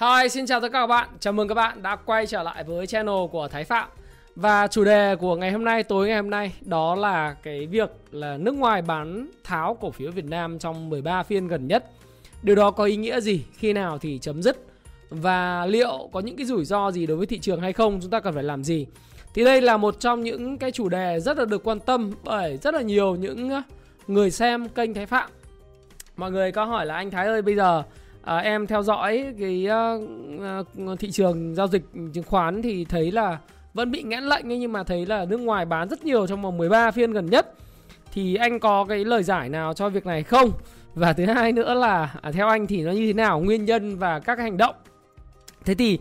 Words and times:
Hi, 0.00 0.28
xin 0.28 0.46
chào 0.46 0.60
tất 0.60 0.68
cả 0.72 0.80
các 0.80 0.86
bạn. 0.86 1.08
Chào 1.20 1.32
mừng 1.32 1.48
các 1.48 1.54
bạn 1.54 1.82
đã 1.82 1.96
quay 1.96 2.26
trở 2.26 2.42
lại 2.42 2.64
với 2.64 2.86
channel 2.86 3.26
của 3.32 3.48
Thái 3.48 3.64
Phạm. 3.64 3.88
Và 4.36 4.66
chủ 4.66 4.84
đề 4.84 5.16
của 5.16 5.36
ngày 5.36 5.52
hôm 5.52 5.64
nay, 5.64 5.82
tối 5.82 6.08
ngày 6.08 6.16
hôm 6.16 6.30
nay 6.30 6.52
đó 6.60 6.94
là 6.94 7.36
cái 7.42 7.66
việc 7.66 7.90
là 8.10 8.36
nước 8.36 8.54
ngoài 8.54 8.82
bán 8.82 9.30
tháo 9.44 9.74
cổ 9.80 9.90
phiếu 9.90 10.10
Việt 10.10 10.24
Nam 10.24 10.58
trong 10.58 10.90
13 10.90 11.22
phiên 11.22 11.48
gần 11.48 11.68
nhất. 11.68 11.84
Điều 12.42 12.56
đó 12.56 12.70
có 12.70 12.84
ý 12.84 12.96
nghĩa 12.96 13.20
gì? 13.20 13.44
Khi 13.56 13.72
nào 13.72 13.98
thì 13.98 14.18
chấm 14.18 14.42
dứt? 14.42 14.66
Và 15.10 15.66
liệu 15.66 16.08
có 16.12 16.20
những 16.20 16.36
cái 16.36 16.46
rủi 16.46 16.64
ro 16.64 16.90
gì 16.90 17.06
đối 17.06 17.16
với 17.16 17.26
thị 17.26 17.38
trường 17.38 17.60
hay 17.60 17.72
không? 17.72 17.98
Chúng 18.00 18.10
ta 18.10 18.20
cần 18.20 18.34
phải 18.34 18.44
làm 18.44 18.64
gì? 18.64 18.86
Thì 19.34 19.44
đây 19.44 19.60
là 19.60 19.76
một 19.76 20.00
trong 20.00 20.22
những 20.22 20.58
cái 20.58 20.70
chủ 20.70 20.88
đề 20.88 21.20
rất 21.20 21.38
là 21.38 21.44
được 21.44 21.64
quan 21.64 21.80
tâm 21.80 22.12
bởi 22.24 22.56
rất 22.56 22.74
là 22.74 22.82
nhiều 22.82 23.16
những 23.16 23.62
người 24.06 24.30
xem 24.30 24.68
kênh 24.68 24.94
Thái 24.94 25.06
Phạm. 25.06 25.30
Mọi 26.16 26.30
người 26.30 26.52
có 26.52 26.64
hỏi 26.64 26.86
là 26.86 26.94
anh 26.94 27.10
Thái 27.10 27.26
ơi 27.26 27.42
bây 27.42 27.54
giờ 27.56 27.82
à, 28.22 28.36
em 28.36 28.66
theo 28.66 28.82
dõi 28.82 29.34
cái 29.40 29.68
uh, 30.80 31.00
thị 31.00 31.10
trường 31.10 31.54
giao 31.54 31.68
dịch 31.68 31.82
chứng 32.12 32.24
khoán 32.24 32.62
thì 32.62 32.84
thấy 32.84 33.12
là 33.12 33.38
vẫn 33.74 33.90
bị 33.90 34.02
nghẽn 34.02 34.24
lệnh 34.24 34.52
ấy, 34.52 34.58
nhưng 34.58 34.72
mà 34.72 34.82
thấy 34.82 35.06
là 35.06 35.24
nước 35.24 35.40
ngoài 35.40 35.64
bán 35.64 35.88
rất 35.88 36.04
nhiều 36.04 36.26
trong 36.26 36.42
vòng 36.42 36.56
13 36.56 36.90
phiên 36.90 37.12
gần 37.12 37.26
nhất. 37.26 37.54
Thì 38.12 38.34
anh 38.34 38.60
có 38.60 38.84
cái 38.84 39.04
lời 39.04 39.22
giải 39.22 39.48
nào 39.48 39.74
cho 39.74 39.88
việc 39.88 40.06
này 40.06 40.22
không? 40.22 40.50
Và 40.94 41.12
thứ 41.12 41.24
hai 41.24 41.52
nữa 41.52 41.74
là 41.74 42.14
à, 42.22 42.32
theo 42.32 42.48
anh 42.48 42.66
thì 42.66 42.82
nó 42.82 42.92
như 42.92 43.06
thế 43.06 43.12
nào 43.12 43.40
nguyên 43.40 43.64
nhân 43.64 43.96
và 43.98 44.18
các 44.18 44.38
hành 44.38 44.56
động? 44.56 44.74
Thế 45.64 45.74
thì 45.74 45.98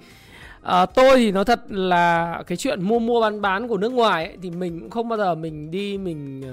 à, 0.61 0.85
tôi 0.85 1.17
thì 1.17 1.31
nói 1.31 1.45
thật 1.45 1.61
là 1.69 2.43
cái 2.47 2.57
chuyện 2.57 2.83
mua 2.83 2.99
mua 2.99 3.21
bán 3.21 3.41
bán 3.41 3.67
của 3.67 3.77
nước 3.77 3.91
ngoài 3.91 4.25
ấy, 4.25 4.37
thì 4.41 4.49
mình 4.49 4.79
cũng 4.79 4.89
không 4.89 5.09
bao 5.09 5.17
giờ 5.17 5.35
mình 5.35 5.71
đi 5.71 5.97
mình 5.97 6.43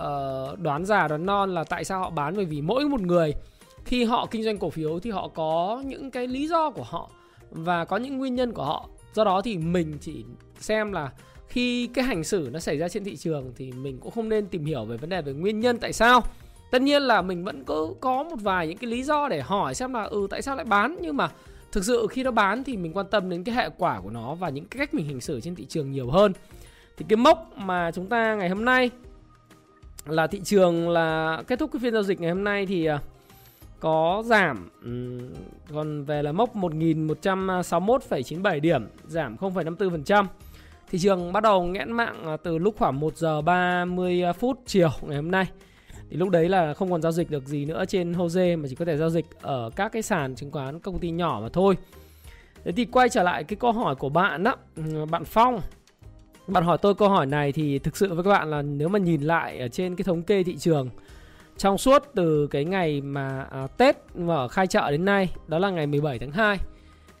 uh, 0.00 0.58
đoán 0.58 0.84
già 0.84 1.08
đoán 1.08 1.26
non 1.26 1.54
là 1.54 1.64
tại 1.64 1.84
sao 1.84 2.00
họ 2.00 2.10
bán 2.10 2.36
bởi 2.36 2.44
vì 2.44 2.60
mỗi 2.60 2.84
một 2.84 3.00
người 3.00 3.34
khi 3.84 4.04
họ 4.04 4.26
kinh 4.30 4.42
doanh 4.42 4.58
cổ 4.58 4.70
phiếu 4.70 5.00
thì 5.00 5.10
họ 5.10 5.28
có 5.28 5.82
những 5.86 6.10
cái 6.10 6.26
lý 6.26 6.48
do 6.48 6.70
của 6.70 6.82
họ 6.82 7.10
và 7.50 7.84
có 7.84 7.96
những 7.96 8.18
nguyên 8.18 8.34
nhân 8.34 8.52
của 8.52 8.64
họ. 8.64 8.88
Do 9.14 9.24
đó 9.24 9.40
thì 9.42 9.58
mình 9.58 9.98
chỉ 10.00 10.24
xem 10.58 10.92
là 10.92 11.10
khi 11.48 11.86
cái 11.86 12.04
hành 12.04 12.24
xử 12.24 12.48
nó 12.52 12.58
xảy 12.58 12.78
ra 12.78 12.88
trên 12.88 13.04
thị 13.04 13.16
trường 13.16 13.52
thì 13.56 13.72
mình 13.72 13.98
cũng 13.98 14.12
không 14.12 14.28
nên 14.28 14.46
tìm 14.46 14.64
hiểu 14.64 14.84
về 14.84 14.96
vấn 14.96 15.10
đề 15.10 15.22
về 15.22 15.32
nguyên 15.32 15.60
nhân 15.60 15.78
tại 15.78 15.92
sao. 15.92 16.22
Tất 16.70 16.82
nhiên 16.82 17.02
là 17.02 17.22
mình 17.22 17.44
vẫn 17.44 17.64
cứ 17.64 17.94
có 18.00 18.22
một 18.22 18.36
vài 18.40 18.68
những 18.68 18.78
cái 18.78 18.90
lý 18.90 19.02
do 19.02 19.28
để 19.28 19.40
hỏi 19.40 19.74
xem 19.74 19.94
là 19.94 20.02
ừ 20.02 20.26
tại 20.30 20.42
sao 20.42 20.56
lại 20.56 20.64
bán? 20.64 20.96
Nhưng 21.00 21.16
mà 21.16 21.30
thực 21.72 21.84
sự 21.84 22.06
khi 22.10 22.22
nó 22.22 22.30
bán 22.30 22.64
thì 22.64 22.76
mình 22.76 22.92
quan 22.92 23.06
tâm 23.10 23.30
đến 23.30 23.44
cái 23.44 23.54
hệ 23.54 23.70
quả 23.78 24.00
của 24.00 24.10
nó 24.10 24.34
và 24.34 24.48
những 24.48 24.64
cái 24.64 24.78
cách 24.78 24.94
mình 24.94 25.06
hành 25.06 25.20
xử 25.20 25.40
trên 25.40 25.54
thị 25.54 25.66
trường 25.68 25.92
nhiều 25.92 26.10
hơn. 26.10 26.32
Thì 26.96 27.04
cái 27.08 27.16
mốc 27.16 27.52
mà 27.56 27.90
chúng 27.90 28.06
ta 28.06 28.34
ngày 28.34 28.48
hôm 28.48 28.64
nay 28.64 28.90
là 30.06 30.26
thị 30.26 30.40
trường 30.44 30.88
là 30.88 31.42
kết 31.46 31.58
thúc 31.58 31.70
cái 31.72 31.80
phiên 31.80 31.92
giao 31.92 32.02
dịch 32.02 32.20
ngày 32.20 32.30
hôm 32.30 32.44
nay 32.44 32.66
thì 32.66 32.90
uh, 32.90 33.00
có 33.84 34.22
giảm 34.26 34.68
ừ, 34.82 35.18
còn 35.74 36.04
về 36.04 36.22
là 36.22 36.32
mốc 36.32 36.56
1161,97 36.56 38.60
điểm 38.60 38.86
giảm 39.06 39.36
0,54% 39.36 40.26
thị 40.90 40.98
trường 40.98 41.32
bắt 41.32 41.42
đầu 41.42 41.64
nghẽn 41.64 41.92
mạng 41.92 42.26
à, 42.26 42.36
từ 42.36 42.58
lúc 42.58 42.74
khoảng 42.78 43.00
1 43.00 43.16
giờ 43.16 43.42
30 43.42 44.22
phút 44.38 44.60
chiều 44.66 44.90
ngày 45.02 45.16
hôm 45.16 45.30
nay. 45.30 45.46
Thì 46.10 46.16
lúc 46.16 46.28
đấy 46.28 46.48
là 46.48 46.74
không 46.74 46.90
còn 46.90 47.02
giao 47.02 47.12
dịch 47.12 47.30
được 47.30 47.46
gì 47.46 47.64
nữa 47.64 47.84
trên 47.88 48.14
Hose 48.14 48.56
mà 48.56 48.68
chỉ 48.68 48.74
có 48.74 48.84
thể 48.84 48.96
giao 48.96 49.10
dịch 49.10 49.26
ở 49.40 49.70
các 49.76 49.92
cái 49.92 50.02
sàn 50.02 50.34
chứng 50.34 50.50
khoán 50.50 50.80
công 50.80 50.98
ty 50.98 51.10
nhỏ 51.10 51.38
mà 51.42 51.48
thôi. 51.52 51.76
Thế 52.64 52.72
thì 52.72 52.84
quay 52.84 53.08
trở 53.08 53.22
lại 53.22 53.44
cái 53.44 53.56
câu 53.56 53.72
hỏi 53.72 53.94
của 53.94 54.08
bạn 54.08 54.44
đó 54.44 54.56
ừ, 54.76 55.04
Bạn 55.10 55.24
Phong. 55.24 55.60
Bạn 56.46 56.64
hỏi 56.64 56.78
tôi 56.82 56.94
câu 56.94 57.08
hỏi 57.08 57.26
này 57.26 57.52
thì 57.52 57.78
thực 57.78 57.96
sự 57.96 58.14
với 58.14 58.24
các 58.24 58.30
bạn 58.30 58.50
là 58.50 58.62
nếu 58.62 58.88
mà 58.88 58.98
nhìn 58.98 59.22
lại 59.22 59.58
ở 59.58 59.68
trên 59.68 59.96
cái 59.96 60.04
thống 60.04 60.22
kê 60.22 60.42
thị 60.42 60.56
trường 60.56 60.90
trong 61.56 61.78
suốt 61.78 62.02
từ 62.14 62.46
cái 62.46 62.64
ngày 62.64 63.00
mà 63.00 63.46
à, 63.50 63.66
Tết 63.66 63.96
mở 64.16 64.48
khai 64.48 64.66
chợ 64.66 64.90
đến 64.90 65.04
nay 65.04 65.34
đó 65.48 65.58
là 65.58 65.70
ngày 65.70 65.86
17 65.86 66.18
tháng 66.18 66.30
2 66.30 66.58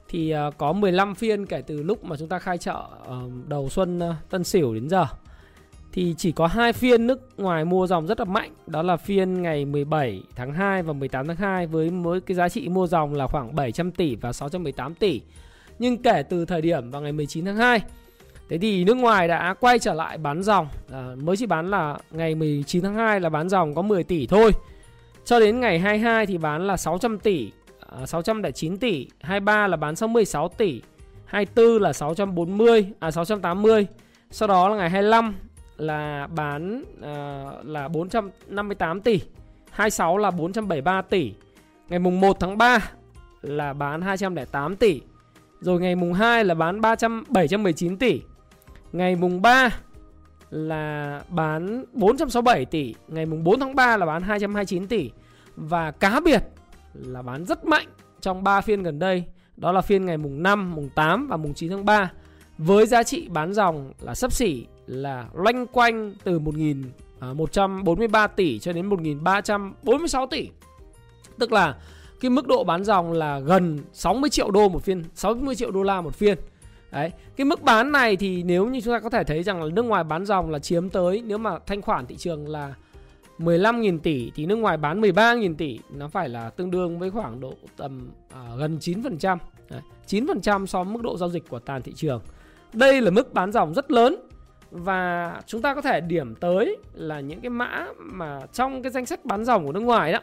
thì 0.08 0.30
à, 0.30 0.50
có 0.58 0.72
15 0.72 1.14
phiên 1.14 1.46
kể 1.46 1.62
từ 1.66 1.82
lúc 1.82 2.04
mà 2.04 2.16
chúng 2.16 2.28
ta 2.28 2.38
khai 2.38 2.58
chợ 2.58 2.84
à, 3.08 3.16
đầu 3.48 3.68
xuân 3.68 4.00
à, 4.00 4.16
Tân 4.30 4.44
Sửu 4.44 4.74
đến 4.74 4.88
giờ. 4.88 5.06
Thì 5.92 6.14
chỉ 6.18 6.32
có 6.32 6.46
hai 6.46 6.72
phiên 6.72 7.06
nước 7.06 7.20
ngoài 7.36 7.64
mua 7.64 7.86
dòng 7.86 8.06
rất 8.06 8.18
là 8.18 8.24
mạnh 8.24 8.50
đó 8.66 8.82
là 8.82 8.96
phiên 8.96 9.42
ngày 9.42 9.64
17 9.64 10.22
tháng 10.36 10.52
2 10.52 10.82
và 10.82 10.92
18 10.92 11.26
tháng 11.26 11.36
2 11.36 11.66
với 11.66 11.90
mỗi 11.90 12.20
cái 12.20 12.34
giá 12.34 12.48
trị 12.48 12.68
mua 12.68 12.86
dòng 12.86 13.14
là 13.14 13.26
khoảng 13.26 13.54
700 13.54 13.90
tỷ 13.90 14.16
và 14.16 14.32
618 14.32 14.94
tỷ. 14.94 15.20
Nhưng 15.78 16.02
kể 16.02 16.22
từ 16.22 16.44
thời 16.44 16.60
điểm 16.60 16.90
vào 16.90 17.02
ngày 17.02 17.12
19 17.12 17.44
tháng 17.44 17.56
2 17.56 17.80
Thế 18.48 18.58
thì 18.58 18.84
nước 18.84 18.96
ngoài 18.96 19.28
đã 19.28 19.54
quay 19.60 19.78
trở 19.78 19.94
lại 19.94 20.18
bán 20.18 20.42
dòng. 20.42 20.68
À, 20.92 21.08
Mới 21.22 21.36
chỉ 21.36 21.46
bán 21.46 21.70
là 21.70 21.98
ngày 22.10 22.34
19 22.34 22.82
tháng 22.82 22.94
2 22.94 23.20
là 23.20 23.28
bán 23.28 23.48
dòng 23.48 23.74
có 23.74 23.82
10 23.82 24.04
tỷ 24.04 24.26
thôi. 24.26 24.50
Cho 25.24 25.40
đến 25.40 25.60
ngày 25.60 25.78
22 25.78 26.26
thì 26.26 26.38
bán 26.38 26.66
là 26.66 26.76
600 26.76 27.18
tỷ 27.18 27.50
à, 28.00 28.06
609 28.06 28.76
tỷ. 28.76 29.06
23 29.20 29.66
là 29.66 29.76
bán 29.76 29.96
66 29.96 30.48
tỷ. 30.48 30.82
24 31.24 31.82
là 31.82 31.92
640 31.92 32.86
À 33.00 33.10
680 33.10 33.86
Sau 34.30 34.48
đó 34.48 34.68
là 34.68 34.76
ngày 34.76 34.90
25 34.90 35.34
là 35.76 36.26
bán 36.26 36.84
à, 37.02 37.44
là 37.62 37.88
458 37.88 39.00
tỷ. 39.00 39.20
26 39.70 40.18
là 40.18 40.30
473 40.30 41.02
tỷ. 41.02 41.32
Ngày 41.88 41.98
mùng 41.98 42.20
1 42.20 42.36
tháng 42.40 42.58
3 42.58 42.90
là 43.42 43.72
bán 43.72 44.02
208 44.02 44.76
tỷ. 44.76 45.00
Rồi 45.60 45.80
ngày 45.80 45.94
mùng 45.94 46.12
2 46.12 46.44
là 46.44 46.54
bán 46.54 46.80
300, 46.80 47.24
719 47.28 47.96
tỷ. 47.96 48.20
Ngày 48.94 49.16
mùng 49.16 49.42
3 49.42 49.70
là 50.50 51.22
bán 51.28 51.84
467 51.92 52.64
tỷ. 52.64 52.94
Ngày 53.08 53.26
mùng 53.26 53.44
4 53.44 53.60
tháng 53.60 53.74
3 53.74 53.96
là 53.96 54.06
bán 54.06 54.22
229 54.22 54.86
tỷ. 54.86 55.10
Và 55.56 55.90
cá 55.90 56.20
biệt 56.20 56.42
là 56.94 57.22
bán 57.22 57.44
rất 57.44 57.64
mạnh 57.64 57.86
trong 58.20 58.44
3 58.44 58.60
phiên 58.60 58.82
gần 58.82 58.98
đây. 58.98 59.24
Đó 59.56 59.72
là 59.72 59.80
phiên 59.80 60.06
ngày 60.06 60.16
mùng 60.16 60.42
5, 60.42 60.74
mùng 60.74 60.88
8 60.94 61.28
và 61.28 61.36
mùng 61.36 61.54
9 61.54 61.70
tháng 61.70 61.84
3 61.84 62.12
Với 62.58 62.86
giá 62.86 63.02
trị 63.02 63.28
bán 63.28 63.52
dòng 63.52 63.92
là 64.00 64.14
sấp 64.14 64.32
xỉ 64.32 64.66
là 64.86 65.28
loanh 65.34 65.66
quanh 65.66 66.14
từ 66.24 66.40
1.143 66.40 68.08
à, 68.12 68.26
tỷ 68.26 68.58
cho 68.58 68.72
đến 68.72 68.88
1.346 68.88 70.26
tỷ. 70.26 70.48
Tức 71.38 71.52
là 71.52 71.76
cái 72.20 72.30
mức 72.30 72.46
độ 72.46 72.64
bán 72.64 72.84
dòng 72.84 73.12
là 73.12 73.38
gần 73.38 73.78
60 73.92 74.30
triệu 74.30 74.50
đô 74.50 74.68
một 74.68 74.82
phiên 74.84 75.04
60 75.14 75.54
triệu 75.54 75.70
đô 75.70 75.82
la 75.82 76.00
một 76.00 76.14
phiên. 76.14 76.38
Đấy, 76.94 77.10
cái 77.36 77.44
mức 77.44 77.62
bán 77.62 77.92
này 77.92 78.16
thì 78.16 78.42
nếu 78.42 78.66
như 78.66 78.80
chúng 78.80 78.94
ta 78.94 79.00
có 79.00 79.10
thể 79.10 79.24
thấy 79.24 79.42
rằng 79.42 79.62
là 79.62 79.70
nước 79.72 79.82
ngoài 79.82 80.04
bán 80.04 80.24
dòng 80.24 80.50
là 80.50 80.58
chiếm 80.58 80.90
tới 80.90 81.22
nếu 81.26 81.38
mà 81.38 81.58
thanh 81.66 81.82
khoản 81.82 82.06
thị 82.06 82.16
trường 82.16 82.48
là 82.48 82.74
15.000 83.38 83.98
tỷ 83.98 84.30
thì 84.34 84.46
nước 84.46 84.56
ngoài 84.56 84.76
bán 84.76 85.00
13.000 85.00 85.54
tỷ 85.54 85.78
nó 85.90 86.08
phải 86.08 86.28
là 86.28 86.50
tương 86.50 86.70
đương 86.70 86.98
với 86.98 87.10
khoảng 87.10 87.40
độ 87.40 87.54
tầm 87.76 88.10
à, 88.34 88.40
gần 88.58 88.78
9%. 88.80 89.38
Đấy, 89.70 89.80
9% 90.08 90.66
so 90.66 90.84
với 90.84 90.94
mức 90.94 91.02
độ 91.02 91.16
giao 91.16 91.28
dịch 91.28 91.48
của 91.48 91.58
toàn 91.58 91.82
thị 91.82 91.92
trường. 91.96 92.22
Đây 92.72 93.00
là 93.00 93.10
mức 93.10 93.34
bán 93.34 93.52
dòng 93.52 93.74
rất 93.74 93.90
lớn 93.90 94.16
và 94.70 95.34
chúng 95.46 95.62
ta 95.62 95.74
có 95.74 95.80
thể 95.80 96.00
điểm 96.00 96.34
tới 96.34 96.76
là 96.94 97.20
những 97.20 97.40
cái 97.40 97.50
mã 97.50 97.86
mà 97.98 98.40
trong 98.52 98.82
cái 98.82 98.92
danh 98.92 99.06
sách 99.06 99.24
bán 99.24 99.44
dòng 99.44 99.66
của 99.66 99.72
nước 99.72 99.82
ngoài 99.82 100.12
đó 100.12 100.18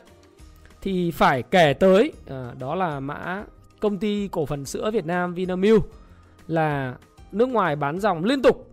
thì 0.82 1.12
phải 1.12 1.44
kể 1.44 1.74
tới 1.74 2.14
à, 2.30 2.52
đó 2.60 2.76
là 2.76 3.00
mã 3.00 3.44
công 3.80 3.98
ty 3.98 4.30
cổ 4.32 4.46
phần 4.46 4.66
sữa 4.66 4.92
Việt 4.92 5.06
Nam 5.06 5.34
Vinamilk 5.34 6.01
là 6.52 6.96
nước 7.32 7.50
ngoài 7.50 7.76
bán 7.76 8.00
dòng 8.00 8.24
liên 8.24 8.42
tục. 8.42 8.68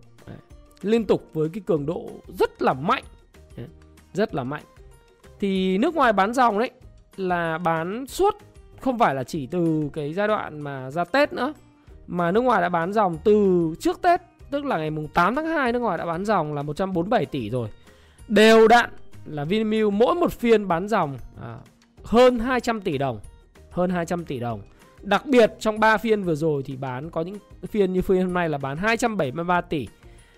Liên 0.83 1.05
tục 1.05 1.31
với 1.35 1.49
cái 1.53 1.63
cường 1.67 1.87
độ 1.87 2.11
rất 2.39 2.63
là 2.63 2.73
mạnh. 2.73 3.05
Rất 4.13 4.35
là 4.35 4.45
mạnh. 4.45 4.63
Thì 5.41 5.79
nước 5.79 5.95
ngoài 5.95 6.13
bán 6.13 6.35
dòng 6.35 6.59
đấy 6.59 6.71
là 7.17 7.59
bán 7.59 8.07
suốt 8.07 8.37
không 8.81 8.99
phải 8.99 9.15
là 9.15 9.25
chỉ 9.25 9.47
từ 9.47 9.91
cái 9.93 10.15
giai 10.15 10.29
đoạn 10.29 10.61
mà 10.61 10.91
ra 10.91 11.05
Tết 11.05 11.33
nữa 11.33 11.53
mà 12.07 12.31
nước 12.31 12.41
ngoài 12.41 12.63
đã 12.63 12.69
bán 12.69 12.93
dòng 12.93 13.19
từ 13.25 13.75
trước 13.81 14.03
Tết 14.03 14.21
tức 14.51 14.65
là 14.65 14.79
ngày 14.79 14.91
mùng 14.91 15.09
8 15.09 15.35
tháng 15.35 15.47
2 15.47 15.73
nước 15.73 15.79
ngoài 15.79 15.99
đã 15.99 16.07
bán 16.07 16.25
dòng 16.25 16.55
là 16.55 16.63
147 16.63 17.27
tỷ 17.27 17.51
rồi. 17.51 17.69
Đều 18.29 18.69
đặn 18.69 18.91
là 19.27 19.45
Vinamilk 19.45 19.93
mỗi 19.93 20.15
một 20.15 20.33
phiên 20.33 20.69
bán 20.69 20.89
dòng 20.89 21.19
à, 21.43 21.57
hơn 22.05 22.39
200 22.39 22.81
tỷ 22.81 22.99
đồng 22.99 23.21
hơn 23.71 23.91
200 23.91 24.25
tỷ 24.25 24.41
đồng. 24.41 24.61
Đặc 25.03 25.27
biệt 25.27 25.53
trong 25.59 25.81
3 25.81 25.97
phiên 25.97 26.23
vừa 26.23 26.35
rồi 26.35 26.63
thì 26.63 26.77
bán 26.77 27.11
có 27.11 27.23
những 27.23 27.37
phiên 27.67 27.93
như 27.93 28.03
phiên 28.03 28.23
hôm 28.23 28.35
nay 28.35 28.49
là 28.49 28.59
bán 28.59 28.77
273 28.77 29.61
tỷ. 29.61 29.89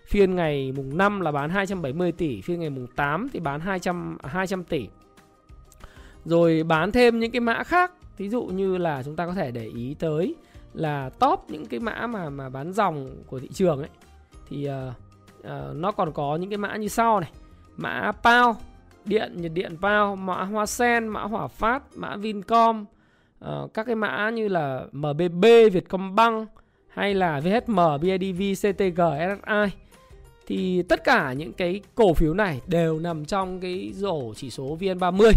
Phiên 0.07 0.35
ngày 0.35 0.73
mùng 0.73 0.99
5 0.99 1.21
là 1.21 1.33
bán 1.33 1.51
270 1.51 2.13
tỷ, 2.13 2.41
phiên 2.41 2.61
ngày 2.61 2.71
mùng 2.71 2.87
8 2.87 3.29
thì 3.33 3.41
bán 3.41 3.61
200 3.61 4.19
200 4.25 4.65
tỷ. 4.65 4.89
Rồi 6.25 6.63
bán 6.63 6.93
thêm 6.93 7.19
những 7.19 7.31
cái 7.31 7.41
mã 7.41 7.63
khác 7.63 7.93
Ví 8.21 8.29
dụ 8.29 8.43
như 8.45 8.77
là 8.77 9.03
chúng 9.03 9.17
ta 9.17 9.27
có 9.27 9.35
thể 9.35 9.51
để 9.51 9.71
ý 9.75 9.97
tới 9.99 10.35
là 10.75 11.11
top 11.19 11.45
những 11.49 11.67
cái 11.67 11.81
mã 11.81 12.07
mà 12.07 12.31
mà 12.31 12.49
bán 12.49 12.73
dòng 12.73 13.17
của 13.27 13.39
thị 13.39 13.49
trường 13.53 13.79
ấy 13.79 13.89
thì 14.49 14.69
uh, 14.69 14.95
uh, 15.41 15.77
nó 15.77 15.93
còn 15.93 16.13
có 16.13 16.37
những 16.37 16.51
cái 16.51 16.59
mã 16.59 16.77
như 16.77 16.89
sau 16.89 17.21
này. 17.21 17.31
Mã 17.77 18.13
PAO, 18.23 18.57
điện 19.05 19.33
nhiệt 19.37 19.53
điện 19.55 19.77
PAO, 19.83 20.17
mã 20.17 20.45
Hoa 20.45 20.67
Sen, 20.67 21.09
mã 21.09 21.23
hỏa 21.23 21.47
Phát, 21.47 21.83
mã 21.95 22.17
Vincom, 22.17 22.85
uh, 23.45 23.75
các 23.75 23.87
cái 23.87 23.95
mã 23.95 24.31
như 24.31 24.49
là 24.49 24.85
MBB, 24.93 25.45
Vietcombank 25.73 26.49
hay 26.89 27.15
là 27.15 27.41
VHM, 27.41 27.79
BIDV, 28.01 28.43
CTG, 28.67 29.01
SSI 29.01 29.77
thì 30.51 30.83
tất 30.83 31.05
cả 31.05 31.33
những 31.33 31.53
cái 31.53 31.81
cổ 31.95 32.15
phiếu 32.15 32.35
này 32.35 32.61
đều 32.67 32.99
nằm 32.99 33.25
trong 33.25 33.61
cái 33.61 33.93
rổ 33.95 34.35
chỉ 34.35 34.51
số 34.51 34.77
VN30. 34.81 35.33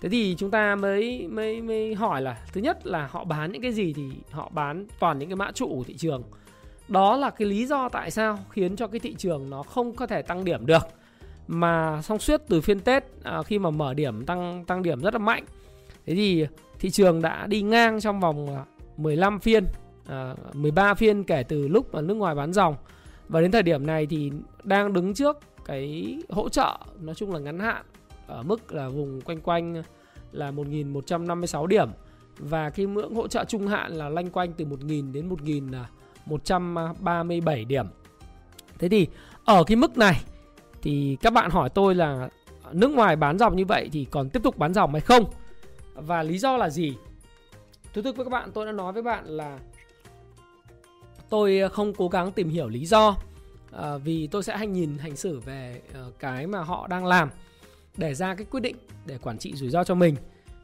Thế 0.00 0.08
thì 0.08 0.34
chúng 0.38 0.50
ta 0.50 0.76
mới 0.76 1.28
mới 1.28 1.62
mới 1.62 1.94
hỏi 1.94 2.22
là 2.22 2.38
thứ 2.52 2.60
nhất 2.60 2.86
là 2.86 3.08
họ 3.10 3.24
bán 3.24 3.52
những 3.52 3.62
cái 3.62 3.72
gì 3.72 3.92
thì 3.92 4.10
họ 4.30 4.50
bán 4.54 4.86
toàn 5.00 5.18
những 5.18 5.28
cái 5.28 5.36
mã 5.36 5.50
trụ 5.52 5.68
của 5.68 5.84
thị 5.84 5.96
trường. 5.96 6.22
Đó 6.88 7.16
là 7.16 7.30
cái 7.30 7.48
lý 7.48 7.66
do 7.66 7.88
tại 7.88 8.10
sao 8.10 8.38
khiến 8.50 8.76
cho 8.76 8.86
cái 8.86 9.00
thị 9.00 9.14
trường 9.18 9.50
nó 9.50 9.62
không 9.62 9.92
có 9.92 10.06
thể 10.06 10.22
tăng 10.22 10.44
điểm 10.44 10.66
được. 10.66 10.82
Mà 11.48 12.02
song 12.02 12.18
suốt 12.18 12.42
từ 12.48 12.60
phiên 12.60 12.80
Tết 12.80 13.04
à, 13.22 13.42
khi 13.42 13.58
mà 13.58 13.70
mở 13.70 13.94
điểm 13.94 14.26
tăng 14.26 14.64
tăng 14.64 14.82
điểm 14.82 15.00
rất 15.00 15.14
là 15.14 15.18
mạnh. 15.18 15.44
Thế 16.06 16.14
thì 16.14 16.46
thị 16.80 16.90
trường 16.90 17.22
đã 17.22 17.46
đi 17.46 17.62
ngang 17.62 18.00
trong 18.00 18.20
vòng 18.20 18.56
à, 18.56 18.64
15 18.96 19.40
phiên, 19.40 19.64
à, 20.06 20.34
13 20.52 20.94
phiên 20.94 21.24
kể 21.24 21.42
từ 21.42 21.68
lúc 21.68 21.94
mà 21.94 22.00
nước 22.00 22.14
ngoài 22.14 22.34
bán 22.34 22.52
dòng 22.52 22.76
và 23.28 23.40
đến 23.40 23.50
thời 23.50 23.62
điểm 23.62 23.86
này 23.86 24.06
thì 24.06 24.32
đang 24.64 24.92
đứng 24.92 25.14
trước 25.14 25.38
cái 25.64 26.16
hỗ 26.28 26.48
trợ 26.48 26.78
nói 27.00 27.14
chung 27.14 27.32
là 27.32 27.38
ngắn 27.38 27.58
hạn 27.58 27.84
ở 28.26 28.42
mức 28.42 28.72
là 28.72 28.88
vùng 28.88 29.20
quanh 29.20 29.40
quanh 29.40 29.82
là 30.32 30.50
1.156 30.50 31.66
điểm 31.66 31.88
và 32.38 32.70
cái 32.70 32.86
ngưỡng 32.86 33.14
hỗ 33.14 33.28
trợ 33.28 33.44
trung 33.44 33.66
hạn 33.66 33.92
là 33.92 34.08
lanh 34.08 34.30
quanh 34.30 34.52
từ 34.52 34.64
1.000 34.64 35.12
đến 35.12 35.28
1.137 36.26 37.66
điểm. 37.66 37.86
Thế 38.78 38.88
thì 38.88 39.06
ở 39.44 39.64
cái 39.64 39.76
mức 39.76 39.98
này 39.98 40.20
thì 40.82 41.16
các 41.22 41.32
bạn 41.32 41.50
hỏi 41.50 41.68
tôi 41.68 41.94
là 41.94 42.28
nước 42.72 42.90
ngoài 42.90 43.16
bán 43.16 43.38
dòng 43.38 43.56
như 43.56 43.64
vậy 43.64 43.88
thì 43.92 44.04
còn 44.10 44.30
tiếp 44.30 44.42
tục 44.42 44.58
bán 44.58 44.74
dòng 44.74 44.92
hay 44.92 45.00
không? 45.00 45.24
Và 45.94 46.22
lý 46.22 46.38
do 46.38 46.56
là 46.56 46.70
gì? 46.70 46.96
Thú 47.94 48.02
thực 48.02 48.16
với 48.16 48.24
các 48.24 48.30
bạn 48.30 48.50
tôi 48.54 48.66
đã 48.66 48.72
nói 48.72 48.92
với 48.92 49.02
bạn 49.02 49.24
là 49.26 49.58
tôi 51.30 51.58
ờ, 51.58 51.68
không 51.68 51.92
cố 51.94 52.08
gắng 52.08 52.32
tìm 52.32 52.48
hiểu 52.48 52.68
lý 52.68 52.86
do 52.86 53.16
à, 53.72 53.96
vì 53.96 54.26
tôi 54.26 54.42
sẽ 54.42 54.56
hành 54.56 54.72
nhìn 54.72 54.98
hành 54.98 55.16
xử 55.16 55.40
về 55.40 55.80
uh, 56.08 56.18
cái 56.18 56.46
mà 56.46 56.60
họ 56.60 56.86
đang 56.86 57.06
làm 57.06 57.30
để 57.96 58.14
ra 58.14 58.34
cái 58.34 58.46
quyết 58.50 58.60
định 58.60 58.76
để 59.06 59.18
quản 59.18 59.38
trị 59.38 59.52
rủi 59.54 59.70
ro 59.70 59.84
cho 59.84 59.94
mình 59.94 60.16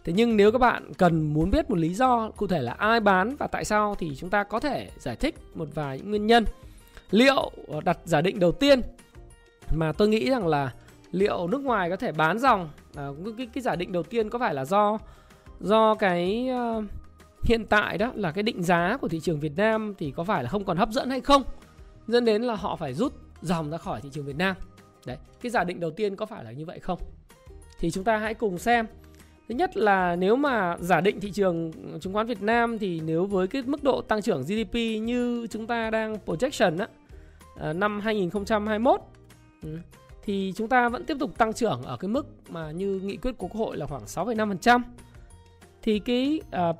thế 0.04 0.12
nhưng 0.12 0.36
nếu 0.36 0.52
các 0.52 0.58
bạn 0.58 0.92
cần 0.98 1.34
muốn 1.34 1.50
biết 1.50 1.70
một 1.70 1.78
lý 1.78 1.94
do 1.94 2.30
cụ 2.36 2.46
thể 2.46 2.62
là 2.62 2.72
ai 2.72 3.00
bán 3.00 3.36
và 3.36 3.46
tại 3.46 3.64
sao 3.64 3.94
thì 3.98 4.16
chúng 4.16 4.30
ta 4.30 4.44
có 4.44 4.60
thể 4.60 4.90
giải 4.98 5.16
thích 5.16 5.34
một 5.54 5.68
vài 5.74 5.98
những 5.98 6.10
nguyên 6.10 6.26
nhân 6.26 6.44
liệu 7.10 7.50
đặt 7.84 7.98
giả 8.04 8.20
định 8.20 8.38
đầu 8.38 8.52
tiên 8.52 8.80
mà 9.74 9.92
tôi 9.92 10.08
nghĩ 10.08 10.30
rằng 10.30 10.46
là 10.46 10.72
liệu 11.10 11.46
nước 11.46 11.60
ngoài 11.60 11.90
có 11.90 11.96
thể 11.96 12.12
bán 12.12 12.38
dòng 12.38 12.70
à, 12.96 13.08
cái, 13.38 13.46
cái 13.46 13.62
giả 13.62 13.76
định 13.76 13.92
đầu 13.92 14.02
tiên 14.02 14.30
có 14.30 14.38
phải 14.38 14.54
là 14.54 14.64
do 14.64 14.98
do 15.60 15.94
cái 15.94 16.48
uh, 16.78 16.84
hiện 17.42 17.66
tại 17.66 17.98
đó 17.98 18.12
là 18.14 18.32
cái 18.32 18.42
định 18.42 18.62
giá 18.62 18.96
của 19.00 19.08
thị 19.08 19.20
trường 19.20 19.40
Việt 19.40 19.52
Nam 19.56 19.94
thì 19.98 20.10
có 20.10 20.24
phải 20.24 20.42
là 20.42 20.48
không 20.48 20.64
còn 20.64 20.76
hấp 20.76 20.90
dẫn 20.90 21.10
hay 21.10 21.20
không? 21.20 21.42
Dẫn 22.06 22.24
đến 22.24 22.42
là 22.42 22.54
họ 22.54 22.76
phải 22.76 22.94
rút 22.94 23.12
dòng 23.42 23.70
ra 23.70 23.78
khỏi 23.78 24.00
thị 24.00 24.08
trường 24.12 24.24
Việt 24.24 24.36
Nam. 24.36 24.56
Đấy 25.06 25.16
cái 25.40 25.50
giả 25.50 25.64
định 25.64 25.80
đầu 25.80 25.90
tiên 25.90 26.16
có 26.16 26.26
phải 26.26 26.44
là 26.44 26.52
như 26.52 26.64
vậy 26.66 26.78
không? 26.78 26.98
Thì 27.78 27.90
chúng 27.90 28.04
ta 28.04 28.16
hãy 28.16 28.34
cùng 28.34 28.58
xem. 28.58 28.86
Thứ 29.48 29.54
nhất 29.54 29.76
là 29.76 30.16
nếu 30.16 30.36
mà 30.36 30.76
giả 30.80 31.00
định 31.00 31.20
thị 31.20 31.30
trường 31.30 31.72
chứng 32.00 32.12
khoán 32.12 32.26
Việt 32.26 32.42
Nam 32.42 32.78
thì 32.78 33.00
nếu 33.00 33.26
với 33.26 33.46
cái 33.46 33.62
mức 33.62 33.82
độ 33.82 34.02
tăng 34.02 34.22
trưởng 34.22 34.42
GDP 34.42 34.74
như 35.02 35.46
chúng 35.50 35.66
ta 35.66 35.90
đang 35.90 36.16
projection 36.26 36.78
á 36.78 36.88
ờ, 37.56 37.72
năm 37.72 38.00
2021 38.00 39.00
ừ, 39.62 39.78
thì 40.26 40.52
chúng 40.56 40.68
ta 40.68 40.88
vẫn 40.88 41.04
tiếp 41.04 41.16
tục 41.20 41.38
tăng 41.38 41.52
trưởng 41.52 41.82
ở 41.82 41.96
cái 41.96 42.08
mức 42.08 42.26
mà 42.48 42.70
như 42.70 43.00
nghị 43.04 43.16
quyết 43.16 43.38
của 43.38 43.48
Quốc 43.48 43.60
hội 43.60 43.76
là 43.76 43.86
khoảng 43.86 44.04
6,5% 44.04 44.80
thì 45.82 45.98
cái 45.98 46.40
uh, 46.70 46.76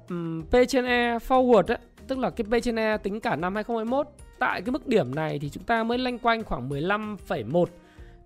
P 0.51 0.55
trên 0.69 0.85
E 0.85 1.19
forward 1.19 1.67
ấy, 1.67 1.79
tức 2.07 2.19
là 2.19 2.31
cái 2.31 2.45
P 2.45 2.63
trên 2.63 2.79
E 2.79 2.97
tính 2.97 3.21
cả 3.21 3.37
năm 3.37 3.55
2021 3.55 4.07
tại 4.39 4.63
cái 4.63 4.73
mức 4.73 4.87
điểm 4.87 5.15
này 5.15 5.39
thì 5.39 5.51
chúng 5.51 5.65
ta 5.65 5.85
mới 5.85 5.99
lanh 5.99 6.19
quanh 6.19 6.45
khoảng 6.45 6.69
15,1 6.69 7.65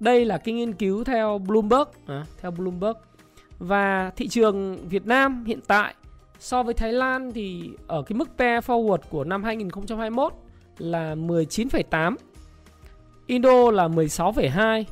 đây 0.00 0.24
là 0.24 0.38
cái 0.38 0.54
nghiên 0.54 0.72
cứu 0.72 1.04
theo 1.04 1.38
Bloomberg 1.38 1.88
à, 2.06 2.24
theo 2.40 2.50
Bloomberg. 2.50 2.96
Và 3.58 4.10
thị 4.16 4.28
trường 4.28 4.88
Việt 4.88 5.06
Nam 5.06 5.44
hiện 5.44 5.60
tại 5.66 5.94
so 6.38 6.62
với 6.62 6.74
Thái 6.74 6.92
Lan 6.92 7.32
thì 7.32 7.70
ở 7.86 8.02
cái 8.02 8.16
mức 8.16 8.28
PE 8.38 8.60
forward 8.60 8.98
của 9.10 9.24
năm 9.24 9.44
2021 9.44 10.32
là 10.78 11.14
19,8 11.14 12.14
Indo 13.26 13.70
là 13.70 13.88
16,2 13.88 14.84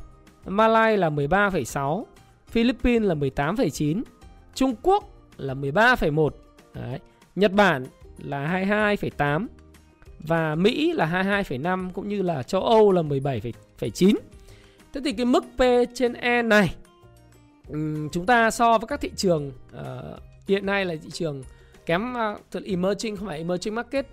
Malai 0.49 0.97
là 0.97 1.11
13,6 1.11 2.05
Philippines 2.47 3.09
là 3.09 3.15
18,9 3.15 4.03
Trung 4.55 4.75
Quốc 4.83 5.05
là 5.37 5.55
13,1 5.55 6.31
Đấy. 6.75 6.99
Nhật 7.35 7.53
Bản 7.53 7.87
là 8.19 8.65
22,8 8.65 9.47
và 10.19 10.55
Mỹ 10.55 10.93
là 10.93 11.25
22,5 11.43 11.91
cũng 11.93 12.09
như 12.09 12.23
là 12.23 12.43
châu 12.43 12.63
Âu 12.63 12.93
là 12.93 13.03
17,9. 13.03 14.15
Thế 14.93 15.01
thì 15.05 15.13
cái 15.13 15.27
mức 15.27 15.45
P 15.57 15.61
trên 15.95 16.13
E 16.13 16.43
này 16.43 16.75
chúng 18.13 18.27
ta 18.27 18.51
so 18.51 18.79
với 18.79 18.89
các 18.89 19.01
thị 19.01 19.11
trường 19.17 19.53
uh, 19.81 20.21
hiện 20.49 20.67
nay 20.67 20.85
là 20.85 20.95
thị 21.03 21.11
trường 21.11 21.43
kém 21.87 22.15
uh, 22.57 22.65
emerging 22.65 23.17
không 23.17 23.27
phải 23.27 23.39
emerging 23.39 23.75
market 23.75 24.07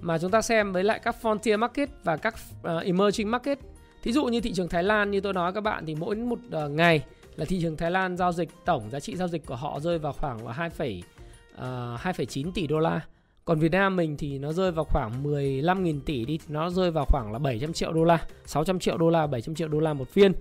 mà 0.00 0.18
chúng 0.18 0.30
ta 0.30 0.42
xem 0.42 0.72
với 0.72 0.84
lại 0.84 1.00
các 1.02 1.16
frontier 1.22 1.58
market 1.58 1.90
và 2.04 2.16
các 2.16 2.34
uh, 2.60 2.84
emerging 2.84 3.30
market. 3.30 3.58
Thí 4.06 4.12
dụ 4.12 4.24
như 4.24 4.40
thị 4.40 4.52
trường 4.52 4.68
Thái 4.68 4.82
Lan 4.82 5.10
như 5.10 5.20
tôi 5.20 5.32
nói 5.32 5.52
các 5.52 5.60
bạn 5.60 5.86
thì 5.86 5.94
mỗi 5.94 6.16
một 6.16 6.38
ờ, 6.50 6.68
ngày 6.68 7.04
là 7.36 7.44
thị 7.44 7.58
trường 7.62 7.76
Thái 7.76 7.90
Lan 7.90 8.16
giao 8.16 8.32
dịch 8.32 8.48
tổng 8.64 8.90
giá 8.90 9.00
trị 9.00 9.16
giao 9.16 9.28
dịch 9.28 9.46
của 9.46 9.56
họ 9.56 9.80
rơi 9.80 9.98
vào 9.98 10.12
khoảng 10.12 10.46
là 10.46 10.52
2, 10.52 10.68
uh, 10.68 11.60
2,9 11.60 12.52
tỷ 12.54 12.66
đô 12.66 12.78
la. 12.78 13.00
Còn 13.44 13.58
Việt 13.58 13.72
Nam 13.72 13.96
mình 13.96 14.16
thì 14.16 14.38
nó 14.38 14.52
rơi 14.52 14.72
vào 14.72 14.84
khoảng 14.84 15.24
15.000 15.24 16.00
tỷ 16.00 16.24
đi 16.24 16.38
thì 16.38 16.44
nó 16.48 16.70
rơi 16.70 16.90
vào 16.90 17.04
khoảng 17.08 17.32
là 17.32 17.38
700 17.38 17.72
triệu 17.72 17.92
đô 17.92 18.04
la, 18.04 18.26
600 18.44 18.78
triệu 18.78 18.98
đô 18.98 19.10
la, 19.10 19.26
700 19.26 19.54
triệu 19.54 19.68
đô 19.68 19.80
la 19.80 19.92
một 19.92 20.08
phiên. 20.08 20.32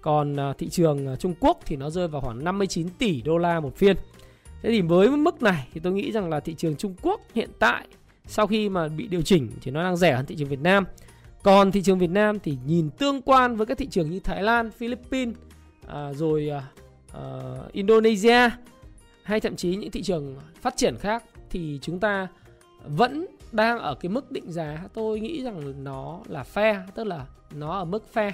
Còn 0.00 0.36
ờ, 0.36 0.54
thị 0.58 0.68
trường 0.68 1.06
ờ, 1.06 1.16
Trung 1.16 1.34
Quốc 1.40 1.60
thì 1.66 1.76
nó 1.76 1.90
rơi 1.90 2.08
vào 2.08 2.20
khoảng 2.20 2.44
59 2.44 2.88
tỷ 2.98 3.22
đô 3.22 3.38
la 3.38 3.60
một 3.60 3.76
phiên. 3.76 3.96
Thế 4.62 4.70
thì 4.70 4.80
với 4.80 5.08
mức 5.10 5.42
này 5.42 5.68
thì 5.74 5.80
tôi 5.80 5.92
nghĩ 5.92 6.12
rằng 6.12 6.30
là 6.30 6.40
thị 6.40 6.54
trường 6.54 6.76
Trung 6.76 6.94
Quốc 7.02 7.20
hiện 7.34 7.50
tại 7.58 7.86
sau 8.26 8.46
khi 8.46 8.68
mà 8.68 8.88
bị 8.88 9.06
điều 9.06 9.22
chỉnh 9.22 9.50
thì 9.60 9.70
nó 9.70 9.82
đang 9.82 9.96
rẻ 9.96 10.16
hơn 10.16 10.26
thị 10.26 10.36
trường 10.38 10.48
Việt 10.48 10.60
Nam. 10.60 10.84
Còn 11.46 11.72
thị 11.72 11.82
trường 11.82 11.98
Việt 11.98 12.10
Nam 12.10 12.38
thì 12.40 12.58
nhìn 12.66 12.90
tương 12.90 13.22
quan 13.22 13.56
với 13.56 13.66
các 13.66 13.78
thị 13.78 13.86
trường 13.86 14.10
như 14.10 14.20
Thái 14.20 14.42
Lan, 14.42 14.70
Philippines 14.70 15.36
à, 15.86 16.12
rồi 16.12 16.48
à, 16.48 16.62
à, 17.12 17.22
Indonesia 17.72 18.50
hay 19.22 19.40
thậm 19.40 19.56
chí 19.56 19.76
những 19.76 19.90
thị 19.90 20.02
trường 20.02 20.36
phát 20.60 20.76
triển 20.76 20.96
khác 20.96 21.24
thì 21.50 21.78
chúng 21.82 22.00
ta 22.00 22.28
vẫn 22.84 23.26
đang 23.52 23.78
ở 23.78 23.94
cái 23.94 24.10
mức 24.10 24.32
định 24.32 24.52
giá. 24.52 24.84
Tôi 24.94 25.20
nghĩ 25.20 25.42
rằng 25.42 25.84
nó 25.84 26.20
là 26.28 26.44
fair 26.54 26.80
tức 26.94 27.04
là 27.04 27.26
nó 27.54 27.78
ở 27.78 27.84
mức 27.84 28.04
fair. 28.14 28.32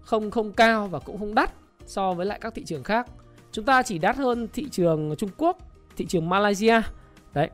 Không 0.00 0.30
không 0.30 0.52
cao 0.52 0.86
và 0.86 0.98
cũng 0.98 1.18
không 1.18 1.34
đắt 1.34 1.52
so 1.86 2.12
với 2.12 2.26
lại 2.26 2.38
các 2.42 2.54
thị 2.54 2.64
trường 2.64 2.82
khác. 2.82 3.06
Chúng 3.52 3.64
ta 3.64 3.82
chỉ 3.82 3.98
đắt 3.98 4.16
hơn 4.16 4.48
thị 4.52 4.68
trường 4.70 5.14
Trung 5.18 5.30
Quốc 5.36 5.58
thị 5.96 6.06
trường 6.06 6.28
Malaysia. 6.28 6.80
Đấy. 7.34 7.50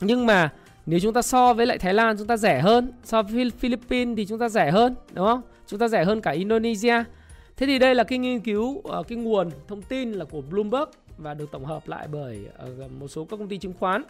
Nhưng 0.00 0.26
mà 0.26 0.52
nếu 0.90 1.00
chúng 1.00 1.12
ta 1.12 1.22
so 1.22 1.54
với 1.54 1.66
lại 1.66 1.78
Thái 1.78 1.94
Lan 1.94 2.16
chúng 2.18 2.26
ta 2.26 2.36
rẻ 2.36 2.60
hơn, 2.60 2.92
so 3.04 3.22
với 3.22 3.50
Philippines 3.58 4.16
thì 4.16 4.26
chúng 4.26 4.38
ta 4.38 4.48
rẻ 4.48 4.70
hơn, 4.70 4.94
đúng 5.12 5.26
không 5.26 5.40
chúng 5.66 5.80
ta 5.80 5.88
rẻ 5.88 6.04
hơn 6.04 6.20
cả 6.20 6.30
Indonesia 6.30 7.04
Thế 7.58 7.66
thì 7.66 7.78
đây 7.78 7.94
là 7.94 8.04
cái 8.04 8.18
nghiên 8.18 8.40
cứu 8.40 8.80
ờ, 8.84 9.02
cái 9.02 9.18
nguồn 9.18 9.50
thông 9.68 9.82
tin 9.82 10.12
là 10.12 10.24
của 10.24 10.40
Bloomberg 10.40 10.90
và 11.16 11.34
được 11.34 11.50
tổng 11.52 11.64
hợp 11.64 11.88
lại 11.88 12.08
bởi 12.12 12.46
ờ, 12.56 12.68
một 13.00 13.08
số 13.08 13.24
các 13.24 13.36
công 13.36 13.48
ty 13.48 13.58
chứng 13.58 13.72
khoán. 13.78 14.04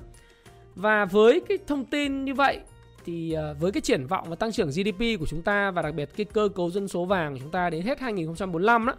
Và 0.75 1.05
với 1.05 1.41
cái 1.49 1.59
thông 1.67 1.85
tin 1.85 2.25
như 2.25 2.35
vậy 2.35 2.61
thì 3.05 3.33
ờ, 3.33 3.55
với 3.61 3.73
cái 3.73 3.81
triển 3.81 4.07
vọng 4.07 4.27
và 4.31 4.37
tăng 4.37 4.53
trưởng 4.53 4.69
GDP 4.71 5.21
của 5.21 5.27
chúng 5.27 5.43
ta 5.43 5.71
và 5.71 5.83
đặc 5.83 5.95
biệt 5.95 6.11
cái 6.17 6.25
cơ 6.25 6.49
cấu 6.55 6.71
dân 6.71 6.89
số 6.89 7.05
vàng 7.05 7.33
của 7.33 7.39
chúng 7.43 7.51
ta 7.51 7.71
đến 7.71 7.83
hết 7.83 8.01
2045 8.01 8.87
đó 8.87 8.95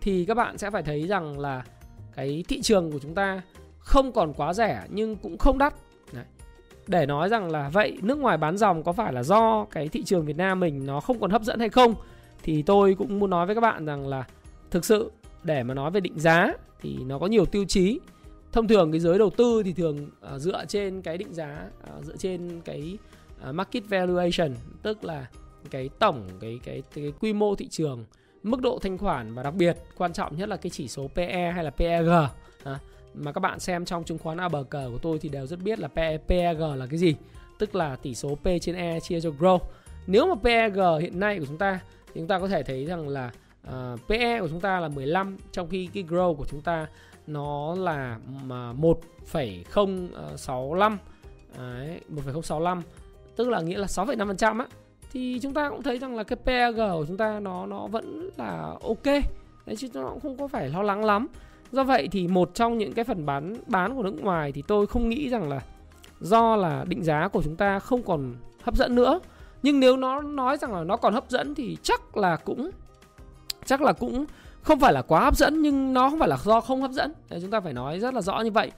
thì 0.00 0.24
các 0.24 0.34
bạn 0.34 0.58
sẽ 0.58 0.70
phải 0.70 0.82
thấy 0.82 1.06
rằng 1.06 1.38
là 1.38 1.64
cái 2.16 2.44
thị 2.48 2.62
trường 2.62 2.92
của 2.92 2.98
chúng 2.98 3.14
ta 3.14 3.42
không 3.78 4.12
còn 4.12 4.32
quá 4.32 4.54
rẻ 4.54 4.84
nhưng 4.88 5.16
cũng 5.16 5.38
không 5.38 5.58
đắt. 5.58 5.74
Để 6.86 7.06
nói 7.06 7.28
rằng 7.28 7.50
là 7.50 7.68
vậy 7.68 7.98
nước 8.02 8.18
ngoài 8.18 8.36
bán 8.36 8.56
dòng 8.56 8.82
có 8.82 8.92
phải 8.92 9.12
là 9.12 9.22
do 9.22 9.66
cái 9.70 9.88
thị 9.88 10.04
trường 10.04 10.24
Việt 10.24 10.36
Nam 10.36 10.60
mình 10.60 10.86
nó 10.86 11.00
không 11.00 11.20
còn 11.20 11.30
hấp 11.30 11.42
dẫn 11.42 11.60
hay 11.60 11.68
không? 11.68 11.94
thì 12.44 12.62
tôi 12.62 12.94
cũng 12.98 13.18
muốn 13.18 13.30
nói 13.30 13.46
với 13.46 13.54
các 13.54 13.60
bạn 13.60 13.84
rằng 13.84 14.08
là 14.08 14.24
thực 14.70 14.84
sự 14.84 15.10
để 15.42 15.62
mà 15.62 15.74
nói 15.74 15.90
về 15.90 16.00
định 16.00 16.20
giá 16.20 16.52
thì 16.80 16.96
nó 17.06 17.18
có 17.18 17.26
nhiều 17.26 17.44
tiêu 17.44 17.64
chí 17.64 18.00
thông 18.52 18.68
thường 18.68 18.92
cái 18.92 19.00
giới 19.00 19.18
đầu 19.18 19.30
tư 19.30 19.62
thì 19.62 19.72
thường 19.72 20.10
uh, 20.34 20.40
dựa 20.40 20.64
trên 20.68 21.02
cái 21.02 21.18
định 21.18 21.34
giá 21.34 21.66
uh, 21.98 22.04
dựa 22.04 22.16
trên 22.16 22.60
cái 22.64 22.98
uh, 23.48 23.54
market 23.54 23.88
valuation 23.88 24.54
tức 24.82 25.04
là 25.04 25.26
cái 25.70 25.90
tổng 25.98 26.28
cái, 26.40 26.60
cái 26.64 26.82
cái 26.94 27.12
quy 27.20 27.32
mô 27.32 27.54
thị 27.54 27.68
trường 27.68 28.04
mức 28.42 28.60
độ 28.60 28.78
thanh 28.82 28.98
khoản 28.98 29.34
và 29.34 29.42
đặc 29.42 29.54
biệt 29.54 29.76
quan 29.96 30.12
trọng 30.12 30.36
nhất 30.36 30.48
là 30.48 30.56
cái 30.56 30.70
chỉ 30.70 30.88
số 30.88 31.08
PE 31.14 31.50
hay 31.54 31.64
là 31.64 31.70
PEG 31.70 32.08
à, 32.64 32.78
mà 33.14 33.32
các 33.32 33.40
bạn 33.40 33.60
xem 33.60 33.84
trong 33.84 34.04
chứng 34.04 34.18
khoán 34.18 34.38
ABC 34.38 34.70
của 34.70 34.98
tôi 35.02 35.18
thì 35.18 35.28
đều 35.28 35.46
rất 35.46 35.62
biết 35.62 35.78
là 35.78 35.88
PEG 36.26 36.60
là 36.60 36.86
cái 36.90 36.98
gì 36.98 37.14
tức 37.58 37.74
là 37.74 37.96
tỷ 37.96 38.14
số 38.14 38.34
P 38.34 38.46
trên 38.60 38.76
E 38.76 39.00
chia 39.00 39.20
cho 39.20 39.30
grow 39.30 39.58
nếu 40.06 40.26
mà 40.26 40.34
PEG 40.42 40.78
hiện 41.00 41.20
nay 41.20 41.38
của 41.38 41.46
chúng 41.46 41.58
ta 41.58 41.80
thì 42.06 42.12
chúng 42.14 42.28
ta 42.28 42.38
có 42.38 42.48
thể 42.48 42.62
thấy 42.62 42.84
rằng 42.84 43.08
là 43.08 43.30
ờ, 43.66 43.92
uh, 43.94 44.00
PE 44.08 44.40
của 44.40 44.48
chúng 44.48 44.60
ta 44.60 44.80
là 44.80 44.88
15 44.88 45.36
trong 45.52 45.68
khi 45.68 45.88
cái 45.94 46.02
grow 46.02 46.34
của 46.34 46.44
chúng 46.50 46.60
ta 46.60 46.86
nó 47.26 47.74
là 47.74 48.18
1,065 48.74 50.98
Đấy, 51.58 52.00
1,065 52.08 52.82
tức 53.36 53.48
là 53.48 53.60
nghĩa 53.60 53.78
là 53.78 53.86
6,5% 53.86 54.60
á. 54.60 54.66
Thì 55.12 55.38
chúng 55.42 55.54
ta 55.54 55.70
cũng 55.70 55.82
thấy 55.82 55.98
rằng 55.98 56.16
là 56.16 56.22
cái 56.22 56.36
PEG 56.36 56.76
của 56.76 57.04
chúng 57.08 57.16
ta 57.16 57.40
nó 57.40 57.66
nó 57.66 57.86
vẫn 57.86 58.30
là 58.36 58.76
ok. 58.82 59.04
Đấy 59.66 59.76
chứ 59.76 59.88
nó 59.94 60.08
cũng 60.08 60.20
không 60.20 60.38
có 60.38 60.48
phải 60.48 60.68
lo 60.68 60.82
lắng 60.82 61.04
lắm 61.04 61.26
do 61.74 61.84
vậy 61.84 62.08
thì 62.12 62.28
một 62.28 62.54
trong 62.54 62.78
những 62.78 62.92
cái 62.92 63.04
phần 63.04 63.26
bán 63.26 63.56
bán 63.66 63.96
của 63.96 64.02
nước 64.02 64.14
ngoài 64.22 64.52
thì 64.52 64.62
tôi 64.68 64.86
không 64.86 65.08
nghĩ 65.08 65.28
rằng 65.28 65.48
là 65.48 65.60
do 66.20 66.56
là 66.56 66.84
định 66.88 67.04
giá 67.04 67.28
của 67.28 67.42
chúng 67.42 67.56
ta 67.56 67.78
không 67.78 68.02
còn 68.02 68.34
hấp 68.62 68.76
dẫn 68.76 68.94
nữa. 68.94 69.20
Nhưng 69.62 69.80
nếu 69.80 69.96
nó 69.96 70.20
nói 70.20 70.56
rằng 70.56 70.74
là 70.74 70.84
nó 70.84 70.96
còn 70.96 71.14
hấp 71.14 71.30
dẫn 71.30 71.54
thì 71.54 71.76
chắc 71.82 72.16
là 72.16 72.36
cũng 72.36 72.70
chắc 73.64 73.82
là 73.82 73.92
cũng 73.92 74.24
không 74.62 74.80
phải 74.80 74.92
là 74.92 75.02
quá 75.02 75.20
hấp 75.20 75.36
dẫn 75.36 75.62
nhưng 75.62 75.92
nó 75.92 76.10
không 76.10 76.18
phải 76.18 76.28
là 76.28 76.36
do 76.44 76.60
không 76.60 76.82
hấp 76.82 76.90
dẫn. 76.90 77.12
Đấy, 77.30 77.40
chúng 77.42 77.50
ta 77.50 77.60
phải 77.60 77.72
nói 77.72 78.00
rất 78.00 78.14
là 78.14 78.20
rõ 78.20 78.40
như 78.40 78.50
vậy. 78.50 78.70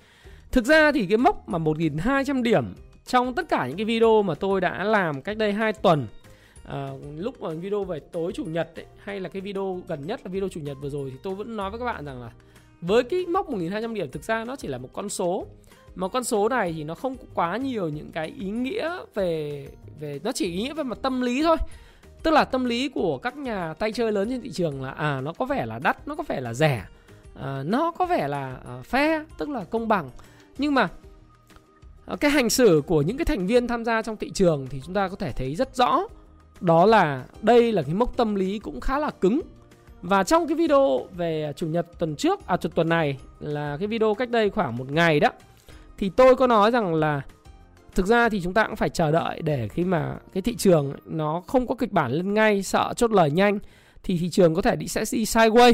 Thực 0.52 0.64
ra 0.64 0.92
thì 0.92 1.06
cái 1.06 1.18
mốc 1.18 1.48
mà 1.48 1.58
1.200 1.58 2.42
điểm 2.42 2.74
trong 3.06 3.34
tất 3.34 3.48
cả 3.48 3.66
những 3.66 3.76
cái 3.76 3.84
video 3.84 4.22
mà 4.22 4.34
tôi 4.34 4.60
đã 4.60 4.84
làm 4.84 5.22
cách 5.22 5.36
đây 5.36 5.52
2 5.52 5.72
tuần 5.72 6.06
à, 6.68 6.90
lúc 7.16 7.40
mà 7.40 7.50
video 7.50 7.84
về 7.84 8.00
tối 8.00 8.32
chủ 8.32 8.44
nhật 8.44 8.70
ấy, 8.76 8.86
hay 8.98 9.20
là 9.20 9.28
cái 9.28 9.40
video 9.42 9.80
gần 9.88 10.06
nhất 10.06 10.20
là 10.24 10.30
video 10.30 10.48
chủ 10.48 10.60
nhật 10.60 10.76
vừa 10.80 10.88
rồi 10.88 11.10
thì 11.10 11.16
tôi 11.22 11.34
vẫn 11.34 11.56
nói 11.56 11.70
với 11.70 11.78
các 11.78 11.84
bạn 11.84 12.04
rằng 12.04 12.22
là 12.22 12.30
với 12.86 13.02
cái 13.02 13.26
mốc 13.26 13.50
1.200 13.50 13.92
điểm 13.92 14.10
thực 14.10 14.22
ra 14.22 14.44
nó 14.44 14.56
chỉ 14.56 14.68
là 14.68 14.78
một 14.78 14.88
con 14.92 15.08
số. 15.08 15.46
Mà 15.94 16.08
con 16.08 16.24
số 16.24 16.48
này 16.48 16.72
thì 16.76 16.84
nó 16.84 16.94
không 16.94 17.16
quá 17.34 17.56
nhiều 17.56 17.88
những 17.88 18.12
cái 18.12 18.34
ý 18.40 18.50
nghĩa 18.50 18.98
về 19.14 19.66
về 20.00 20.20
nó 20.24 20.32
chỉ 20.32 20.52
ý 20.52 20.62
nghĩa 20.62 20.74
về 20.74 20.82
mặt 20.82 20.98
tâm 21.02 21.20
lý 21.20 21.42
thôi. 21.42 21.56
Tức 22.22 22.30
là 22.30 22.44
tâm 22.44 22.64
lý 22.64 22.88
của 22.88 23.18
các 23.18 23.36
nhà 23.36 23.74
tay 23.74 23.92
chơi 23.92 24.12
lớn 24.12 24.30
trên 24.30 24.40
thị 24.40 24.50
trường 24.50 24.82
là 24.82 24.90
à 24.90 25.20
nó 25.20 25.32
có 25.32 25.44
vẻ 25.44 25.66
là 25.66 25.78
đắt 25.78 26.08
nó 26.08 26.14
có 26.14 26.24
vẻ 26.28 26.40
là 26.40 26.54
rẻ 26.54 26.84
à, 27.40 27.62
nó 27.66 27.90
có 27.90 28.06
vẻ 28.06 28.28
là 28.28 28.56
à, 28.66 28.82
fair 28.90 29.24
tức 29.38 29.48
là 29.48 29.64
công 29.64 29.88
bằng. 29.88 30.10
Nhưng 30.58 30.74
mà 30.74 30.88
à, 32.06 32.16
cái 32.20 32.30
hành 32.30 32.50
xử 32.50 32.82
của 32.86 33.02
những 33.02 33.16
cái 33.16 33.24
thành 33.24 33.46
viên 33.46 33.66
tham 33.66 33.84
gia 33.84 34.02
trong 34.02 34.16
thị 34.16 34.30
trường 34.30 34.66
thì 34.70 34.80
chúng 34.84 34.94
ta 34.94 35.08
có 35.08 35.16
thể 35.16 35.32
thấy 35.32 35.54
rất 35.54 35.76
rõ. 35.76 36.00
Đó 36.60 36.86
là 36.86 37.24
đây 37.42 37.72
là 37.72 37.82
cái 37.82 37.94
mốc 37.94 38.16
tâm 38.16 38.34
lý 38.34 38.58
cũng 38.58 38.80
khá 38.80 38.98
là 38.98 39.10
cứng 39.10 39.40
và 40.02 40.24
trong 40.24 40.48
cái 40.48 40.56
video 40.56 41.06
về 41.16 41.52
chủ 41.56 41.66
nhật 41.66 41.86
tuần 41.98 42.16
trước 42.16 42.46
à 42.46 42.56
tuần 42.56 42.88
này 42.88 43.18
là 43.40 43.76
cái 43.80 43.88
video 43.88 44.14
cách 44.14 44.30
đây 44.30 44.50
khoảng 44.50 44.76
một 44.76 44.90
ngày 44.90 45.20
đó 45.20 45.28
thì 45.98 46.10
tôi 46.16 46.36
có 46.36 46.46
nói 46.46 46.70
rằng 46.70 46.94
là 46.94 47.22
thực 47.94 48.06
ra 48.06 48.28
thì 48.28 48.40
chúng 48.40 48.54
ta 48.54 48.66
cũng 48.66 48.76
phải 48.76 48.88
chờ 48.88 49.12
đợi 49.12 49.42
để 49.42 49.68
khi 49.68 49.84
mà 49.84 50.16
cái 50.34 50.42
thị 50.42 50.56
trường 50.56 50.92
nó 51.06 51.42
không 51.46 51.66
có 51.66 51.74
kịch 51.74 51.92
bản 51.92 52.12
lên 52.12 52.34
ngay 52.34 52.62
sợ 52.62 52.92
chốt 52.96 53.10
lời 53.10 53.30
nhanh 53.30 53.58
thì 54.02 54.18
thị 54.18 54.30
trường 54.30 54.54
có 54.54 54.62
thể 54.62 54.76
đi 54.76 54.88
sẽ 54.88 55.04
đi 55.12 55.24
sideways. 55.24 55.72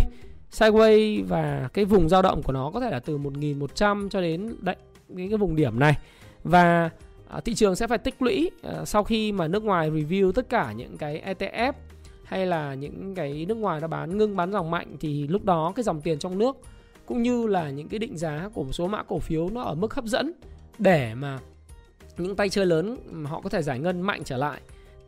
Sideways 0.52 1.24
và 1.28 1.68
cái 1.72 1.84
vùng 1.84 2.08
dao 2.08 2.22
động 2.22 2.42
của 2.42 2.52
nó 2.52 2.70
có 2.74 2.80
thể 2.80 2.90
là 2.90 3.00
từ 3.00 3.18
1100 3.18 4.08
cho 4.10 4.20
đến 4.20 4.56
đấy 4.60 4.76
cái, 5.16 5.28
cái 5.28 5.38
vùng 5.38 5.56
điểm 5.56 5.78
này. 5.78 5.94
Và 6.44 6.90
à, 7.28 7.40
thị 7.44 7.54
trường 7.54 7.76
sẽ 7.76 7.86
phải 7.86 7.98
tích 7.98 8.22
lũy 8.22 8.50
à, 8.62 8.84
sau 8.84 9.04
khi 9.04 9.32
mà 9.32 9.48
nước 9.48 9.64
ngoài 9.64 9.90
review 9.90 10.32
tất 10.32 10.48
cả 10.48 10.72
những 10.76 10.98
cái 10.98 11.22
ETF 11.26 11.72
hay 12.24 12.46
là 12.46 12.74
những 12.74 13.14
cái 13.14 13.46
nước 13.48 13.54
ngoài 13.56 13.80
nó 13.80 13.88
bán, 13.88 14.18
ngưng 14.18 14.36
bán 14.36 14.52
dòng 14.52 14.70
mạnh 14.70 14.96
thì 15.00 15.26
lúc 15.26 15.44
đó 15.44 15.72
cái 15.76 15.82
dòng 15.82 16.00
tiền 16.00 16.18
trong 16.18 16.38
nước 16.38 16.56
cũng 17.06 17.22
như 17.22 17.46
là 17.46 17.70
những 17.70 17.88
cái 17.88 17.98
định 17.98 18.18
giá 18.18 18.48
của 18.54 18.64
một 18.64 18.72
số 18.72 18.86
mã 18.86 19.02
cổ 19.02 19.18
phiếu 19.18 19.48
nó 19.48 19.62
ở 19.62 19.74
mức 19.74 19.94
hấp 19.94 20.04
dẫn 20.04 20.32
để 20.78 21.14
mà 21.14 21.38
những 22.18 22.36
tay 22.36 22.48
chơi 22.48 22.66
lớn 22.66 22.96
họ 23.24 23.40
có 23.40 23.48
thể 23.48 23.62
giải 23.62 23.78
ngân 23.78 24.00
mạnh 24.00 24.22
trở 24.24 24.36
lại. 24.36 24.60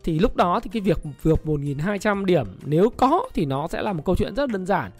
Thì 0.05 0.19
lúc 0.19 0.37
đó 0.37 0.61
thì 0.61 0.71
cái 0.73 0.83
việc 0.83 0.99
vượt 1.23 1.41
1.200 1.45 2.25
điểm 2.25 2.47
nếu 2.65 2.91
có 2.97 3.29
thì 3.35 3.45
nó 3.45 3.69
sẽ 3.69 3.83
là 3.83 3.93
một 3.93 4.03
câu 4.05 4.17
chuyện 4.17 4.35
rất 4.35 4.51
đơn 4.51 4.67
giản. 4.67 4.91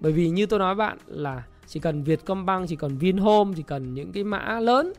Bởi 0.00 0.12
vì 0.12 0.28
như 0.28 0.46
tôi 0.46 0.58
nói 0.58 0.74
bạn 0.74 0.98
là 1.06 1.42
chỉ 1.66 1.80
cần 1.80 2.02
Vietcombank, 2.02 2.68
chỉ 2.68 2.76
cần 2.76 2.98
Vinhome, 2.98 3.52
chỉ 3.56 3.62
cần 3.62 3.94
những 3.94 4.12
cái 4.12 4.24
mã 4.24 4.60
lớn 4.60 4.92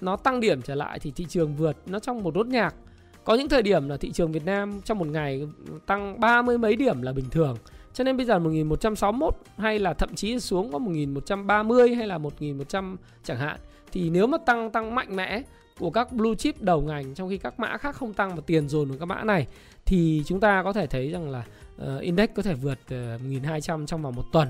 nó 0.00 0.16
tăng 0.16 0.40
điểm 0.40 0.62
trở 0.62 0.74
lại 0.74 0.98
thì 0.98 1.10
thị 1.10 1.26
trường 1.28 1.54
vượt, 1.56 1.76
nó 1.86 1.98
trong 1.98 2.22
một 2.22 2.34
đốt 2.34 2.46
nhạc 2.46 2.74
có 3.24 3.34
những 3.34 3.48
thời 3.48 3.62
điểm 3.62 3.88
là 3.88 3.96
thị 3.96 4.12
trường 4.12 4.32
Việt 4.32 4.44
Nam 4.44 4.80
trong 4.84 4.98
một 4.98 5.06
ngày 5.06 5.48
tăng 5.86 6.20
ba 6.20 6.42
mươi 6.42 6.58
mấy 6.58 6.76
điểm 6.76 7.02
là 7.02 7.12
bình 7.12 7.30
thường. 7.30 7.56
Cho 7.94 8.04
nên 8.04 8.16
bây 8.16 8.26
giờ 8.26 8.38
1161 8.38 9.34
hay 9.58 9.78
là 9.78 9.94
thậm 9.94 10.14
chí 10.14 10.40
xuống 10.40 10.72
có 10.72 10.78
1130 10.78 11.94
hay 11.94 12.06
là 12.06 12.18
1100 12.18 12.96
chẳng 13.24 13.38
hạn 13.38 13.56
thì 13.92 14.10
nếu 14.10 14.26
mà 14.26 14.38
tăng 14.38 14.70
tăng 14.70 14.94
mạnh 14.94 15.16
mẽ 15.16 15.42
của 15.78 15.90
các 15.90 16.12
blue 16.12 16.34
chip 16.34 16.62
đầu 16.62 16.82
ngành 16.82 17.14
trong 17.14 17.28
khi 17.28 17.38
các 17.38 17.60
mã 17.60 17.76
khác 17.76 17.96
không 17.96 18.12
tăng 18.12 18.34
và 18.36 18.42
tiền 18.46 18.68
dồn 18.68 18.88
vào 18.88 18.98
các 18.98 19.04
mã 19.04 19.24
này 19.24 19.46
thì 19.86 20.22
chúng 20.26 20.40
ta 20.40 20.62
có 20.62 20.72
thể 20.72 20.86
thấy 20.86 21.10
rằng 21.10 21.30
là 21.30 21.44
uh, 21.82 22.00
index 22.00 22.30
có 22.34 22.42
thể 22.42 22.54
vượt 22.54 22.78
ờ, 22.90 23.14
uh, 23.14 23.22
1200 23.22 23.86
trong 23.86 24.02
vòng 24.02 24.14
một 24.16 24.24
tuần. 24.32 24.48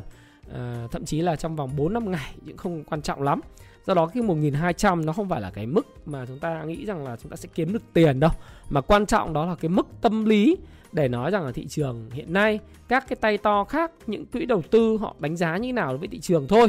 Uh, 0.48 0.90
thậm 0.90 1.04
chí 1.04 1.20
là 1.20 1.36
trong 1.36 1.56
vòng 1.56 1.70
4 1.76 1.92
năm 1.92 2.10
ngày 2.10 2.34
cũng 2.46 2.56
không 2.56 2.84
quan 2.84 3.02
trọng 3.02 3.22
lắm. 3.22 3.40
Do 3.86 3.94
đó 3.94 4.06
cái 4.06 4.22
1200 4.22 5.06
nó 5.06 5.12
không 5.12 5.28
phải 5.28 5.40
là 5.40 5.50
cái 5.50 5.66
mức 5.66 5.86
mà 6.06 6.26
chúng 6.26 6.38
ta 6.38 6.62
nghĩ 6.62 6.86
rằng 6.86 7.04
là 7.04 7.16
chúng 7.22 7.30
ta 7.30 7.36
sẽ 7.36 7.48
kiếm 7.54 7.72
được 7.72 7.82
tiền 7.92 8.20
đâu, 8.20 8.30
mà 8.70 8.80
quan 8.80 9.06
trọng 9.06 9.32
đó 9.32 9.46
là 9.46 9.54
cái 9.54 9.68
mức 9.68 9.86
tâm 10.00 10.24
lý 10.24 10.56
để 10.92 11.08
nói 11.08 11.30
rằng 11.30 11.44
là 11.44 11.52
thị 11.52 11.66
trường 11.66 12.10
hiện 12.12 12.32
nay 12.32 12.58
các 12.88 13.08
cái 13.08 13.16
tay 13.16 13.38
to 13.38 13.64
khác 13.64 13.90
những 14.06 14.26
quỹ 14.26 14.46
đầu 14.46 14.62
tư 14.70 14.96
họ 15.00 15.14
đánh 15.18 15.36
giá 15.36 15.56
như 15.56 15.72
nào 15.72 15.88
đối 15.88 15.98
với 15.98 16.08
thị 16.08 16.20
trường 16.20 16.48
thôi 16.48 16.68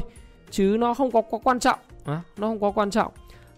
chứ 0.51 0.75
nó 0.79 0.93
không 0.93 1.11
có 1.11 1.21
quá 1.21 1.39
quan 1.43 1.59
trọng 1.59 1.79
à, 2.05 2.21
nó 2.37 2.47
không 2.47 2.59
có 2.59 2.71
quan 2.71 2.91
trọng. 2.91 3.11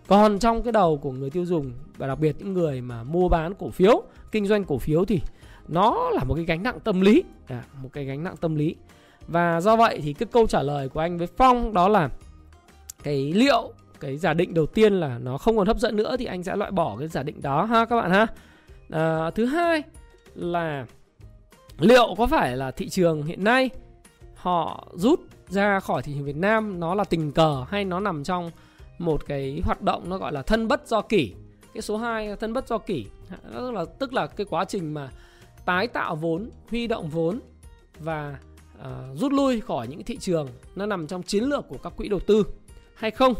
Còn 0.07 0.39
trong 0.39 0.63
cái 0.63 0.71
đầu 0.71 0.97
của 0.97 1.11
người 1.11 1.29
tiêu 1.29 1.45
dùng 1.45 1.71
và 1.97 2.07
đặc 2.07 2.19
biệt 2.19 2.35
những 2.39 2.53
người 2.53 2.81
mà 2.81 3.03
mua 3.03 3.29
bán 3.29 3.53
cổ 3.59 3.69
phiếu 3.69 4.03
kinh 4.31 4.45
doanh 4.45 4.63
cổ 4.63 4.77
phiếu 4.77 5.05
thì 5.05 5.21
nó 5.67 6.09
là 6.13 6.23
một 6.23 6.35
cái 6.35 6.45
gánh 6.45 6.63
nặng 6.63 6.79
tâm 6.79 7.01
lý 7.01 7.23
à, 7.47 7.63
một 7.81 7.89
cái 7.93 8.05
gánh 8.05 8.23
nặng 8.23 8.35
tâm 8.41 8.55
lý. 8.55 8.75
Và 9.27 9.61
do 9.61 9.75
vậy 9.75 9.99
thì 10.03 10.13
cái 10.13 10.27
câu 10.31 10.47
trả 10.47 10.63
lời 10.63 10.89
của 10.89 10.99
anh 10.99 11.17
với 11.17 11.27
phong 11.37 11.73
đó 11.73 11.87
là 11.87 12.09
cái 13.03 13.33
liệu 13.35 13.73
cái 14.03 14.17
giả 14.17 14.33
định 14.33 14.53
đầu 14.53 14.65
tiên 14.65 14.93
là 14.93 15.17
nó 15.17 15.37
không 15.37 15.57
còn 15.57 15.67
hấp 15.67 15.79
dẫn 15.79 15.95
nữa 15.95 16.15
thì 16.19 16.25
anh 16.25 16.43
sẽ 16.43 16.55
loại 16.55 16.71
bỏ 16.71 16.95
cái 16.99 17.07
giả 17.07 17.23
định 17.23 17.41
đó 17.41 17.65
ha 17.65 17.85
các 17.85 17.95
bạn 17.95 18.11
ha. 18.11 18.27
À, 18.89 19.31
thứ 19.31 19.45
hai 19.45 19.83
là 20.35 20.85
liệu 21.79 22.15
có 22.17 22.27
phải 22.27 22.57
là 22.57 22.71
thị 22.71 22.89
trường 22.89 23.23
hiện 23.23 23.43
nay 23.43 23.69
họ 24.35 24.87
rút 24.93 25.19
ra 25.47 25.79
khỏi 25.79 26.01
thị 26.01 26.13
trường 26.15 26.25
Việt 26.25 26.35
Nam 26.35 26.79
nó 26.79 26.95
là 26.95 27.03
tình 27.03 27.31
cờ 27.31 27.65
hay 27.69 27.85
nó 27.85 27.99
nằm 27.99 28.23
trong 28.23 28.51
một 28.99 29.25
cái 29.25 29.61
hoạt 29.65 29.81
động 29.81 30.09
nó 30.09 30.17
gọi 30.17 30.31
là 30.33 30.41
thân 30.41 30.67
bất 30.67 30.87
do 30.87 31.01
kỷ? 31.01 31.33
Cái 31.73 31.81
số 31.81 31.97
2 31.97 32.35
thân 32.35 32.53
bất 32.53 32.67
do 32.67 32.77
kỷ 32.77 33.05
tức 33.53 33.71
là 33.71 33.85
tức 33.99 34.13
là 34.13 34.27
cái 34.27 34.45
quá 34.49 34.65
trình 34.65 34.93
mà 34.93 35.09
tái 35.65 35.87
tạo 35.87 36.15
vốn 36.15 36.49
huy 36.69 36.87
động 36.87 37.09
vốn 37.09 37.39
và 37.99 38.37
uh, 38.79 38.85
rút 39.19 39.31
lui 39.31 39.61
khỏi 39.61 39.87
những 39.87 40.03
thị 40.03 40.17
trường 40.17 40.47
nó 40.75 40.85
nằm 40.85 41.07
trong 41.07 41.23
chiến 41.23 41.43
lược 41.43 41.67
của 41.67 41.77
các 41.77 41.93
quỹ 41.97 42.07
đầu 42.07 42.19
tư 42.19 42.43
hay 42.95 43.11
không? 43.11 43.33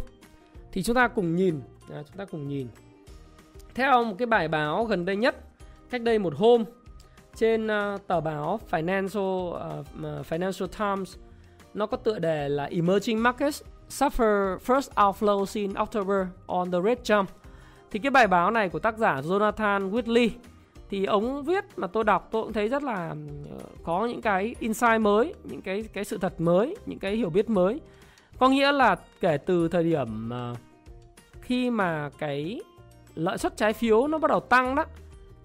Thì 0.74 0.84
chúng 0.84 0.96
ta 0.96 1.08
cùng 1.08 1.36
nhìn 1.36 1.62
à, 1.92 2.03
chúng 2.08 2.18
ta 2.18 2.25
cùng 2.25 2.48
nhìn 2.48 2.68
theo 3.75 4.03
một 4.03 4.15
cái 4.18 4.25
bài 4.25 4.48
báo 4.48 4.86
gần 4.86 5.06
đây 5.06 5.15
nhất 5.15 5.36
cách 5.89 6.01
đây 6.01 6.20
một 6.20 6.34
hôm 6.36 6.63
trên 7.36 7.65
uh, 7.68 8.08
tờ 8.08 8.22
báo 8.22 8.60
Financial 8.72 9.48
uh, 9.48 10.27
Financial 10.30 10.68
Times 10.68 11.15
nó 11.74 11.86
có 11.86 11.98
tựa 11.98 12.20
đề 12.20 12.50
là 12.50 12.63
Emerging 12.63 13.24
Markets 13.24 13.62
Suffer 13.89 14.58
First 14.58 14.89
Outflow 14.96 15.46
in 15.53 15.74
October 15.74 16.27
on 16.48 16.72
the 16.72 16.77
Red 16.84 16.98
Jump. 17.03 17.25
Thì 17.92 18.00
cái 18.00 18.12
bài 18.12 18.27
báo 18.27 18.51
này 18.51 18.70
của 18.70 18.80
tác 18.80 18.98
giả 18.98 19.22
Jonathan 19.22 19.92
Whitley 19.92 20.30
thì 20.89 21.06
ông 21.06 21.44
viết 21.44 21.65
mà 21.75 21.88
tôi 21.88 22.03
đọc 22.03 22.30
tôi 22.32 22.44
cũng 22.44 22.53
thấy 22.53 22.68
rất 22.68 22.84
là 22.84 23.15
ờ, 23.50 23.58
có 23.84 24.06
những 24.06 24.22
cái 24.22 24.56
insight 24.60 25.01
mới, 25.01 25.34
những 25.44 25.62
cái 25.62 25.84
cái 25.94 26.03
sự 26.03 26.18
thật 26.18 26.42
mới, 26.42 26.75
những 26.86 27.00
cái 27.00 27.15
hiểu 27.15 27.30
biết 27.30 27.50
mới. 27.50 27.80
Có 28.40 28.50
nghĩa 28.50 28.72
là 28.72 28.96
kể 29.22 29.38
từ 29.38 29.68
thời 29.68 29.84
điểm 29.84 30.30
ờ, 30.30 30.56
khi 31.42 31.70
mà 31.70 32.10
cái 32.18 32.62
lợi 33.16 33.38
suất 33.38 33.58
trái 33.58 33.74
phiếu 33.74 34.08
nó 34.08 34.18
bắt 34.18 34.32
đầu 34.32 34.40
tăng 34.40 34.75
đó, 34.75 34.86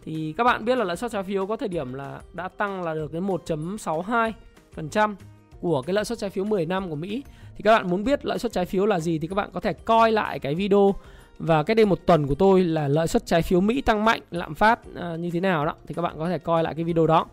thì 0.05 0.35
các 0.37 0.45
bạn 0.45 0.65
biết 0.65 0.79
là 0.79 0.85
lợi 0.85 0.97
suất 0.97 1.11
trái 1.11 1.23
phiếu 1.23 1.47
có 1.47 1.57
thời 1.57 1.69
điểm 1.69 1.95
là 1.95 2.21
đã 2.33 2.49
tăng 2.49 2.83
là 2.83 2.95
được 2.95 3.13
đến 3.13 3.27
1.62% 3.27 5.15
của 5.61 5.83
cái 5.83 5.95
lợi 5.95 6.05
suất 6.05 6.19
trái 6.19 6.31
phiếu 6.31 6.45
10 6.45 6.67
năm 6.67 6.91
của 6.91 6.97
Mỹ 6.97 7.23
thì 7.57 7.63
các 7.63 7.73
bạn 7.73 7.91
muốn 7.91 8.05
biết 8.05 8.27
lợi 8.27 8.39
suất 8.39 8.53
trái 8.53 8.65
phiếu 8.65 8.87
là 8.87 9.01
gì 9.01 9.19
thì 9.19 9.29
các 9.29 9.35
bạn 9.35 9.51
có 9.53 9.61
thể 9.61 9.73
coi 9.73 10.13
lại 10.13 10.39
cái 10.39 10.55
video 10.55 10.95
và 11.39 11.63
cách 11.63 11.77
đây 11.77 11.87
một 11.87 12.07
tuần 12.07 12.27
của 12.27 12.35
tôi 12.35 12.65
là 12.65 12.89
lợi 12.89 13.07
suất 13.07 13.27
trái 13.27 13.43
phiếu 13.43 13.61
Mỹ 13.61 13.81
tăng 13.81 14.05
mạnh, 14.05 14.21
lạm 14.31 14.55
phát 14.55 14.81
ờ, 14.95 15.17
như 15.17 15.31
thế 15.31 15.41
nào 15.41 15.67
đó, 15.67 15.75
thì 15.87 15.95
các 15.95 16.03
bạn 16.03 16.15
có 16.19 16.29
thể 16.29 16.39
coi 16.39 16.63
lại 16.63 16.75
cái 16.75 16.85
video 16.85 17.07
đó 17.07 17.27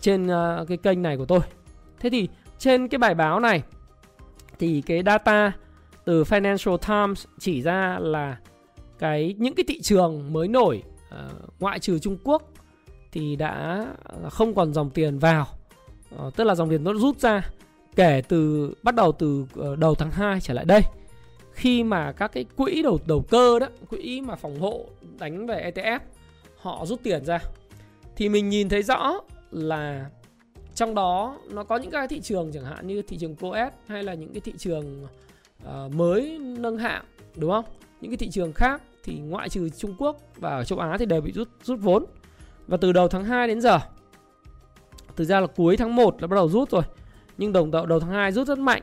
trên 0.00 0.26
ờ, 0.26 0.64
cái 0.68 0.76
kênh 0.76 1.02
này 1.02 1.16
của 1.16 1.24
tôi. 1.24 1.40
Thế 2.00 2.10
thì 2.10 2.28
trên 2.58 2.88
cái 2.88 2.98
bài 2.98 3.14
báo 3.14 3.40
này 3.40 3.62
thì 4.58 4.82
cái 4.86 5.02
data 5.06 5.52
từ 6.04 6.22
Financial 6.22 6.76
Times 6.76 7.26
chỉ 7.38 7.62
ra 7.62 7.98
là 8.00 8.36
cái 8.98 9.34
những 9.38 9.54
cái 9.54 9.64
thị 9.68 9.80
trường 9.80 10.32
mới 10.32 10.48
nổi 10.48 10.82
uh, 11.08 11.60
ngoại 11.60 11.78
trừ 11.78 11.98
Trung 11.98 12.16
Quốc 12.24 12.42
thì 13.12 13.36
đã 13.36 13.86
không 14.30 14.54
còn 14.54 14.74
dòng 14.74 14.90
tiền 14.90 15.18
vào. 15.18 15.46
Uh, 16.14 16.36
tức 16.36 16.44
là 16.44 16.54
dòng 16.54 16.70
tiền 16.70 16.84
nó 16.84 16.94
rút 16.94 17.20
ra 17.20 17.50
kể 17.96 18.22
từ 18.28 18.72
bắt 18.82 18.94
đầu 18.94 19.12
từ 19.12 19.46
uh, 19.60 19.78
đầu 19.78 19.94
tháng 19.94 20.10
2 20.10 20.40
trở 20.40 20.54
lại 20.54 20.64
đây. 20.64 20.80
Khi 21.52 21.84
mà 21.84 22.12
các 22.12 22.32
cái 22.32 22.44
quỹ 22.56 22.82
đầu 22.82 22.98
đầu 23.06 23.24
cơ 23.30 23.58
đó 23.58 23.66
quỹ 23.90 24.20
mà 24.20 24.36
phòng 24.36 24.60
hộ 24.60 24.84
đánh 25.18 25.46
về 25.46 25.72
ETF 25.74 25.98
họ 26.56 26.86
rút 26.86 27.00
tiền 27.02 27.24
ra. 27.24 27.38
Thì 28.16 28.28
mình 28.28 28.48
nhìn 28.48 28.68
thấy 28.68 28.82
rõ 28.82 29.20
là 29.50 30.06
trong 30.76 30.94
đó 30.94 31.38
nó 31.50 31.64
có 31.64 31.76
những 31.76 31.90
cái 31.90 32.08
thị 32.08 32.20
trường 32.20 32.52
chẳng 32.52 32.64
hạn 32.64 32.86
như 32.86 33.02
thị 33.02 33.16
trường 33.16 33.36
COS 33.36 33.72
hay 33.86 34.02
là 34.02 34.14
những 34.14 34.32
cái 34.32 34.40
thị 34.40 34.52
trường 34.58 35.06
uh, 35.64 35.94
mới 35.94 36.38
nâng 36.38 36.78
hạng 36.78 37.04
đúng 37.36 37.50
không? 37.50 37.64
Những 38.00 38.10
cái 38.10 38.16
thị 38.16 38.30
trường 38.30 38.52
khác 38.52 38.82
thì 39.04 39.18
ngoại 39.18 39.48
trừ 39.48 39.68
Trung 39.68 39.94
Quốc 39.98 40.16
và 40.36 40.50
ở 40.50 40.64
châu 40.64 40.78
Á 40.78 40.96
thì 40.98 41.06
đều 41.06 41.20
bị 41.20 41.32
rút 41.32 41.48
rút 41.62 41.80
vốn. 41.82 42.04
Và 42.66 42.76
từ 42.76 42.92
đầu 42.92 43.08
tháng 43.08 43.24
2 43.24 43.48
đến 43.48 43.60
giờ 43.60 43.78
thực 45.16 45.24
ra 45.24 45.40
là 45.40 45.46
cuối 45.46 45.76
tháng 45.76 45.96
1 45.96 46.22
là 46.22 46.26
bắt 46.26 46.34
đầu 46.34 46.48
rút 46.48 46.70
rồi 46.70 46.82
nhưng 47.38 47.52
đầu 47.52 47.68
đầu, 47.72 47.86
đầu 47.86 48.00
tháng 48.00 48.10
2 48.10 48.32
rút 48.32 48.48
rất 48.48 48.58
mạnh. 48.58 48.82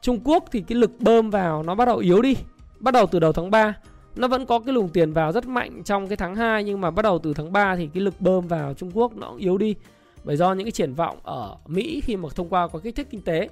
Trung 0.00 0.20
Quốc 0.24 0.44
thì 0.52 0.60
cái 0.60 0.78
lực 0.78 0.90
bơm 1.00 1.30
vào 1.30 1.62
nó 1.62 1.74
bắt 1.74 1.84
đầu 1.84 1.98
yếu 1.98 2.22
đi. 2.22 2.36
Bắt 2.78 2.94
đầu 2.94 3.06
từ 3.06 3.20
đầu 3.20 3.32
tháng 3.32 3.50
3 3.50 3.74
nó 4.16 4.28
vẫn 4.28 4.46
có 4.46 4.58
cái 4.58 4.74
luồng 4.74 4.88
tiền 4.88 5.12
vào 5.12 5.32
rất 5.32 5.46
mạnh 5.46 5.82
trong 5.84 6.08
cái 6.08 6.16
tháng 6.16 6.34
2 6.34 6.64
nhưng 6.64 6.80
mà 6.80 6.90
bắt 6.90 7.02
đầu 7.02 7.18
từ 7.18 7.34
tháng 7.34 7.52
3 7.52 7.76
thì 7.76 7.88
cái 7.94 8.00
lực 8.02 8.20
bơm 8.20 8.46
vào 8.46 8.74
Trung 8.74 8.90
Quốc 8.94 9.16
nó 9.16 9.28
cũng 9.28 9.36
yếu 9.38 9.58
đi 9.58 9.74
bởi 10.24 10.36
do 10.36 10.52
những 10.52 10.64
cái 10.66 10.72
triển 10.72 10.94
vọng 10.94 11.18
ở 11.22 11.56
Mỹ 11.66 12.00
khi 12.04 12.16
mà 12.16 12.28
thông 12.34 12.48
qua 12.48 12.68
có 12.68 12.78
kích 12.78 12.96
thích 12.96 13.06
kinh 13.10 13.22
tế. 13.22 13.48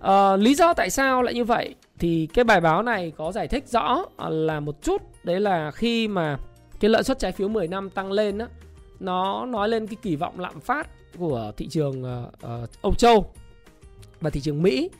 À, 0.00 0.36
lý 0.36 0.54
do 0.54 0.74
tại 0.74 0.90
sao 0.90 1.22
lại 1.22 1.34
như 1.34 1.44
vậy 1.44 1.74
thì 1.98 2.28
cái 2.34 2.44
bài 2.44 2.60
báo 2.60 2.82
này 2.82 3.12
có 3.16 3.32
giải 3.32 3.48
thích 3.48 3.68
rõ 3.68 4.04
à, 4.16 4.28
là 4.28 4.60
một 4.60 4.82
chút. 4.82 5.02
Đấy 5.24 5.40
là 5.40 5.70
khi 5.70 6.08
mà 6.08 6.38
cái 6.80 6.88
lợi 6.88 7.02
suất 7.02 7.18
trái 7.18 7.32
phiếu 7.32 7.48
10 7.48 7.68
năm 7.68 7.90
tăng 7.90 8.12
lên 8.12 8.38
đó, 8.38 8.46
nó 9.00 9.46
nói 9.46 9.68
lên 9.68 9.86
cái 9.86 9.96
kỳ 10.02 10.16
vọng 10.16 10.40
lạm 10.40 10.60
phát 10.60 10.88
của 11.18 11.52
thị 11.56 11.68
trường 11.68 12.02
uh, 12.02 12.32
uh, 12.62 12.82
Âu 12.82 12.94
Châu 12.94 13.26
và 14.20 14.30
thị 14.30 14.40
trường 14.40 14.62
Mỹ. 14.62 14.90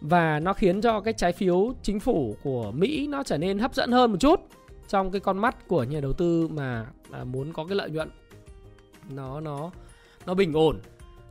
Và 0.00 0.40
nó 0.40 0.52
khiến 0.52 0.80
cho 0.80 1.00
cái 1.00 1.14
trái 1.14 1.32
phiếu 1.32 1.72
chính 1.82 2.00
phủ 2.00 2.36
của 2.42 2.70
Mỹ 2.72 3.06
nó 3.06 3.22
trở 3.22 3.38
nên 3.38 3.58
hấp 3.58 3.74
dẫn 3.74 3.92
hơn 3.92 4.10
một 4.10 4.18
chút 4.20 4.40
trong 4.88 5.10
cái 5.10 5.20
con 5.20 5.38
mắt 5.38 5.68
của 5.68 5.84
nhà 5.84 6.00
đầu 6.00 6.12
tư 6.12 6.48
mà, 6.48 6.86
mà 7.10 7.24
muốn 7.24 7.52
có 7.52 7.64
cái 7.64 7.76
lợi 7.76 7.90
nhuận. 7.90 8.10
Nó 9.10 9.40
nó 9.40 9.70
nó 10.26 10.34
bình 10.34 10.52
ổn. 10.52 10.78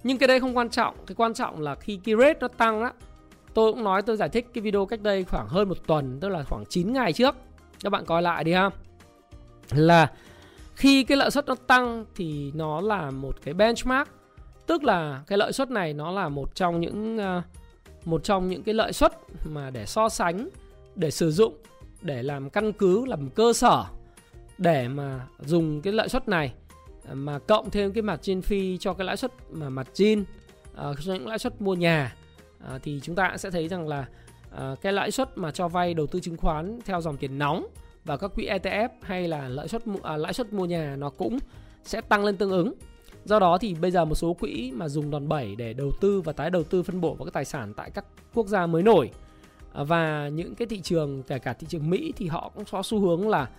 Nhưng 0.04 0.18
cái 0.18 0.28
đây 0.28 0.40
không 0.40 0.58
quan 0.58 0.70
trọng, 0.70 0.96
cái 1.08 1.16
quan 1.16 1.34
trọng 1.34 1.62
là 1.62 1.75
khi 1.75 2.00
cái 2.04 2.16
rate 2.16 2.40
nó 2.40 2.48
tăng 2.48 2.82
á, 2.82 2.94
tôi 3.54 3.74
cũng 3.74 3.84
nói 3.84 4.02
tôi 4.02 4.18
giải 4.18 4.30
thích 4.30 4.48
cái 4.54 4.62
video 4.62 4.86
cách 4.86 5.02
đây 5.02 5.24
khoảng 5.24 5.48
hơn 5.48 5.70
một 5.70 5.78
tuần, 5.88 6.20
tức 6.20 6.30
là 6.30 6.44
khoảng 6.44 6.64
9 6.70 6.94
ngày 6.94 7.14
trước. 7.14 7.36
Các 7.84 7.90
bạn 7.90 8.06
coi 8.06 8.22
lại 8.22 8.44
đi 8.44 8.54
ha. 8.54 8.70
Là 9.72 10.12
khi 10.75 11.04
cái 11.04 11.18
lợi 11.18 11.32
suất 11.32 11.46
nó 11.46 11.56
tăng 11.56 12.06
thì 12.16 12.52
nó 12.56 12.82
là 12.82 13.12
một 13.12 13.36
cái 13.44 13.54
benchmark. 13.54 14.10
Tức 14.66 14.84
là 14.84 15.24
cái 15.28 15.38
lợi 15.38 15.54
suất 15.54 15.72
này 15.72 15.94
nó 15.94 16.12
là 16.12 16.30
một 16.30 16.56
trong 16.56 16.80
những 16.80 17.18
à, 17.18 17.44
một 18.06 18.24
trong 18.24 18.50
những 18.50 18.64
cái 18.64 18.74
lợi 18.74 18.94
suất 18.94 19.14
mà 19.46 19.70
để 19.70 19.86
so 19.86 20.10
sánh, 20.10 20.50
để 20.96 21.12
sử 21.12 21.32
dụng, 21.32 21.54
để 22.02 22.24
làm 22.24 22.50
căn 22.50 22.74
cứ, 22.74 23.06
làm 23.06 23.30
cơ 23.30 23.54
sở 23.54 23.84
để 24.58 24.88
mà 24.88 25.28
dùng 25.40 25.82
cái 25.82 25.94
lợi 25.94 26.10
suất 26.10 26.28
này. 26.28 26.54
Ờ, 27.07 27.15
mà 27.15 27.39
cộng 27.39 27.69
thêm 27.69 27.93
cái 27.93 28.01
mặt 28.01 28.19
trên 28.21 28.41
phi 28.41 28.77
cho 28.77 28.93
cái 28.93 29.05
lãi 29.05 29.17
suất 29.17 29.31
mà 29.51 29.69
mặt 29.69 29.88
uh, 29.89 29.95
cho 30.75 31.13
những 31.13 31.27
lãi 31.27 31.39
suất 31.39 31.62
mua 31.62 31.74
nhà 31.74 32.15
uh, 32.75 32.81
thì 32.83 33.00
chúng 33.03 33.15
ta 33.15 33.38
sẽ 33.38 33.51
thấy 33.51 33.67
rằng 33.67 33.88
là 33.88 34.05
uh, 34.55 34.81
cái 34.81 34.93
lãi 34.93 35.12
suất 35.12 35.38
mà 35.38 35.51
cho 35.51 35.67
vay 35.67 35.93
đầu 35.93 36.07
tư 36.07 36.19
chứng 36.19 36.38
khoán 36.38 36.79
theo 36.85 37.01
dòng 37.01 37.17
tiền 37.17 37.38
nóng 37.38 37.67
và 38.05 38.17
các 38.17 38.31
quỹ 38.35 38.47
ETF 38.47 38.89
hay 39.01 39.27
là 39.27 39.50
lãi 39.50 39.67
suất 39.67 39.83
uh, 39.89 40.05
lãi 40.17 40.33
suất 40.33 40.53
mua 40.53 40.65
nhà 40.65 40.95
nó 40.95 41.09
cũng 41.09 41.38
sẽ 41.83 42.01
tăng 42.01 42.25
lên 42.25 42.38
tương 42.38 42.51
ứng. 42.51 42.74
Do 43.25 43.39
đó 43.39 43.57
thì 43.57 43.74
bây 43.74 43.91
giờ 43.91 44.05
một 44.05 44.15
số 44.15 44.33
quỹ 44.33 44.71
mà 44.75 44.88
dùng 44.88 45.12
đòn 45.12 45.27
bẩy 45.27 45.55
để 45.55 45.74
đầu 45.74 45.91
tư 46.01 46.21
và 46.21 46.33
tái 46.33 46.50
đầu 46.50 46.63
tư 46.63 46.83
phân 46.83 47.01
bổ 47.01 47.13
vào 47.13 47.25
các 47.25 47.33
tài 47.33 47.45
sản 47.45 47.74
tại 47.74 47.91
các 47.93 48.05
quốc 48.33 48.47
gia 48.47 48.67
mới 48.67 48.83
nổi 48.83 49.12
và 49.74 50.27
những 50.27 50.55
cái 50.55 50.68
thị 50.68 50.81
trường 50.81 51.24
kể 51.24 51.39
cả 51.39 51.53
thị 51.53 51.68
trường 51.70 51.89
Mỹ 51.89 52.13
thì 52.15 52.27
họ 52.27 52.51
cũng 52.55 52.63
có 52.72 52.83
xu 52.83 53.00
hướng 53.00 53.29
là 53.29 53.50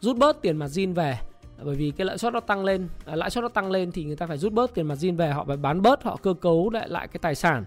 rút 0.00 0.16
bớt 0.16 0.42
tiền 0.42 0.56
mặt 0.56 0.66
zin 0.66 0.94
về 0.94 1.18
bởi 1.64 1.74
vì 1.74 1.92
cái 1.96 2.04
lãi 2.04 2.18
suất 2.18 2.32
nó 2.32 2.40
tăng 2.40 2.64
lên 2.64 2.88
à, 3.04 3.16
lãi 3.16 3.30
suất 3.30 3.42
nó 3.42 3.48
tăng 3.48 3.70
lên 3.70 3.92
thì 3.92 4.04
người 4.04 4.16
ta 4.16 4.26
phải 4.26 4.38
rút 4.38 4.52
bớt 4.52 4.74
tiền 4.74 4.86
margin 4.86 5.16
về 5.16 5.30
họ 5.30 5.44
phải 5.44 5.56
bán 5.56 5.82
bớt 5.82 6.02
họ 6.02 6.16
cơ 6.16 6.34
cấu 6.34 6.70
lại 6.70 6.88
lại 6.88 7.08
cái 7.08 7.18
tài 7.22 7.34
sản. 7.34 7.64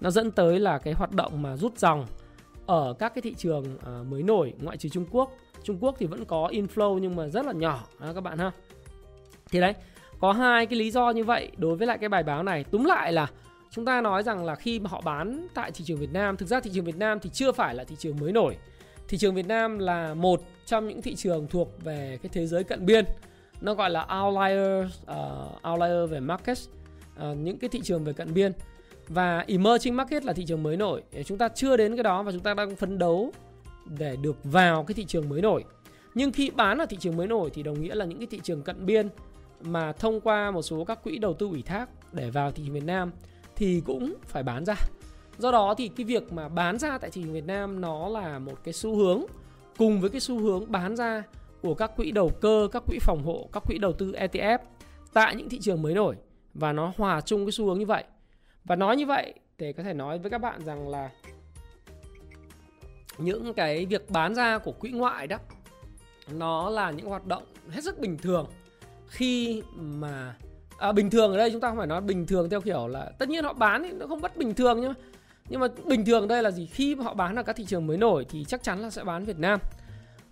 Nó 0.00 0.10
dẫn 0.10 0.30
tới 0.30 0.58
là 0.58 0.78
cái 0.78 0.94
hoạt 0.94 1.12
động 1.12 1.42
mà 1.42 1.56
rút 1.56 1.78
dòng 1.78 2.06
ở 2.66 2.94
các 2.98 3.14
cái 3.14 3.22
thị 3.22 3.34
trường 3.34 3.64
à, 3.86 4.02
mới 4.10 4.22
nổi 4.22 4.52
ngoại 4.62 4.76
trừ 4.76 4.88
Trung 4.88 5.06
Quốc. 5.10 5.32
Trung 5.62 5.78
Quốc 5.80 5.94
thì 5.98 6.06
vẫn 6.06 6.24
có 6.24 6.48
inflow 6.52 6.98
nhưng 6.98 7.16
mà 7.16 7.28
rất 7.28 7.46
là 7.46 7.52
nhỏ 7.52 7.84
à, 7.98 8.12
các 8.14 8.20
bạn 8.20 8.38
ha. 8.38 8.50
Thì 9.50 9.60
đấy 9.60 9.74
có 10.20 10.32
hai 10.32 10.66
cái 10.66 10.78
lý 10.78 10.90
do 10.90 11.10
như 11.10 11.24
vậy 11.24 11.50
đối 11.56 11.76
với 11.76 11.86
lại 11.86 11.98
cái 11.98 12.08
bài 12.08 12.22
báo 12.22 12.42
này. 12.42 12.64
Túm 12.64 12.84
lại 12.84 13.12
là 13.12 13.26
chúng 13.70 13.84
ta 13.84 14.00
nói 14.00 14.22
rằng 14.22 14.44
là 14.44 14.54
khi 14.54 14.80
mà 14.80 14.90
họ 14.90 15.00
bán 15.00 15.46
tại 15.54 15.70
thị 15.70 15.84
trường 15.84 15.98
Việt 15.98 16.12
Nam 16.12 16.36
thực 16.36 16.46
ra 16.46 16.60
thị 16.60 16.70
trường 16.74 16.84
Việt 16.84 16.96
Nam 16.96 17.20
thì 17.20 17.30
chưa 17.30 17.52
phải 17.52 17.74
là 17.74 17.84
thị 17.84 17.96
trường 17.98 18.16
mới 18.20 18.32
nổi. 18.32 18.56
Thị 19.08 19.18
trường 19.18 19.34
Việt 19.34 19.46
Nam 19.46 19.78
là 19.78 20.14
một 20.14 20.40
trong 20.66 20.88
những 20.88 21.02
thị 21.02 21.14
trường 21.14 21.46
thuộc 21.46 21.84
về 21.84 22.18
cái 22.22 22.30
thế 22.32 22.46
giới 22.46 22.64
cận 22.64 22.86
biên 22.86 23.04
nó 23.64 23.74
gọi 23.74 23.90
là 23.90 24.06
outlier 24.22 24.86
uh, 24.86 25.06
ờ, 25.06 25.48
outlier 25.70 26.10
về 26.10 26.20
market 26.20 26.58
uh, 26.58 27.18
ờ, 27.18 27.34
những 27.34 27.58
cái 27.58 27.70
thị 27.70 27.80
trường 27.84 28.04
về 28.04 28.12
cận 28.12 28.34
biên. 28.34 28.52
Và 29.08 29.44
emerging 29.48 29.96
market 29.96 30.24
là 30.24 30.32
thị 30.32 30.44
trường 30.44 30.62
mới 30.62 30.76
nổi. 30.76 31.02
Chúng 31.24 31.38
ta 31.38 31.48
chưa 31.48 31.76
đến 31.76 31.96
cái 31.96 32.02
đó 32.02 32.22
và 32.22 32.32
chúng 32.32 32.40
ta 32.40 32.54
đang 32.54 32.76
phấn 32.76 32.98
đấu 32.98 33.32
để 33.98 34.16
được 34.16 34.36
vào 34.44 34.84
cái 34.84 34.94
thị 34.94 35.04
trường 35.04 35.28
mới 35.28 35.42
nổi. 35.42 35.64
Nhưng 36.14 36.32
khi 36.32 36.50
bán 36.50 36.78
ở 36.78 36.86
thị 36.86 36.96
trường 37.00 37.16
mới 37.16 37.26
nổi 37.26 37.50
thì 37.54 37.62
đồng 37.62 37.80
nghĩa 37.80 37.94
là 37.94 38.04
những 38.04 38.18
cái 38.18 38.26
thị 38.30 38.40
trường 38.42 38.62
cận 38.62 38.86
biên 38.86 39.08
mà 39.60 39.92
thông 39.92 40.20
qua 40.20 40.50
một 40.50 40.62
số 40.62 40.84
các 40.84 41.02
quỹ 41.04 41.18
đầu 41.18 41.34
tư 41.34 41.46
ủy 41.46 41.62
thác 41.62 41.88
để 42.12 42.30
vào 42.30 42.50
thị 42.52 42.62
trường 42.66 42.74
Việt 42.74 42.84
Nam 42.84 43.10
thì 43.56 43.82
cũng 43.86 44.14
phải 44.24 44.42
bán 44.42 44.64
ra. 44.64 44.74
Do 45.38 45.50
đó 45.50 45.74
thì 45.78 45.88
cái 45.88 46.06
việc 46.06 46.32
mà 46.32 46.48
bán 46.48 46.78
ra 46.78 46.98
tại 46.98 47.10
thị 47.10 47.22
trường 47.22 47.32
Việt 47.32 47.46
Nam 47.46 47.80
nó 47.80 48.08
là 48.08 48.38
một 48.38 48.64
cái 48.64 48.74
xu 48.74 48.96
hướng 48.96 49.22
cùng 49.76 50.00
với 50.00 50.10
cái 50.10 50.20
xu 50.20 50.38
hướng 50.38 50.72
bán 50.72 50.96
ra 50.96 51.22
của 51.64 51.74
các 51.74 51.96
quỹ 51.96 52.10
đầu 52.10 52.30
cơ, 52.40 52.68
các 52.72 52.82
quỹ 52.86 52.98
phòng 53.00 53.22
hộ, 53.24 53.48
các 53.52 53.62
quỹ 53.66 53.78
đầu 53.78 53.92
tư 53.92 54.12
ETF 54.12 54.58
tại 55.12 55.36
những 55.36 55.48
thị 55.48 55.58
trường 55.62 55.82
mới 55.82 55.94
nổi. 55.94 56.16
Và 56.54 56.72
nó 56.72 56.92
hòa 56.96 57.20
chung 57.20 57.46
cái 57.46 57.52
xu 57.52 57.66
hướng 57.66 57.78
như 57.78 57.86
vậy. 57.86 58.04
Và 58.64 58.76
nói 58.76 58.96
như 58.96 59.06
vậy 59.06 59.34
thì 59.58 59.72
có 59.72 59.82
thể 59.82 59.94
nói 59.94 60.18
với 60.18 60.30
các 60.30 60.38
bạn 60.38 60.64
rằng 60.64 60.88
là 60.88 61.10
những 63.18 63.54
cái 63.54 63.86
việc 63.86 64.10
bán 64.10 64.34
ra 64.34 64.58
của 64.58 64.72
quỹ 64.72 64.90
ngoại 64.90 65.26
đó 65.26 65.38
nó 66.32 66.70
là 66.70 66.90
những 66.90 67.06
hoạt 67.06 67.26
động 67.26 67.42
hết 67.70 67.84
sức 67.84 67.98
bình 67.98 68.18
thường. 68.18 68.46
Khi 69.06 69.62
mà 69.76 70.36
à, 70.78 70.92
bình 70.92 71.10
thường 71.10 71.32
ở 71.32 71.36
đây 71.38 71.50
chúng 71.50 71.60
ta 71.60 71.68
không 71.68 71.78
phải 71.78 71.86
nói 71.86 72.00
bình 72.00 72.26
thường 72.26 72.50
theo 72.50 72.60
kiểu 72.60 72.88
là 72.88 73.12
tất 73.18 73.28
nhiên 73.28 73.44
họ 73.44 73.52
bán 73.52 73.82
thì 73.82 73.92
nó 73.92 74.06
không 74.06 74.20
bất 74.20 74.36
bình 74.36 74.54
thường 74.54 74.80
nhưng 74.80 74.88
mà 74.88 74.94
nhưng 75.48 75.60
mà 75.60 75.68
bình 75.84 76.04
thường 76.04 76.28
đây 76.28 76.42
là 76.42 76.50
gì? 76.50 76.66
Khi 76.66 76.94
họ 76.94 77.14
bán 77.14 77.36
ở 77.36 77.42
các 77.42 77.56
thị 77.56 77.64
trường 77.64 77.86
mới 77.86 77.96
nổi 77.96 78.26
thì 78.28 78.44
chắc 78.44 78.62
chắn 78.62 78.80
là 78.80 78.90
sẽ 78.90 79.04
bán 79.04 79.24
Việt 79.24 79.38
Nam. 79.38 79.60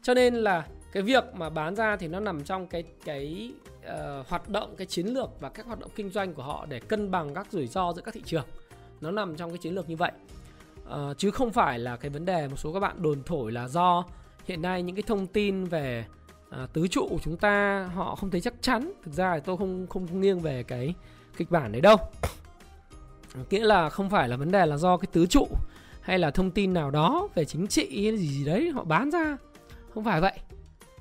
Cho 0.03 0.15
nên 0.15 0.35
là 0.35 0.67
cái 0.93 1.03
việc 1.03 1.25
mà 1.35 1.51
bán 1.51 1.75
ra 1.75 1.97
thì 1.97 2.09
nó 2.09 2.21
nằm 2.21 2.45
trong 2.45 2.67
cái 2.67 2.85
cái 3.05 3.53
uh, 3.87 4.29
hoạt 4.29 4.49
động 4.49 4.75
cái 4.77 4.87
chiến 4.87 5.07
lược 5.07 5.31
và 5.41 5.49
các 5.49 5.67
hoạt 5.67 5.81
động 5.81 5.91
kinh 5.97 6.11
doanh 6.11 6.35
của 6.35 6.43
họ 6.43 6.67
để 6.69 6.81
cân 6.81 7.11
bằng 7.11 7.35
các 7.35 7.47
rủi 7.51 7.67
ro 7.67 7.93
giữa 7.93 8.03
các 8.03 8.15
thị 8.15 8.23
trường. 8.25 8.45
Nó 9.01 9.11
nằm 9.11 9.37
trong 9.37 9.51
cái 9.51 9.59
chiến 9.59 9.75
lược 9.75 9.89
như 9.89 9.97
vậy. 9.97 10.13
Uh, 10.83 11.19
chứ 11.19 11.31
không 11.31 11.53
phải 11.53 11.79
là 11.79 11.97
cái 11.97 12.11
vấn 12.11 12.25
đề 12.25 12.49
một 12.49 12.57
số 12.57 12.73
các 12.73 12.81
bạn 12.81 13.03
đồn 13.03 13.23
thổi 13.27 13.53
là 13.53 13.69
do 13.69 14.05
hiện 14.45 14.63
nay 14.63 14.83
những 14.83 14.97
cái 14.97 15.03
thông 15.03 15.27
tin 15.27 15.65
về 15.65 16.05
uh, 16.49 16.73
tứ 16.73 16.89
trụ 16.89 17.09
của 17.11 17.21
chúng 17.23 17.37
ta 17.37 17.85
họ 17.95 18.15
không 18.15 18.31
thấy 18.31 18.41
chắc 18.41 18.55
chắn. 18.61 18.93
Thực 19.03 19.15
ra 19.15 19.35
thì 19.35 19.41
tôi 19.45 19.57
không 19.57 19.87
không 19.87 20.21
nghiêng 20.21 20.41
về 20.41 20.63
cái 20.63 20.95
kịch 21.37 21.51
bản 21.51 21.73
đấy 21.73 21.81
đâu. 21.81 21.97
Nghĩa 23.51 23.65
là 23.65 23.91
không 23.91 24.11
phải 24.11 24.29
là 24.29 24.37
vấn 24.37 24.51
đề 24.51 24.67
là 24.67 24.77
do 24.77 24.97
cái 24.97 25.09
tứ 25.13 25.27
trụ 25.27 25.47
hay 26.01 26.19
là 26.19 26.31
thông 26.31 26.51
tin 26.51 26.73
nào 26.73 26.91
đó 26.91 27.29
về 27.35 27.45
chính 27.45 27.67
trị 27.67 28.09
hay 28.09 28.19
gì 28.19 28.29
gì 28.29 28.45
đấy 28.45 28.71
họ 28.71 28.85
bán 28.85 29.11
ra. 29.11 29.37
Không 29.95 30.05
phải 30.05 30.21
vậy 30.21 30.39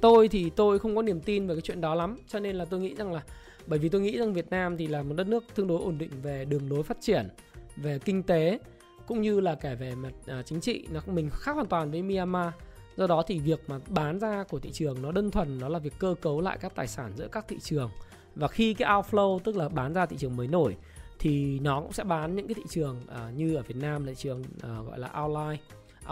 tôi 0.02 0.28
thì 0.28 0.50
tôi 0.50 0.80
không 0.80 0.96
có 0.96 1.02
niềm 1.02 1.22
tin 1.22 1.48
về 1.48 1.56
cái 1.56 1.62
chuyện 1.62 1.82
đó 1.82 1.96
lắm 1.96 2.18
cho 2.28 2.40
nên 2.40 2.56
là 2.56 2.66
tôi 2.66 2.80
nghĩ 2.80 2.96
rằng 2.96 3.14
là 3.14 3.24
bởi 3.68 3.80
vì 3.80 3.90
tôi 3.90 4.02
nghĩ 4.02 4.18
rằng 4.18 4.34
Việt 4.34 4.50
Nam 4.50 4.78
thì 4.78 4.88
là 4.88 5.04
một 5.04 5.14
đất 5.18 5.28
nước 5.28 5.44
tương 5.56 5.68
đối 5.68 5.82
ổn 5.82 5.98
định 5.98 6.12
về 6.24 6.46
đường 6.46 6.70
lối 6.70 6.84
phát 6.84 6.98
triển 7.02 7.30
về 7.76 8.00
kinh 8.00 8.24
tế 8.24 8.60
cũng 9.08 9.22
như 9.22 9.40
là 9.40 9.56
kể 9.56 9.76
về 9.76 9.96
mặt 9.96 10.14
à, 10.26 10.42
chính 10.46 10.62
trị. 10.62 10.88
Nó 10.92 11.02
mình 11.06 11.30
khác 11.34 11.52
hoàn 11.52 11.68
toàn 11.68 11.92
với 11.92 12.02
Myanmar. 12.02 12.54
Do 12.98 13.08
đó 13.08 13.24
thì 13.28 13.40
việc 13.40 13.60
mà 13.68 13.80
bán 13.90 14.20
ra 14.20 14.44
của 14.50 14.60
thị 14.60 14.70
trường 14.74 15.02
nó 15.02 15.12
đơn 15.12 15.32
thuần 15.32 15.60
nó 15.60 15.70
là 15.70 15.80
việc 15.80 15.94
cơ 16.00 16.16
cấu 16.22 16.42
lại 16.42 16.58
các 16.62 16.76
tài 16.76 16.88
sản 16.88 17.12
giữa 17.16 17.28
các 17.32 17.46
thị 17.48 17.58
trường. 17.60 17.90
Và 18.36 18.48
khi 18.48 18.74
cái 18.74 18.90
outflow 18.90 19.40
tức 19.40 19.56
là 19.56 19.70
bán 19.70 19.94
ra 19.94 20.06
thị 20.06 20.18
trường 20.20 20.36
mới 20.36 20.48
nổi 20.48 20.76
thì 21.20 21.60
nó 21.60 21.82
cũng 21.82 21.94
sẽ 21.94 22.04
bán 22.04 22.36
những 22.36 22.48
cái 22.48 22.54
thị 22.54 22.64
trường 22.70 23.02
à, 23.08 23.32
như 23.36 23.56
ở 23.56 23.62
Việt 23.62 23.78
Nam 23.78 24.06
là 24.06 24.12
thị 24.12 24.16
trường 24.16 24.44
à, 24.62 24.70
gọi 24.88 25.00
là 25.00 25.22
outlier 25.22 25.60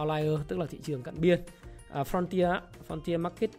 outlier 0.02 0.40
tức 0.48 0.60
là 0.60 0.66
thị 0.66 0.78
trường 0.84 1.02
cận 1.02 1.22
biên. 1.22 1.42
À, 1.90 2.04
frontier 2.04 2.60
frontier 2.88 3.20
market 3.20 3.50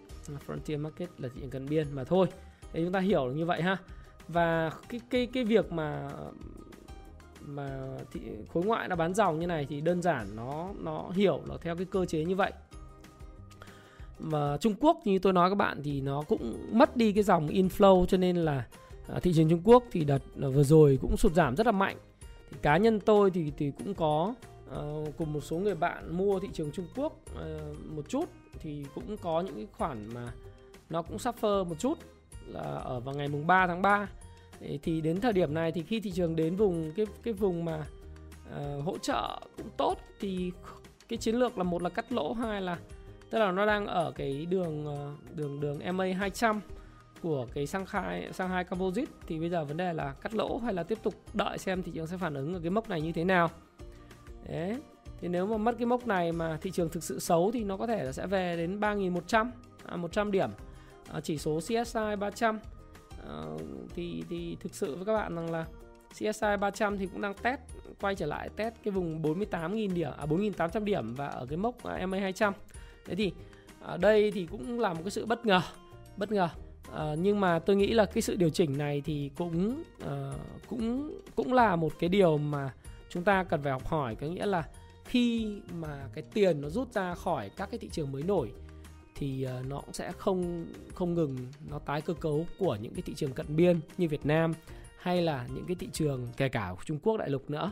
frontier 0.47 0.81
market 0.81 1.09
là 1.19 1.29
thị 1.29 1.41
trường 1.41 1.51
cận 1.51 1.69
biên 1.69 1.87
mà 1.95 2.05
thôi. 2.05 2.27
Để 2.73 2.85
chúng 2.85 2.93
ta 2.93 3.01
hiểu 3.01 3.33
như 3.33 3.47
vậy 3.47 3.63
ha. 3.63 3.77
Và 4.29 4.71
cái 4.89 5.01
cái 5.11 5.27
cái 5.27 5.45
việc 5.45 5.73
mà 5.73 6.09
mà 7.41 7.97
thị, 8.13 8.21
khối 8.53 8.65
ngoại 8.65 8.89
nó 8.89 8.97
bán 8.97 9.15
dòng 9.15 9.39
như 9.41 9.47
này 9.47 9.67
thì 9.69 9.81
đơn 9.81 10.03
giản 10.03 10.37
nó 10.37 10.69
nó 10.79 11.11
hiểu 11.11 11.41
là 11.47 11.57
theo 11.61 11.77
cái 11.77 11.87
cơ 11.91 12.05
chế 12.05 12.25
như 12.25 12.37
vậy. 12.37 12.53
Mà 14.19 14.57
Trung 14.61 14.75
Quốc 14.81 15.01
như 15.05 15.19
tôi 15.19 15.33
nói 15.33 15.51
các 15.51 15.55
bạn 15.55 15.83
thì 15.85 16.01
nó 16.01 16.23
cũng 16.23 16.69
mất 16.73 16.97
đi 16.97 17.13
cái 17.13 17.23
dòng 17.23 17.47
inflow 17.47 18.07
cho 18.07 18.17
nên 18.17 18.37
là 18.37 18.67
à, 19.09 19.21
thị 19.23 19.33
trường 19.37 19.51
Trung 19.51 19.63
Quốc 19.65 19.85
thì 19.93 20.05
đợt 20.05 20.23
à, 20.43 20.49
vừa 20.49 20.63
rồi 20.63 20.99
cũng 21.03 21.17
sụt 21.17 21.33
giảm 21.33 21.57
rất 21.57 21.67
là 21.67 21.73
mạnh. 21.73 21.97
Thì 22.51 22.57
cá 22.63 22.77
nhân 22.77 23.01
tôi 23.01 23.31
thì 23.31 23.53
thì 23.59 23.73
cũng 23.79 23.95
có 23.95 24.35
uh, 24.75 25.17
cùng 25.17 25.33
một 25.33 25.41
số 25.41 25.57
người 25.57 25.75
bạn 25.75 26.17
mua 26.17 26.41
thị 26.41 26.49
trường 26.53 26.73
Trung 26.73 26.87
Quốc 26.97 27.13
uh, 27.33 27.77
một 27.87 28.09
chút 28.09 28.25
thì 28.59 28.87
cũng 28.95 29.17
có 29.17 29.41
những 29.41 29.55
cái 29.55 29.67
khoản 29.73 30.15
mà 30.15 30.33
nó 30.91 31.03
cũng 31.03 31.17
suffer 31.17 31.65
một 31.65 31.79
chút 31.79 31.99
là 32.47 32.61
ở 32.61 33.01
vào 33.01 33.15
ngày 33.15 33.29
mùng 33.29 33.47
3 33.47 33.67
tháng 33.67 33.83
3 33.83 34.09
thì 34.83 35.01
đến 35.01 35.21
thời 35.21 35.33
điểm 35.33 35.55
này 35.55 35.73
thì 35.73 35.83
khi 35.83 36.01
thị 36.01 36.11
trường 36.11 36.37
đến 36.37 36.57
vùng 36.57 36.93
cái 36.97 37.07
cái 37.23 37.35
vùng 37.35 37.65
mà 37.65 37.85
uh, 38.51 38.85
hỗ 38.85 38.99
trợ 38.99 39.41
cũng 39.57 39.71
tốt 39.77 39.99
thì 40.21 40.53
cái 41.09 41.17
chiến 41.17 41.35
lược 41.35 41.59
là 41.59 41.65
một 41.65 41.83
là 41.83 41.89
cắt 41.89 42.13
lỗ 42.13 42.33
hai 42.33 42.63
là 42.63 42.79
tức 43.31 43.39
là 43.39 43.53
nó 43.53 43.67
đang 43.67 43.87
ở 43.87 44.13
cái 44.17 44.47
đường 44.47 44.87
đường 45.35 45.61
đường 45.61 45.97
MA 45.97 46.07
200 46.19 46.61
của 47.23 47.47
cái 47.55 47.67
sang 47.67 47.87
khai 47.87 48.29
sang 48.33 48.49
hai 48.49 48.65
composite. 48.65 49.13
Thì 49.27 49.39
bây 49.39 49.51
giờ 49.51 49.65
vấn 49.65 49.77
đề 49.77 49.93
là 49.93 50.15
cắt 50.21 50.35
lỗ 50.35 50.59
hay 50.59 50.75
là 50.75 50.83
tiếp 50.83 50.99
tục 51.03 51.15
đợi 51.35 51.59
xem 51.59 51.83
thị 51.83 51.93
trường 51.95 52.07
sẽ 52.07 52.17
phản 52.17 52.35
ứng 52.35 52.55
ở 52.55 52.61
cái 52.61 52.71
mốc 52.71 52.89
này 52.89 53.01
như 53.01 53.13
thế 53.13 53.25
nào 53.25 53.51
đấy. 54.51 54.77
Thì 55.21 55.29
nếu 55.29 55.47
mà 55.47 55.57
mất 55.57 55.75
cái 55.79 55.87
mốc 55.87 56.07
này 56.07 56.33
mà 56.33 56.59
thị 56.63 56.71
trường 56.71 56.89
thực 56.89 57.03
sự 57.03 57.19
xấu 57.19 57.51
thì 57.53 57.65
nó 57.65 57.77
có 57.77 57.87
thể 57.87 58.05
là 58.05 58.13
sẽ 58.13 58.27
về 58.27 58.57
đến 58.57 58.81
3.100 58.81 59.51
à, 59.87 59.97
100 59.97 60.33
điểm. 60.33 60.51
À, 61.13 61.21
chỉ 61.21 61.39
số 61.39 61.61
CSI 61.61 62.17
300 62.21 62.61
à, 63.29 63.45
thì 63.95 64.25
thì 64.31 64.57
thực 64.61 64.75
sự 64.75 64.97
với 64.97 65.05
các 65.05 65.13
bạn 65.13 65.37
rằng 65.37 65.51
là 65.51 65.67
CSI 66.13 66.57
300 66.61 66.99
thì 66.99 67.07
cũng 67.07 67.21
đang 67.21 67.35
test 67.35 67.61
quay 68.01 68.15
trở 68.15 68.27
lại 68.27 68.49
test 68.57 68.75
cái 68.85 68.93
vùng 68.93 69.23
48.000 69.23 69.95
điểm 69.95 70.11
à 70.19 70.27
4.800 70.27 70.85
điểm 70.85 71.15
và 71.15 71.27
ở 71.27 71.47
cái 71.47 71.57
mốc 71.57 71.85
à, 71.85 72.07
MA 72.07 72.19
200 72.19 72.53
thế 73.07 73.15
thì 73.15 73.33
ở 73.81 73.97
đây 73.97 74.31
thì 74.31 74.47
cũng 74.47 74.81
là 74.81 74.93
một 74.93 75.01
cái 75.05 75.11
sự 75.11 75.27
bất 75.27 75.47
ngờ 75.47 75.61
bất 76.21 76.33
ngờ. 76.33 76.49
À, 76.95 77.15
nhưng 77.19 77.41
mà 77.41 77.59
tôi 77.59 77.77
nghĩ 77.77 77.93
là 77.93 78.05
cái 78.05 78.23
sự 78.23 78.37
điều 78.37 78.51
chỉnh 78.51 78.79
này 78.79 79.03
thì 79.05 79.31
cũng 79.37 79.83
à, 80.07 80.33
cũng 80.69 81.13
cũng 81.37 81.53
là 81.53 81.77
một 81.77 81.93
cái 81.99 82.09
điều 82.09 82.39
mà 82.39 82.73
chúng 83.11 83.25
ta 83.25 83.45
cần 83.45 83.63
phải 83.63 83.73
học 83.73 83.87
hỏi 83.87 84.15
có 84.15 84.27
nghĩa 84.27 84.47
là 84.47 84.65
khi 85.05 85.57
mà 85.75 86.09
cái 86.15 86.25
tiền 86.35 86.61
nó 86.61 86.69
rút 86.69 86.93
ra 86.93 87.15
khỏi 87.15 87.51
các 87.57 87.71
cái 87.71 87.79
thị 87.79 87.89
trường 87.93 88.13
mới 88.13 88.23
nổi 88.23 88.53
thì 89.15 89.43
ờ, 89.43 89.63
nó 89.69 89.81
cũng 89.81 89.93
sẽ 89.93 90.13
không 90.13 90.67
không 90.95 91.15
ngừng 91.15 91.37
nó 91.71 91.79
tái 91.79 92.01
cơ 92.01 92.15
cấu 92.15 92.47
của 92.59 92.77
những 92.81 92.95
cái 92.95 93.03
thị 93.03 93.15
trường 93.15 93.33
cận 93.33 93.57
biên 93.57 93.81
như 93.99 94.09
Việt 94.09 94.27
Nam 94.27 94.53
hay 95.01 95.23
là 95.23 95.47
những 95.55 95.65
cái 95.67 95.77
thị 95.81 95.89
trường 95.93 96.27
kể 96.37 96.49
cả 96.49 96.75
Trung 96.85 96.99
Quốc 96.99 97.17
đại 97.17 97.31
lục 97.31 97.51
nữa. 97.51 97.71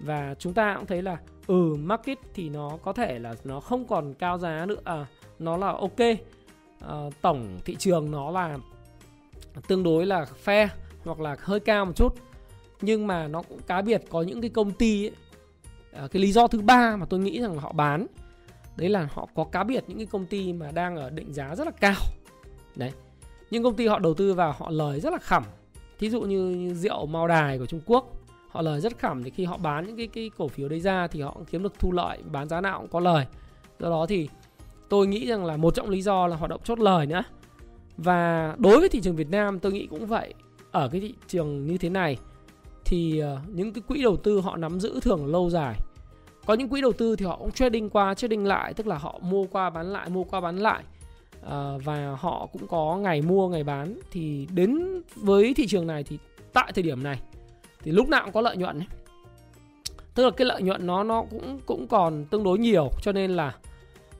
Và 0.00 0.34
chúng 0.38 0.54
ta 0.54 0.74
cũng 0.76 0.86
thấy 0.86 1.02
là 1.02 1.18
ừ 1.46 1.74
market 1.74 2.18
thì 2.34 2.48
nó 2.48 2.78
có 2.82 2.92
thể 2.92 3.18
là 3.18 3.34
nó 3.44 3.60
không 3.60 3.86
còn 3.86 4.14
cao 4.14 4.38
giá 4.38 4.66
nữa 4.66 4.80
à, 4.84 5.06
nó 5.38 5.56
là 5.56 5.66
ok. 5.68 5.98
À, 6.80 7.10
tổng 7.20 7.58
thị 7.64 7.76
trường 7.78 8.10
nó 8.10 8.30
là 8.30 8.58
tương 9.68 9.82
đối 9.82 10.06
là 10.06 10.26
fair 10.44 10.68
hoặc 11.04 11.20
là 11.20 11.36
hơi 11.40 11.60
cao 11.60 11.84
một 11.84 11.92
chút 11.96 12.14
nhưng 12.84 13.06
mà 13.06 13.28
nó 13.28 13.42
cũng 13.42 13.58
cá 13.66 13.82
biệt 13.82 14.02
có 14.10 14.22
những 14.22 14.40
cái 14.40 14.50
công 14.50 14.72
ty 14.72 15.04
ấy, 15.04 15.12
à, 15.92 16.08
cái 16.10 16.22
lý 16.22 16.32
do 16.32 16.46
thứ 16.46 16.60
ba 16.60 16.96
mà 16.96 17.06
tôi 17.06 17.20
nghĩ 17.20 17.40
rằng 17.40 17.58
họ 17.58 17.72
bán 17.72 18.06
đấy 18.76 18.88
là 18.88 19.08
họ 19.12 19.28
có 19.34 19.44
cá 19.44 19.64
biệt 19.64 19.84
những 19.86 19.98
cái 19.98 20.06
công 20.06 20.26
ty 20.26 20.52
mà 20.52 20.70
đang 20.70 20.96
ở 20.96 21.10
định 21.10 21.32
giá 21.32 21.54
rất 21.56 21.66
là 21.66 21.72
cao. 21.80 22.00
Đấy. 22.76 22.92
Nhưng 23.50 23.62
công 23.62 23.76
ty 23.76 23.86
họ 23.86 23.98
đầu 23.98 24.14
tư 24.14 24.34
vào 24.34 24.54
họ 24.58 24.70
lời 24.70 25.00
rất 25.00 25.12
là 25.12 25.18
khẩm. 25.18 25.44
Thí 25.98 26.10
dụ 26.10 26.20
như, 26.20 26.44
như 26.44 26.74
rượu 26.74 27.06
mao 27.06 27.28
đài 27.28 27.58
của 27.58 27.66
trung 27.66 27.80
quốc 27.86 28.12
họ 28.48 28.62
lời 28.62 28.80
rất 28.80 28.98
khẩm 28.98 29.24
thì 29.24 29.30
khi 29.30 29.44
họ 29.44 29.56
bán 29.56 29.86
những 29.86 29.96
cái 29.96 30.06
cái 30.06 30.30
cổ 30.38 30.48
phiếu 30.48 30.68
đấy 30.68 30.80
ra 30.80 31.06
thì 31.06 31.20
họ 31.20 31.30
cũng 31.30 31.44
kiếm 31.44 31.62
được 31.62 31.78
thu 31.78 31.92
lợi 31.92 32.18
bán 32.30 32.48
giá 32.48 32.60
nào 32.60 32.80
cũng 32.80 32.90
có 32.90 33.00
lời. 33.00 33.26
Do 33.78 33.90
đó 33.90 34.06
thì 34.08 34.28
tôi 34.88 35.06
nghĩ 35.06 35.26
rằng 35.26 35.44
là 35.44 35.56
một 35.56 35.74
trong 35.74 35.90
lý 35.90 36.02
do 36.02 36.26
là 36.26 36.36
hoạt 36.36 36.50
động 36.50 36.60
chốt 36.64 36.78
lời 36.78 37.06
nữa. 37.06 37.22
Và 37.96 38.54
đối 38.58 38.80
với 38.80 38.88
thị 38.88 39.00
trường 39.00 39.16
Việt 39.16 39.30
Nam 39.30 39.58
tôi 39.58 39.72
nghĩ 39.72 39.86
cũng 39.86 40.06
vậy. 40.06 40.34
Ở 40.70 40.88
cái 40.88 41.00
thị 41.00 41.14
trường 41.28 41.66
như 41.66 41.78
thế 41.78 41.88
này 41.88 42.16
thì 42.84 43.18
ờ, 43.18 43.38
những 43.48 43.72
cái 43.72 43.82
quỹ 43.88 44.02
đầu 44.02 44.16
tư 44.16 44.40
họ 44.40 44.56
nắm 44.56 44.80
giữ 44.80 45.00
thường 45.00 45.26
lâu 45.26 45.50
dài. 45.50 45.76
Có 46.46 46.54
những 46.54 46.68
quỹ 46.68 46.80
đầu 46.80 46.92
tư 46.92 47.16
thì 47.16 47.26
họ 47.26 47.36
cũng 47.36 47.52
trading 47.52 47.90
qua, 47.90 48.14
trading 48.14 48.46
lại, 48.46 48.74
tức 48.74 48.86
là 48.86 48.98
họ 48.98 49.18
mua 49.22 49.44
qua 49.44 49.70
bán 49.70 49.92
lại, 49.92 50.10
mua 50.10 50.24
qua 50.24 50.40
bán 50.40 50.58
lại. 50.58 50.84
Ờ, 51.42 51.78
và 51.84 52.16
họ 52.20 52.46
cũng 52.52 52.66
có 52.66 52.96
ngày 52.96 53.22
mua, 53.22 53.48
ngày 53.48 53.64
bán. 53.64 53.98
Thì 54.10 54.46
đến 54.54 55.02
với 55.16 55.54
thị 55.54 55.66
trường 55.66 55.86
này 55.86 56.02
thì 56.02 56.18
tại 56.52 56.72
thời 56.74 56.82
điểm 56.82 57.02
này 57.02 57.20
thì 57.82 57.90
lúc 57.90 58.08
nào 58.08 58.24
cũng 58.24 58.32
có 58.32 58.40
lợi 58.40 58.56
nhuận 58.56 58.78
ấy. 58.78 58.86
tức 60.14 60.24
là 60.24 60.30
cái 60.30 60.46
lợi 60.46 60.62
nhuận 60.62 60.86
nó 60.86 61.04
nó 61.04 61.24
cũng 61.30 61.60
cũng 61.66 61.86
còn 61.86 62.24
tương 62.24 62.44
đối 62.44 62.58
nhiều. 62.58 62.90
Cho 63.02 63.12
nên 63.12 63.30
là 63.30 63.54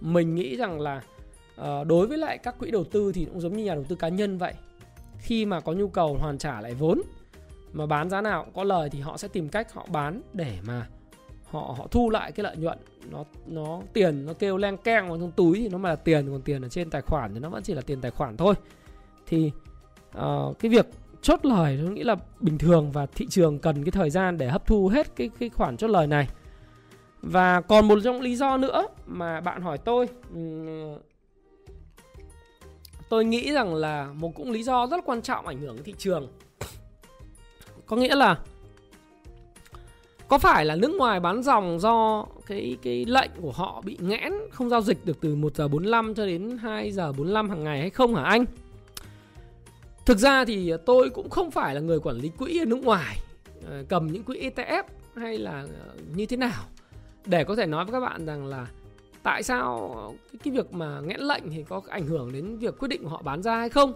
mình 0.00 0.34
nghĩ 0.34 0.56
rằng 0.56 0.80
là 0.80 1.02
ờ, 1.56 1.84
đối 1.84 2.06
với 2.06 2.18
lại 2.18 2.38
các 2.38 2.58
quỹ 2.58 2.70
đầu 2.70 2.84
tư 2.84 3.12
thì 3.12 3.24
cũng 3.24 3.40
giống 3.40 3.56
như 3.56 3.64
nhà 3.64 3.74
đầu 3.74 3.84
tư 3.88 3.96
cá 3.96 4.08
nhân 4.08 4.38
vậy. 4.38 4.54
Khi 5.18 5.46
mà 5.46 5.60
có 5.60 5.72
nhu 5.72 5.88
cầu 5.88 6.16
hoàn 6.20 6.38
trả 6.38 6.60
lại 6.60 6.74
vốn 6.74 7.02
mà 7.74 7.86
bán 7.86 8.10
giá 8.10 8.20
nào 8.20 8.44
cũng 8.44 8.54
có 8.54 8.64
lời 8.64 8.90
thì 8.90 9.00
họ 9.00 9.16
sẽ 9.16 9.28
tìm 9.28 9.48
cách 9.48 9.72
họ 9.72 9.86
bán 9.92 10.20
để 10.32 10.58
mà 10.66 10.86
họ 11.50 11.74
họ 11.78 11.86
thu 11.90 12.10
lại 12.10 12.32
cái 12.32 12.44
lợi 12.44 12.56
nhuận. 12.56 12.78
Nó 13.10 13.24
nó 13.46 13.80
tiền 13.92 14.26
nó 14.26 14.32
kêu 14.32 14.56
len 14.56 14.76
keng 14.76 15.08
vào 15.08 15.18
trong 15.18 15.32
túi 15.32 15.58
thì 15.58 15.68
nó 15.68 15.78
mà 15.78 15.88
là 15.88 15.96
tiền 15.96 16.30
còn 16.30 16.42
tiền 16.42 16.62
ở 16.62 16.68
trên 16.68 16.90
tài 16.90 17.02
khoản 17.02 17.34
thì 17.34 17.40
nó 17.40 17.48
vẫn 17.48 17.62
chỉ 17.62 17.74
là 17.74 17.82
tiền 17.82 18.00
tài 18.00 18.10
khoản 18.10 18.36
thôi. 18.36 18.54
Thì 19.26 19.52
uh, 20.18 20.58
cái 20.58 20.70
việc 20.70 20.86
chốt 21.22 21.44
lời 21.44 21.78
tôi 21.82 21.90
nghĩ 21.90 22.02
là 22.02 22.16
bình 22.40 22.58
thường 22.58 22.92
và 22.92 23.06
thị 23.06 23.26
trường 23.30 23.58
cần 23.58 23.84
cái 23.84 23.90
thời 23.90 24.10
gian 24.10 24.38
để 24.38 24.48
hấp 24.48 24.66
thu 24.66 24.88
hết 24.88 25.16
cái 25.16 25.30
cái 25.38 25.48
khoản 25.48 25.76
chốt 25.76 25.88
lời 25.88 26.06
này. 26.06 26.28
Và 27.22 27.60
còn 27.60 27.88
một 27.88 27.98
trong 28.04 28.20
lý 28.20 28.36
do 28.36 28.56
nữa 28.56 28.86
mà 29.06 29.40
bạn 29.40 29.62
hỏi 29.62 29.78
tôi 29.78 30.08
ờ, 30.34 30.98
tôi 33.08 33.24
nghĩ 33.24 33.52
rằng 33.52 33.74
là 33.74 34.12
một 34.12 34.32
cũng 34.34 34.50
lý 34.50 34.62
do 34.62 34.86
rất 34.86 35.04
quan 35.04 35.22
trọng 35.22 35.46
ảnh 35.46 35.58
hưởng 35.58 35.76
đến 35.76 35.84
thị 35.84 35.94
trường 35.98 36.28
có 37.86 37.96
nghĩa 37.96 38.14
là 38.14 38.38
có 40.28 40.38
phải 40.38 40.64
là 40.64 40.76
nước 40.76 40.94
ngoài 40.98 41.20
bán 41.20 41.42
dòng 41.42 41.80
do 41.80 42.26
cái 42.46 42.76
cái 42.82 43.04
lệnh 43.08 43.30
của 43.42 43.52
họ 43.52 43.82
bị 43.84 43.98
nghẽn 44.00 44.32
không 44.50 44.68
giao 44.68 44.80
dịch 44.80 45.06
được 45.06 45.20
từ 45.20 45.34
1 45.34 45.56
giờ 45.56 45.68
45 45.68 46.14
cho 46.14 46.26
đến 46.26 46.58
2 46.58 46.92
giờ 46.92 47.12
45 47.12 47.50
hàng 47.50 47.64
ngày 47.64 47.80
hay 47.80 47.90
không 47.90 48.14
hả 48.14 48.22
anh? 48.22 48.44
Thực 50.06 50.18
ra 50.18 50.44
thì 50.44 50.72
tôi 50.86 51.10
cũng 51.10 51.30
không 51.30 51.50
phải 51.50 51.74
là 51.74 51.80
người 51.80 52.00
quản 52.00 52.16
lý 52.16 52.28
quỹ 52.28 52.58
ở 52.58 52.64
nước 52.64 52.84
ngoài 52.84 53.16
ờ, 53.68 53.84
cầm 53.88 54.06
những 54.06 54.22
quỹ 54.22 54.50
ETF 54.50 54.82
hay 55.16 55.38
là 55.38 55.66
ờ, 55.80 55.94
như 56.14 56.26
thế 56.26 56.36
nào 56.36 56.62
để 57.26 57.44
có 57.44 57.56
thể 57.56 57.66
nói 57.66 57.84
với 57.84 57.92
các 57.92 58.00
bạn 58.00 58.26
rằng 58.26 58.46
là 58.46 58.66
tại 59.22 59.42
sao 59.42 59.94
cái, 60.32 60.38
cái 60.44 60.54
việc 60.54 60.72
mà 60.72 61.00
nghẽn 61.00 61.20
lệnh 61.20 61.50
thì 61.50 61.64
có 61.68 61.82
ảnh 61.88 62.06
hưởng 62.06 62.32
đến 62.32 62.58
việc 62.58 62.78
quyết 62.78 62.88
định 62.88 63.02
của 63.02 63.08
họ 63.08 63.22
bán 63.22 63.42
ra 63.42 63.58
hay 63.58 63.68
không. 63.68 63.92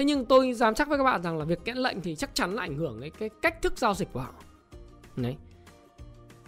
Thế 0.00 0.04
nhưng 0.04 0.24
tôi 0.24 0.52
dám 0.52 0.74
chắc 0.74 0.88
với 0.88 0.98
các 0.98 1.04
bạn 1.04 1.22
rằng 1.22 1.38
là 1.38 1.44
việc 1.44 1.64
kẽn 1.64 1.76
lệnh 1.76 2.00
thì 2.00 2.14
chắc 2.14 2.34
chắn 2.34 2.54
là 2.54 2.62
ảnh 2.62 2.76
hưởng 2.76 3.00
đến 3.00 3.12
cái 3.18 3.30
cách 3.42 3.62
thức 3.62 3.78
giao 3.78 3.94
dịch 3.94 4.08
của 4.12 4.20
họ. 4.20 4.32
Đấy. 5.16 5.36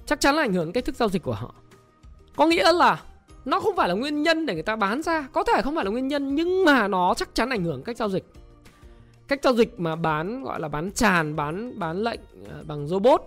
Chắc 0.07 0.21
chắn 0.21 0.35
là 0.35 0.43
ảnh 0.43 0.53
hưởng 0.53 0.65
đến 0.65 0.73
cách 0.73 0.85
thức 0.85 0.95
giao 0.97 1.09
dịch 1.09 1.23
của 1.23 1.33
họ. 1.33 1.55
Có 2.37 2.47
nghĩa 2.47 2.73
là 2.73 3.03
nó 3.45 3.61
không 3.61 3.77
phải 3.77 3.89
là 3.89 3.95
nguyên 3.95 4.23
nhân 4.23 4.47
để 4.47 4.55
người 4.55 4.63
ta 4.63 4.77
bán 4.77 5.03
ra, 5.03 5.29
có 5.33 5.45
thể 5.45 5.63
không 5.63 5.75
phải 5.75 5.85
là 5.85 5.91
nguyên 5.91 6.09
nhân 6.09 6.35
nhưng 6.35 6.65
mà 6.65 6.89
nó 6.89 7.15
chắc 7.17 7.35
chắn 7.35 7.51
ảnh 7.51 7.65
hưởng 7.65 7.83
cách 7.83 7.97
giao 7.97 8.09
dịch 8.09 8.25
cách 9.29 9.41
giao 9.43 9.55
dịch 9.55 9.81
mà 9.81 9.97
bán 9.97 10.45
gọi 10.45 10.61
là 10.61 10.69
bán 10.69 10.91
tràn 10.93 11.37
bán 11.37 11.79
bán 11.79 12.03
lệnh 12.03 12.21
ờ, 12.49 12.65
bằng 12.67 12.89
robot 12.89 13.23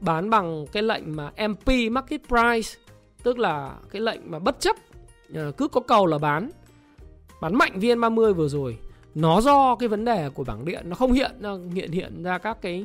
bán 0.00 0.30
bằng 0.30 0.66
cái 0.72 0.82
lệnh 0.82 1.16
mà 1.16 1.32
MP 1.48 1.68
market 1.90 2.20
price 2.28 2.78
tức 3.22 3.38
là 3.38 3.74
cái 3.90 4.02
lệnh 4.02 4.20
mà 4.30 4.38
bất 4.38 4.60
chấp 4.60 4.76
ờ, 5.34 5.52
cứ 5.52 5.68
có 5.68 5.80
cầu 5.80 6.06
là 6.06 6.18
bán 6.18 6.50
bán 7.40 7.54
mạnh 7.54 7.72
VN30 7.80 8.34
vừa 8.34 8.48
rồi 8.48 8.78
nó 9.14 9.40
do 9.40 9.74
cái 9.74 9.88
vấn 9.88 10.04
đề 10.04 10.30
của 10.34 10.44
bảng 10.44 10.64
điện 10.64 10.88
nó 10.88 10.96
không 10.96 11.12
hiện 11.12 11.30
hiện 11.74 11.92
hiện 11.92 12.22
ra 12.22 12.38
các 12.38 12.62
cái 12.62 12.84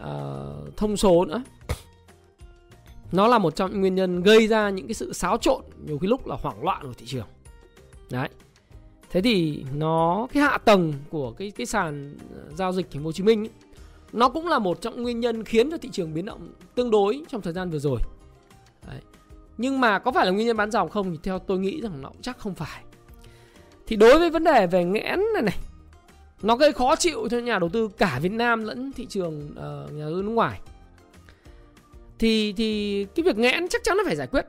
uh, 0.00 0.76
thông 0.76 0.96
số 0.96 1.24
nữa. 1.24 1.42
Nó 3.12 3.28
là 3.28 3.38
một 3.38 3.56
trong 3.56 3.70
những 3.70 3.80
nguyên 3.80 3.94
nhân 3.94 4.22
gây 4.22 4.46
ra 4.46 4.70
những 4.70 4.86
cái 4.86 4.94
sự 4.94 5.12
xáo 5.12 5.36
trộn 5.36 5.62
nhiều 5.84 5.98
khi 5.98 6.08
lúc 6.08 6.26
là 6.26 6.36
hoảng 6.42 6.64
loạn 6.64 6.82
của 6.82 6.92
thị 6.92 7.06
trường. 7.06 7.26
Đấy. 8.10 8.28
Thế 9.10 9.20
thì 9.20 9.64
nó 9.74 10.26
cái 10.32 10.42
hạ 10.42 10.58
tầng 10.58 10.92
của 11.10 11.32
cái 11.32 11.50
cái 11.50 11.66
sàn 11.66 12.16
giao 12.54 12.72
dịch 12.72 12.90
thành 12.90 13.02
phố 13.02 13.06
Hồ 13.06 13.12
Chí 13.12 13.22
Minh 13.22 13.40
ấy, 13.40 13.50
nó 14.12 14.28
cũng 14.28 14.48
là 14.48 14.58
một 14.58 14.80
trong 14.80 15.02
nguyên 15.02 15.20
nhân 15.20 15.44
khiến 15.44 15.70
cho 15.70 15.76
thị 15.76 15.88
trường 15.92 16.14
biến 16.14 16.26
động 16.26 16.48
tương 16.74 16.90
đối 16.90 17.22
trong 17.28 17.40
thời 17.42 17.52
gian 17.52 17.70
vừa 17.70 17.78
rồi. 17.78 18.00
Đấy. 18.86 19.00
nhưng 19.58 19.80
mà 19.80 19.98
có 19.98 20.12
phải 20.12 20.26
là 20.26 20.32
nguyên 20.32 20.46
nhân 20.46 20.56
bán 20.56 20.70
dòng 20.70 20.88
không 20.88 21.10
thì 21.10 21.18
theo 21.22 21.38
tôi 21.38 21.58
nghĩ 21.58 21.80
rằng 21.80 22.02
nó 22.02 22.08
cũng 22.08 22.22
chắc 22.22 22.38
không 22.38 22.54
phải 22.54 22.82
thì 23.90 23.96
đối 23.96 24.18
với 24.18 24.30
vấn 24.30 24.44
đề 24.44 24.66
về 24.66 24.84
nghẽn 24.84 25.20
này 25.34 25.42
này 25.42 25.56
nó 26.42 26.56
gây 26.56 26.72
khó 26.72 26.96
chịu 26.96 27.28
cho 27.30 27.38
nhà 27.38 27.58
đầu 27.58 27.68
tư 27.68 27.88
cả 27.98 28.18
Việt 28.22 28.32
Nam 28.32 28.64
lẫn 28.64 28.92
thị 28.92 29.06
trường 29.06 29.50
uh, 29.50 29.92
nhà 29.92 30.04
đầu 30.04 30.10
tư 30.10 30.22
nước 30.22 30.30
ngoài. 30.30 30.60
Thì 32.18 32.52
thì 32.52 33.04
cái 33.14 33.24
việc 33.24 33.38
nghẽn 33.38 33.68
chắc 33.68 33.82
chắn 33.84 33.96
nó 33.96 34.02
phải 34.06 34.16
giải 34.16 34.26
quyết. 34.26 34.46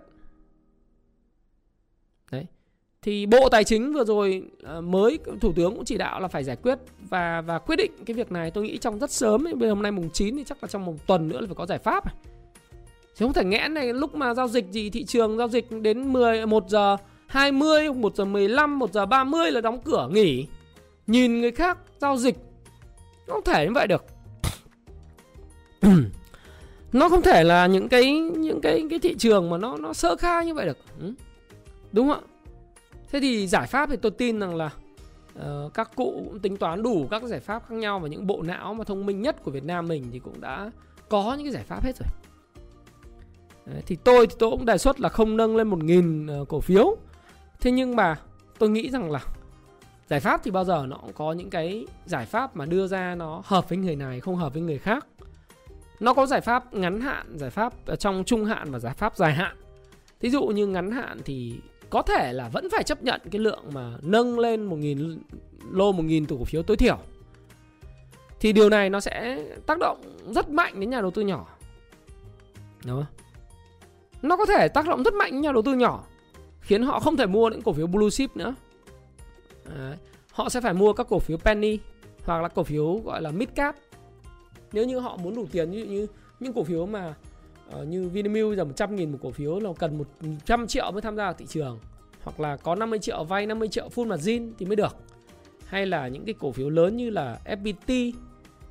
Đấy. 2.32 2.46
Thì 3.02 3.26
bộ 3.26 3.50
tài 3.50 3.64
chính 3.64 3.94
vừa 3.94 4.04
rồi 4.04 4.44
uh, 4.78 4.84
mới 4.84 5.20
thủ 5.42 5.54
tướng 5.56 5.76
cũng 5.76 5.86
chỉ 5.86 5.98
đạo 5.98 6.20
là 6.20 6.28
phải 6.28 6.44
giải 6.44 6.56
quyết 6.56 6.80
và 7.10 7.42
và 7.42 7.60
quyết 7.60 7.76
định 7.76 7.92
cái 8.06 8.16
việc 8.16 8.32
này. 8.32 8.52
Tôi 8.52 8.64
nghĩ 8.64 8.78
trong 8.78 9.00
rất 9.00 9.12
sớm 9.12 9.44
bây 9.44 9.70
giờ 9.70 9.70
hôm 9.70 9.82
nay 9.82 9.92
mùng 9.92 10.10
9 10.10 10.38
thì 10.38 10.44
chắc 10.44 10.64
là 10.64 10.68
trong 10.68 10.86
một 10.86 11.08
tuần 11.08 11.28
nữa 11.28 11.42
là 11.42 11.48
phải 11.48 11.56
có 11.56 11.66
giải 11.66 11.80
pháp 11.80 12.04
chứ 13.16 13.26
không 13.26 13.34
thể 13.34 13.46
nghẽn 13.46 13.74
này 13.74 13.94
lúc 13.94 14.16
mà 14.16 14.34
giao 14.34 14.48
dịch 14.48 14.66
gì 14.72 14.90
thị 14.90 15.04
trường 15.06 15.38
giao 15.38 15.48
dịch 15.48 15.72
đến 15.82 16.14
10 16.14 16.46
1 16.46 16.70
giờ 16.70 16.98
20 17.32 17.94
1 17.94 18.16
giờ 18.16 18.26
15 18.26 18.80
1 18.80 18.94
giờ 18.94 19.06
30 19.06 19.52
là 19.52 19.62
đóng 19.62 19.80
cửa 19.84 20.10
nghỉ. 20.12 20.48
Nhìn 21.08 21.42
người 21.42 21.52
khác 21.52 21.78
giao 22.02 22.18
dịch 22.18 22.36
không 23.28 23.44
thể 23.44 23.66
như 23.66 23.72
vậy 23.74 23.88
được. 23.88 24.06
Nó 26.94 27.10
không 27.10 27.22
thể 27.22 27.44
là 27.44 27.68
những 27.68 27.90
cái 27.90 28.20
những 28.20 28.62
cái 28.62 28.88
cái 28.90 29.00
thị 29.00 29.16
trường 29.18 29.50
mà 29.50 29.58
nó 29.58 29.78
nó 29.78 29.94
sơ 29.94 30.16
khai 30.16 30.46
như 30.46 30.54
vậy 30.54 30.66
được. 30.66 30.78
Ừ. 31.00 31.14
Đúng 31.92 32.10
không 32.10 32.24
ạ? 32.24 32.28
Thế 33.12 33.20
thì 33.20 33.48
giải 33.48 33.68
pháp 33.68 33.90
thì 33.90 33.96
tôi 33.96 34.12
tin 34.12 34.40
rằng 34.40 34.56
là 34.56 34.70
uh, 35.40 35.74
các 35.74 35.92
cụ 35.96 36.24
cũng 36.26 36.40
tính 36.40 36.58
toán 36.58 36.84
đủ 36.84 37.08
các 37.12 37.24
giải 37.24 37.40
pháp 37.40 37.64
khác 37.70 37.76
nhau 37.76 38.00
và 38.00 38.08
những 38.08 38.28
bộ 38.28 38.42
não 38.42 38.74
mà 38.74 38.84
thông 38.84 39.06
minh 39.06 39.22
nhất 39.22 39.44
của 39.44 39.52
Việt 39.52 39.64
Nam 39.64 39.88
mình 39.88 40.06
thì 40.12 40.20
cũng 40.20 40.42
đã 40.42 40.72
có 41.10 41.34
những 41.34 41.46
cái 41.46 41.54
giải 41.54 41.64
pháp 41.64 41.84
hết 41.84 41.96
rồi. 41.98 42.08
Đấy, 43.66 43.84
thì 43.86 43.96
tôi 43.96 44.28
thì 44.28 44.36
tôi 44.40 44.52
cũng 44.52 44.66
đề 44.66 44.78
xuất 44.78 45.00
là 45.00 45.10
không 45.10 45.38
nâng 45.38 45.56
lên 45.56 45.68
một 45.68 45.84
nghìn 45.84 46.42
uh, 46.42 46.48
cổ 46.48 46.60
phiếu 46.60 46.98
thế 47.62 47.72
nhưng 47.72 47.96
mà 47.96 48.20
tôi 48.60 48.70
nghĩ 48.70 48.90
rằng 48.90 49.12
là 49.12 49.20
giải 50.08 50.20
pháp 50.20 50.42
thì 50.44 50.52
bao 50.52 50.64
giờ 50.64 50.86
nó 50.88 50.98
cũng 50.98 51.14
có 51.14 51.34
những 51.34 51.50
cái 51.50 51.86
giải 52.06 52.26
pháp 52.26 52.56
mà 52.56 52.66
đưa 52.66 52.88
ra 52.88 53.16
nó 53.16 53.42
hợp 53.46 53.70
với 53.70 53.78
người 53.78 53.96
này, 53.96 54.20
không 54.20 54.36
hợp 54.36 54.54
với 54.54 54.62
người 54.62 54.78
khác. 54.78 55.08
Nó 56.00 56.14
có 56.14 56.26
giải 56.26 56.42
pháp 56.42 56.74
ngắn 56.74 57.02
hạn, 57.02 57.38
giải 57.38 57.50
pháp 57.50 57.74
ờ, 57.86 57.96
trong 57.96 58.24
trung 58.26 58.46
hạn 58.46 58.72
và 58.72 58.80
giải 58.80 58.94
pháp 58.94 59.16
dài 59.16 59.34
hạn. 59.34 59.58
Thí 60.20 60.30
dụ 60.30 60.44
như 60.48 60.68
ngắn 60.68 60.92
hạn 60.92 61.20
thì 61.26 61.60
có 61.90 62.02
thể 62.02 62.34
là 62.34 62.50
vẫn 62.50 62.70
phải 62.72 62.84
chấp 62.84 63.04
nhận 63.04 63.22
cái 63.32 63.40
lượng 63.40 63.64
mà 63.74 63.94
nâng 64.02 64.40
lên 64.40 64.70
1.000 64.70 65.18
lô 65.72 65.92
1.000 65.92 66.26
cổ 66.30 66.44
phiếu 66.44 66.64
tối 66.64 66.78
thiểu. 66.78 66.98
Thì 68.40 68.54
điều 68.54 68.70
này 68.70 68.90
nó 68.90 69.00
sẽ 69.00 69.44
tác 69.66 69.80
động 69.80 70.02
rất 70.36 70.50
mạnh 70.50 70.80
đến 70.80 70.90
nhà 70.90 71.02
đầu 71.02 71.12
tư 71.12 71.22
nhỏ. 71.22 71.48
Đúng 72.86 72.96
không? 72.96 73.22
nó 74.22 74.38
có 74.38 74.46
thể 74.46 74.68
tác 74.68 74.88
động 74.88 75.04
rất 75.04 75.14
mạnh 75.14 75.32
đến 75.32 75.42
nhà 75.42 75.52
đầu 75.52 75.62
tư 75.62 75.74
nhỏ 75.74 76.04
khiến 76.62 76.84
họ 76.84 77.00
không 77.00 77.18
thể 77.18 77.26
mua 77.26 77.50
những 77.50 77.62
cổ 77.62 77.74
phiếu 77.74 77.88
blue 77.88 78.10
chip 78.10 78.38
nữa. 78.38 78.56
Đấy. 79.66 79.98
họ 80.32 80.50
sẽ 80.50 80.62
phải 80.62 80.74
mua 80.74 80.94
các 80.94 81.08
cổ 81.10 81.20
phiếu 81.20 81.38
penny 81.38 81.80
hoặc 82.26 82.42
là 82.42 82.48
cổ 82.48 82.64
phiếu 82.64 83.02
gọi 83.06 83.22
là 83.22 83.32
mid 83.32 83.50
cap. 83.56 83.76
Nếu 84.72 84.86
như 84.86 85.00
họ 85.00 85.18
muốn 85.18 85.36
đủ 85.36 85.48
tiền 85.52 85.72
như 85.72 85.86
như 85.86 86.08
những 86.40 86.54
cổ 86.54 86.64
phiếu 86.64 86.86
mà 86.86 87.14
uh, 87.80 87.88
như 87.88 88.10
Vinamilk 88.10 88.58
giờ 88.58 88.64
100 88.64 88.96
nghìn 88.96 89.12
một 89.12 89.18
cổ 89.22 89.32
phiếu 89.32 89.60
là 89.60 89.70
cần 89.80 89.98
100 89.98 90.68
triệu 90.68 90.92
mới 90.92 91.02
tham 91.02 91.16
gia 91.16 91.24
vào 91.24 91.34
thị 91.34 91.46
trường. 91.50 91.80
Hoặc 92.24 92.40
là 92.40 92.58
có 92.58 92.76
50 92.76 93.00
triệu 93.00 93.24
vay 93.24 93.46
50 93.46 93.68
triệu 93.68 93.90
full 93.96 94.08
margin 94.08 94.54
thì 94.60 94.66
mới 94.66 94.76
được. 94.76 94.96
Hay 95.66 95.86
là 95.86 96.08
những 96.08 96.26
cái 96.26 96.36
cổ 96.40 96.52
phiếu 96.52 96.70
lớn 96.70 96.98
như 96.98 97.10
là 97.10 97.40
FPT 97.46 98.12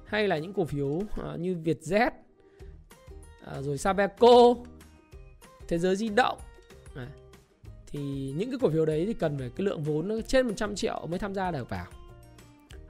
hay 0.05 0.29
là 0.29 0.39
những 0.39 0.53
cổ 0.53 0.65
phiếu 0.65 0.87
uh, 0.87 1.05
như 1.39 1.57
Vietjet 1.65 2.11
uh, 3.59 3.65
rồi 3.65 3.79
Sabeco 3.79 4.55
thế 5.69 5.79
giới 5.79 5.97
di 5.97 6.09
động. 6.09 6.39
À, 6.95 7.07
thì 7.93 8.33
những 8.37 8.51
cái 8.51 8.59
cổ 8.63 8.71
phiếu 8.71 8.87
đấy 8.87 9.07
thì 9.07 9.15
cần 9.15 9.39
phải 9.39 9.51
cái 9.57 9.65
lượng 9.65 9.83
vốn 9.83 10.09
nó 10.09 10.15
trên 10.27 10.47
100 10.47 10.75
triệu 10.75 11.07
mới 11.11 11.19
tham 11.19 11.35
gia 11.35 11.51
được 11.51 11.69
vào. 11.69 11.87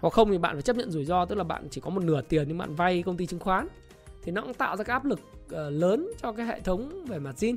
Hoặc 0.01 0.13
không 0.13 0.31
thì 0.31 0.39
bạn 0.39 0.55
phải 0.55 0.63
chấp 0.63 0.77
nhận 0.77 0.91
rủi 0.91 1.05
ro, 1.05 1.25
tức 1.25 1.35
là 1.35 1.45
bạn 1.45 1.69
chỉ 1.71 1.81
có 1.81 1.91
một 1.91 2.03
nửa 2.03 2.23
tiền 2.23 2.45
nhưng 2.49 2.59
bạn 2.59 2.75
vay 2.75 3.03
công 3.03 3.17
ty 3.17 3.27
chứng 3.27 3.41
khoán. 3.41 3.69
Thì 4.23 4.33
nó 4.33 4.43
cũng 4.43 4.55
tạo 4.55 4.77
ra 4.77 4.85
cái 4.85 4.93
áp 4.93 5.05
lực 5.05 5.21
ờ, 5.51 5.71
lớn 5.71 6.13
cho 6.23 6.33
cái 6.33 6.47
hệ 6.47 6.61
thống 6.61 7.05
về 7.09 7.19
mặt 7.19 7.35
zin. 7.37 7.57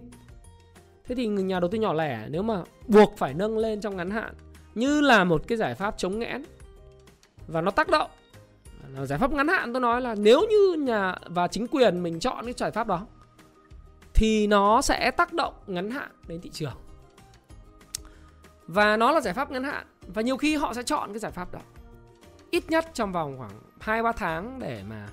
Thế 1.06 1.16
thì 1.16 1.28
nhà 1.28 1.60
đầu 1.60 1.70
tư 1.70 1.78
nhỏ 1.78 1.94
lẻ 1.94 2.28
nếu 2.30 2.44
mà 2.44 2.64
buộc 2.88 3.14
phải 3.18 3.34
nâng 3.34 3.58
lên 3.58 3.82
trong 3.82 3.98
ngắn 3.98 4.10
hạn 4.10 4.34
như 4.76 5.02
là 5.02 5.24
một 5.24 5.48
cái 5.48 5.58
giải 5.58 5.76
pháp 5.76 5.98
chống 5.98 6.20
nghẽn 6.20 6.44
và 7.48 7.62
nó 7.62 7.72
tác 7.72 7.90
động, 7.90 8.12
là 8.94 9.06
giải 9.06 9.20
pháp 9.20 9.34
ngắn 9.34 9.48
hạn 9.48 9.74
tôi 9.74 9.82
nói 9.82 10.02
là 10.02 10.16
nếu 10.16 10.42
như 10.50 10.74
nhà 10.80 11.16
và 11.26 11.48
chính 11.48 11.68
quyền 11.68 12.04
mình 12.04 12.20
chọn 12.20 12.46
cái 12.46 12.54
giải 12.58 12.72
pháp 12.72 12.88
đó 12.88 13.08
thì 14.14 14.48
nó 14.48 14.82
sẽ 14.82 15.12
tác 15.12 15.34
động 15.34 15.54
ngắn 15.68 15.92
hạn 15.92 16.12
đến 16.28 16.42
thị 16.42 16.50
trường 16.54 16.74
và 18.68 18.98
nó 18.98 19.12
là 19.12 19.22
giải 19.22 19.34
pháp 19.34 19.52
ngắn 19.52 19.64
hạn 19.64 19.86
và 20.08 20.22
nhiều 20.22 20.38
khi 20.38 20.56
họ 20.56 20.74
sẽ 20.74 20.84
chọn 20.84 21.10
cái 21.10 21.20
giải 21.20 21.32
pháp 21.32 21.54
đó 21.54 21.60
ít 22.52 22.70
nhất 22.70 22.86
trong 22.94 23.12
vòng 23.12 23.38
khoảng 23.38 23.60
2 23.80 24.04
3 24.04 24.12
tháng 24.12 24.60
để 24.60 24.84
mà 24.90 25.08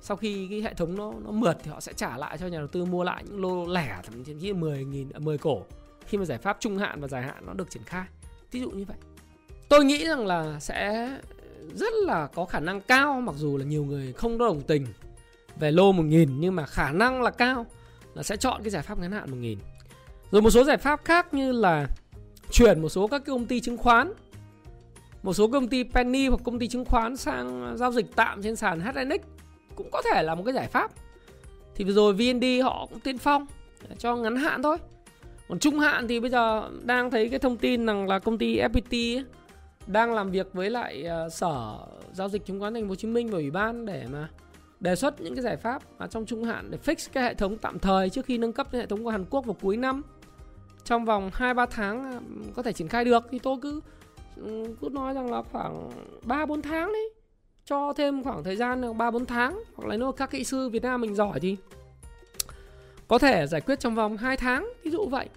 sau 0.00 0.16
khi 0.16 0.46
cái 0.50 0.60
hệ 0.60 0.74
thống 0.74 0.96
nó 0.96 1.12
nó 1.24 1.30
mượt 1.30 1.56
thì 1.62 1.70
họ 1.70 1.80
sẽ 1.80 1.92
trả 1.92 2.16
lại 2.16 2.38
cho 2.38 2.46
nhà 2.46 2.58
đầu 2.58 2.66
tư 2.66 2.84
mua 2.84 3.04
lại 3.04 3.24
những 3.26 3.42
lô 3.42 3.66
lẻ, 3.66 3.98
thậm 4.04 4.24
chí 4.24 4.52
10 4.52 4.84
nghìn 4.84 5.08
10 5.18 5.38
cổ 5.38 5.62
khi 6.06 6.18
mà 6.18 6.24
giải 6.24 6.38
pháp 6.38 6.56
trung 6.60 6.78
hạn 6.78 7.00
và 7.00 7.08
dài 7.08 7.22
hạn 7.22 7.46
nó 7.46 7.52
được 7.52 7.70
triển 7.70 7.82
khai. 7.84 8.04
Ví 8.50 8.60
dụ 8.60 8.70
như 8.70 8.84
vậy. 8.84 8.96
Tôi 9.68 9.84
nghĩ 9.84 10.06
rằng 10.06 10.26
là 10.26 10.60
sẽ 10.60 11.10
rất 11.74 11.92
là 11.94 12.28
có 12.34 12.44
khả 12.44 12.60
năng 12.60 12.80
cao, 12.80 13.20
mặc 13.20 13.34
dù 13.38 13.56
là 13.56 13.64
nhiều 13.64 13.84
người 13.84 14.12
không 14.12 14.38
đồng 14.38 14.60
tình 14.60 14.86
về 15.56 15.70
lô 15.70 15.92
1000 15.92 16.40
nhưng 16.40 16.56
mà 16.56 16.66
khả 16.66 16.92
năng 16.92 17.22
là 17.22 17.30
cao 17.30 17.66
là 18.14 18.22
sẽ 18.22 18.36
chọn 18.36 18.62
cái 18.62 18.70
giải 18.70 18.82
pháp 18.82 18.98
ngắn 18.98 19.12
hạn 19.12 19.30
1000. 19.30 19.58
Rồi 20.30 20.42
một 20.42 20.50
số 20.50 20.64
giải 20.64 20.76
pháp 20.76 21.04
khác 21.04 21.34
như 21.34 21.52
là 21.52 21.86
chuyển 22.50 22.82
một 22.82 22.88
số 22.88 23.06
các 23.06 23.22
công 23.26 23.46
ty 23.46 23.60
chứng 23.60 23.76
khoán 23.76 24.12
một 25.22 25.32
số 25.32 25.48
công 25.48 25.68
ty 25.68 25.82
penny 25.82 26.28
hoặc 26.28 26.40
công 26.44 26.58
ty 26.58 26.68
chứng 26.68 26.84
khoán 26.84 27.16
sang 27.16 27.76
giao 27.76 27.92
dịch 27.92 28.06
tạm 28.16 28.42
trên 28.42 28.56
sàn 28.56 28.80
HNX 28.80 29.20
cũng 29.74 29.88
có 29.92 30.02
thể 30.02 30.22
là 30.22 30.34
một 30.34 30.42
cái 30.44 30.54
giải 30.54 30.66
pháp. 30.66 30.90
Thì 31.74 31.84
vừa 31.84 31.92
rồi 31.92 32.12
VND 32.12 32.44
họ 32.62 32.86
cũng 32.90 33.00
tiên 33.00 33.18
phong 33.18 33.46
cho 33.98 34.16
ngắn 34.16 34.36
hạn 34.36 34.62
thôi. 34.62 34.76
Còn 35.48 35.58
trung 35.58 35.78
hạn 35.78 36.08
thì 36.08 36.20
bây 36.20 36.30
giờ 36.30 36.70
đang 36.82 37.10
thấy 37.10 37.28
cái 37.28 37.38
thông 37.38 37.56
tin 37.56 37.86
rằng 37.86 38.08
là 38.08 38.18
công 38.18 38.38
ty 38.38 38.58
FPT 38.58 39.18
ấy, 39.18 39.24
đang 39.86 40.14
làm 40.14 40.30
việc 40.30 40.52
với 40.52 40.70
lại 40.70 41.02
ờ, 41.02 41.28
sở 41.28 41.78
giao 42.12 42.28
dịch 42.28 42.46
chứng 42.46 42.60
khoán 42.60 42.74
thành 42.74 42.82
phố 42.82 42.88
Hồ 42.88 42.94
Chí 42.94 43.08
Minh 43.08 43.28
và 43.28 43.38
ủy 43.38 43.50
ban 43.50 43.86
để 43.86 44.06
mà 44.12 44.28
đề 44.80 44.96
xuất 44.96 45.20
những 45.20 45.34
cái 45.34 45.42
giải 45.42 45.56
pháp 45.56 45.82
trong 46.10 46.26
trung 46.26 46.44
hạn 46.44 46.70
để 46.70 46.78
fix 46.84 47.08
cái 47.12 47.24
hệ 47.24 47.34
thống 47.34 47.58
tạm 47.58 47.78
thời 47.78 48.10
trước 48.10 48.26
khi 48.26 48.38
nâng 48.38 48.52
cấp 48.52 48.68
cái 48.72 48.80
hệ 48.80 48.86
thống 48.86 49.04
của 49.04 49.10
Hàn 49.10 49.24
Quốc 49.30 49.46
vào 49.46 49.56
cuối 49.60 49.76
năm 49.76 50.02
trong 50.84 51.04
vòng 51.04 51.30
2 51.32 51.54
3 51.54 51.66
tháng 51.66 52.04
à, 52.04 52.20
có 52.54 52.62
thể 52.62 52.72
triển 52.72 52.88
khai 52.88 53.04
được. 53.04 53.24
Thì 53.30 53.38
tôi 53.38 53.56
cứ 53.62 53.80
ừ, 54.36 54.76
cứ 54.80 54.88
nói 54.88 55.14
rằng 55.14 55.32
là 55.32 55.42
khoảng 55.52 55.90
3 56.24 56.46
4 56.46 56.62
tháng 56.62 56.92
đấy. 56.92 57.10
Cho 57.64 57.92
thêm 57.92 58.24
khoảng 58.24 58.44
thời 58.44 58.56
gian 58.56 58.98
3 58.98 59.10
4 59.10 59.26
tháng 59.26 59.62
hoặc 59.74 59.88
là 59.88 59.96
nếu 59.96 60.12
các 60.12 60.30
kỹ 60.30 60.44
sư 60.44 60.68
Việt 60.68 60.82
Nam 60.82 61.00
mình 61.00 61.14
giỏi 61.14 61.40
thì 61.40 61.56
có 63.08 63.18
thể 63.18 63.46
giải 63.46 63.60
quyết 63.60 63.80
trong 63.80 63.94
vòng 63.94 64.16
2 64.16 64.36
tháng 64.36 64.72
ví 64.84 64.90
dụ 64.90 65.06
vậy. 65.10 65.28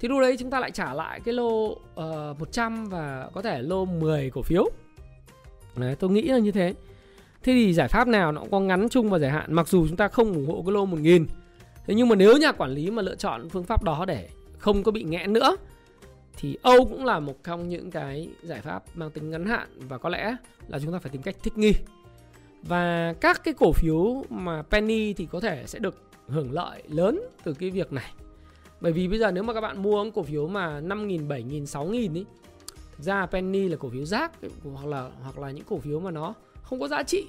Thì 0.00 0.08
lúc 0.08 0.20
đấy 0.20 0.36
chúng 0.36 0.50
ta 0.50 0.60
lại 0.60 0.70
trả 0.70 0.94
lại 0.94 1.20
cái 1.24 1.34
lô 1.34 1.76
ờ, 1.94 2.30
uh, 2.30 2.40
100 2.40 2.88
và 2.88 3.30
có 3.34 3.42
thể 3.42 3.62
lô 3.62 3.84
10 3.84 4.30
cổ 4.30 4.42
phiếu. 4.42 4.70
Đấy 5.76 5.96
tôi 5.96 6.10
nghĩ 6.10 6.22
là 6.22 6.38
như 6.38 6.52
thế. 6.52 6.74
Thế 7.42 7.52
thì 7.52 7.74
giải 7.74 7.88
pháp 7.88 8.08
nào 8.08 8.32
nó 8.32 8.40
cũng 8.40 8.50
có 8.50 8.60
ngắn 8.60 8.88
chung 8.88 9.10
và 9.10 9.18
dài 9.18 9.30
hạn 9.30 9.54
mặc 9.54 9.68
dù 9.68 9.86
chúng 9.88 9.96
ta 9.96 10.08
không 10.08 10.32
ủng 10.32 10.46
hộ 10.46 10.62
cái 10.66 10.72
lô 10.72 10.86
1000 10.86 11.26
thế 11.86 11.94
nhưng 11.94 12.08
mà 12.08 12.16
nếu 12.16 12.36
nhà 12.36 12.52
quản 12.52 12.70
lý 12.70 12.90
mà 12.90 13.02
lựa 13.02 13.14
chọn 13.14 13.48
phương 13.48 13.64
pháp 13.64 13.82
đó 13.82 14.04
để 14.08 14.28
không 14.64 14.82
có 14.82 14.92
bị 14.92 15.02
nghẽn 15.02 15.32
nữa 15.32 15.56
thì 16.36 16.56
Âu 16.62 16.84
cũng 16.84 17.04
là 17.04 17.20
một 17.20 17.44
trong 17.44 17.68
những 17.68 17.90
cái 17.90 18.28
giải 18.42 18.60
pháp 18.60 18.82
mang 18.94 19.10
tính 19.10 19.30
ngắn 19.30 19.46
hạn 19.46 19.68
và 19.88 19.98
có 19.98 20.08
lẽ 20.08 20.36
là 20.68 20.78
chúng 20.78 20.92
ta 20.92 20.98
phải 20.98 21.12
tìm 21.12 21.22
cách 21.22 21.36
thích 21.42 21.58
nghi. 21.58 21.72
Và 22.62 23.14
các 23.20 23.44
cái 23.44 23.54
cổ 23.54 23.72
phiếu 23.72 24.24
mà 24.30 24.62
penny 24.62 25.12
thì 25.12 25.26
có 25.26 25.40
thể 25.40 25.62
sẽ 25.66 25.78
được 25.78 26.02
hưởng 26.28 26.52
lợi 26.52 26.82
lớn 26.88 27.20
từ 27.44 27.52
cái 27.52 27.70
việc 27.70 27.92
này. 27.92 28.12
Bởi 28.80 28.92
vì 28.92 29.08
bây 29.08 29.18
giờ 29.18 29.30
nếu 29.30 29.42
mà 29.42 29.54
các 29.54 29.60
bạn 29.60 29.82
mua 29.82 30.10
cổ 30.10 30.22
phiếu 30.22 30.48
mà 30.48 30.80
5.000, 30.80 31.28
7.000, 31.28 31.64
6.000 31.64 32.14
ý 32.14 32.24
Thực 32.96 33.04
ra 33.04 33.26
penny 33.26 33.68
là 33.68 33.76
cổ 33.76 33.88
phiếu 33.88 34.04
rác 34.04 34.32
hoặc 34.74 34.86
là 34.86 35.10
hoặc 35.22 35.38
là 35.38 35.50
những 35.50 35.64
cổ 35.64 35.78
phiếu 35.78 36.00
mà 36.00 36.10
nó 36.10 36.34
không 36.62 36.80
có 36.80 36.88
giá 36.88 37.02
trị. 37.02 37.26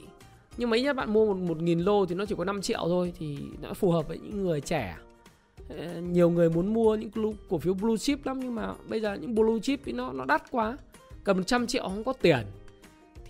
Nhưng 0.57 0.69
mấy 0.69 0.81
nhất 0.81 0.95
bạn 0.95 1.13
mua 1.13 1.25
một, 1.25 1.37
một 1.37 1.61
nghìn 1.61 1.79
lô 1.79 2.05
thì 2.05 2.15
nó 2.15 2.25
chỉ 2.25 2.35
có 2.37 2.45
5 2.45 2.61
triệu 2.61 2.81
thôi 2.83 3.13
thì 3.19 3.37
nó 3.61 3.73
phù 3.73 3.91
hợp 3.91 4.07
với 4.07 4.17
những 4.17 4.43
người 4.43 4.61
trẻ 4.61 4.95
Ờ, 5.69 6.01
nhiều 6.01 6.29
người 6.29 6.49
muốn 6.49 6.73
mua 6.73 6.95
những 6.95 7.35
cổ 7.49 7.57
phiếu 7.57 7.73
blue 7.73 7.97
chip 7.97 8.25
lắm, 8.25 8.39
nhưng 8.39 8.55
mà 8.55 8.73
bây 8.87 9.01
giờ 9.01 9.13
những 9.13 9.35
blue 9.35 9.59
chip 9.61 9.79
thì 9.85 9.91
nó 9.91 10.11
nó 10.11 10.25
đắt 10.25 10.51
quá. 10.51 10.77
Cần 11.23 11.37
100 11.37 11.67
triệu 11.67 11.83
không 11.83 12.03
có 12.03 12.13
tiền. 12.13 12.45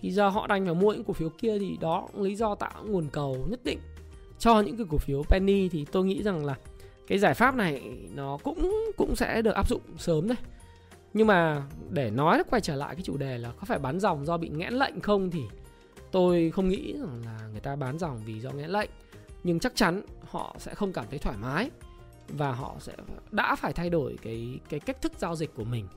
Thì 0.00 0.12
giờ 0.12 0.28
họ 0.28 0.46
đành 0.46 0.64
phải 0.64 0.74
mua 0.74 0.92
những 0.92 1.04
cổ 1.04 1.12
phiếu 1.12 1.28
kia 1.28 1.58
thì 1.58 1.76
đó 1.80 2.08
cũng 2.12 2.22
lý 2.22 2.34
do 2.34 2.54
tạo 2.54 2.84
nguồn 2.84 3.06
cầu 3.12 3.46
nhất 3.50 3.60
định 3.64 3.78
cho 4.38 4.60
những 4.60 4.76
cái 4.76 4.86
cổ 4.90 4.98
phiếu 4.98 5.22
penny. 5.22 5.68
Thì 5.68 5.86
tôi 5.92 6.04
nghĩ 6.04 6.22
rằng 6.22 6.44
là 6.44 6.54
cái 7.06 7.18
giải 7.18 7.34
pháp 7.34 7.54
này 7.54 7.82
nó 8.14 8.38
cũng 8.42 8.72
cũng 8.96 9.16
sẽ 9.16 9.42
được 9.42 9.54
áp 9.54 9.68
dụng 9.68 9.80
sớm 9.98 10.28
đấy. 10.28 10.38
Nhưng 11.14 11.26
mà 11.26 11.62
để 11.90 12.10
nói 12.10 12.42
quay 12.50 12.60
trở 12.60 12.76
lại 12.76 12.94
cái 12.94 13.02
chủ 13.02 13.16
đề 13.16 13.38
là 13.38 13.52
có 13.60 13.64
phải 13.64 13.78
bán 13.78 14.00
dòng 14.00 14.26
do 14.26 14.36
bị 14.36 14.48
nghẽn 14.48 14.74
lệnh 14.74 15.00
không 15.00 15.30
thì 15.30 15.42
tôi 16.12 16.50
không 16.54 16.68
nghĩ 16.68 16.92
rằng 16.92 17.22
là 17.24 17.38
người 17.52 17.60
ta 17.60 17.76
bán 17.76 17.98
dòng 17.98 18.20
vì 18.26 18.40
do 18.40 18.50
nghẽn 18.50 18.70
lệnh. 18.70 18.90
Nhưng 19.44 19.58
chắc 19.58 19.72
chắn 19.74 20.02
họ 20.28 20.56
sẽ 20.58 20.74
không 20.74 20.92
cảm 20.92 21.04
thấy 21.10 21.18
thoải 21.18 21.36
mái 21.42 21.70
và 22.28 22.52
họ 22.52 22.74
sẽ 22.80 22.92
đã 23.30 23.56
phải 23.56 23.72
thay 23.72 23.90
đổi 23.90 24.18
cái 24.22 24.60
cái 24.68 24.80
cách 24.80 25.02
thức 25.02 25.12
giao 25.18 25.36
dịch 25.36 25.54
của 25.54 25.64
mình. 25.64 25.88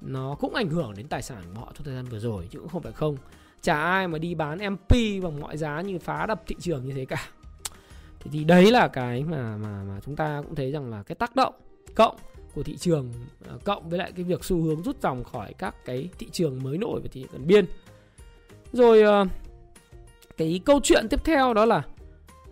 Nó 0.00 0.36
cũng 0.40 0.54
ảnh 0.54 0.70
hưởng 0.70 0.94
đến 0.96 1.08
tài 1.08 1.22
sản 1.22 1.42
của 1.54 1.60
họ 1.60 1.72
trong 1.74 1.84
thời 1.84 1.94
gian 1.94 2.04
vừa 2.04 2.18
rồi 2.18 2.48
chứ 2.50 2.58
cũng 2.58 2.68
không 2.68 2.82
phải 2.82 2.92
không. 2.92 3.16
Chả 3.62 3.82
ai 3.82 4.08
mà 4.08 4.18
đi 4.18 4.34
bán 4.34 4.58
MP 4.58 4.92
bằng 5.22 5.40
mọi 5.40 5.56
giá 5.56 5.80
như 5.80 5.98
phá 5.98 6.26
đập 6.26 6.42
thị 6.46 6.56
trường 6.60 6.86
như 6.86 6.94
thế 6.94 7.04
cả. 7.04 7.28
Thì, 8.20 8.30
thì 8.32 8.44
đấy 8.44 8.70
là 8.70 8.88
cái 8.88 9.24
mà 9.24 9.56
mà 9.56 9.84
mà 9.84 10.00
chúng 10.04 10.16
ta 10.16 10.42
cũng 10.44 10.54
thấy 10.54 10.72
rằng 10.72 10.90
là 10.90 11.02
cái 11.02 11.14
tác 11.14 11.36
động 11.36 11.54
cộng 11.94 12.16
của 12.54 12.62
thị 12.62 12.76
trường 12.76 13.12
ờ, 13.48 13.58
cộng 13.64 13.88
với 13.88 13.98
lại 13.98 14.12
cái 14.16 14.24
việc 14.24 14.44
xu 14.44 14.62
hướng 14.62 14.82
rút 14.82 15.02
dòng 15.02 15.24
khỏi 15.24 15.54
các 15.58 15.74
cái 15.84 16.08
thị 16.18 16.28
trường 16.32 16.62
mới 16.62 16.78
nổi 16.78 17.00
và 17.02 17.08
thị 17.12 17.20
trường 17.22 17.32
gần 17.32 17.46
biên. 17.46 17.66
Rồi 18.72 19.02
ờ, 19.02 19.26
cái 20.36 20.60
câu 20.64 20.80
chuyện 20.82 21.08
tiếp 21.08 21.24
theo 21.24 21.54
đó 21.54 21.64
là 21.64 21.82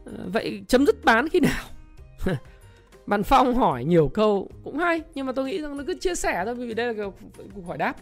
ờ, 0.05 0.13
vậy 0.33 0.63
chấm 0.69 0.87
dứt 0.87 1.05
bán 1.05 1.29
khi 1.29 1.41
nào? 1.41 1.65
bạn 3.07 3.23
Phong 3.23 3.55
hỏi 3.55 3.85
nhiều 3.85 4.09
câu 4.09 4.49
cũng 4.65 4.79
hay 4.79 5.03
nhưng 5.15 5.27
mà 5.27 5.33
tôi 5.33 5.45
nghĩ 5.45 5.63
rằng 5.63 5.77
nó 5.77 5.85
cứ 5.87 5.95
chia 5.95 6.15
sẻ 6.15 6.43
thôi 6.45 6.55
vì 6.55 6.75
đây 6.75 6.95
là 6.95 7.05
cuộc 7.55 7.67
hỏi 7.67 7.79
đáp. 7.79 7.97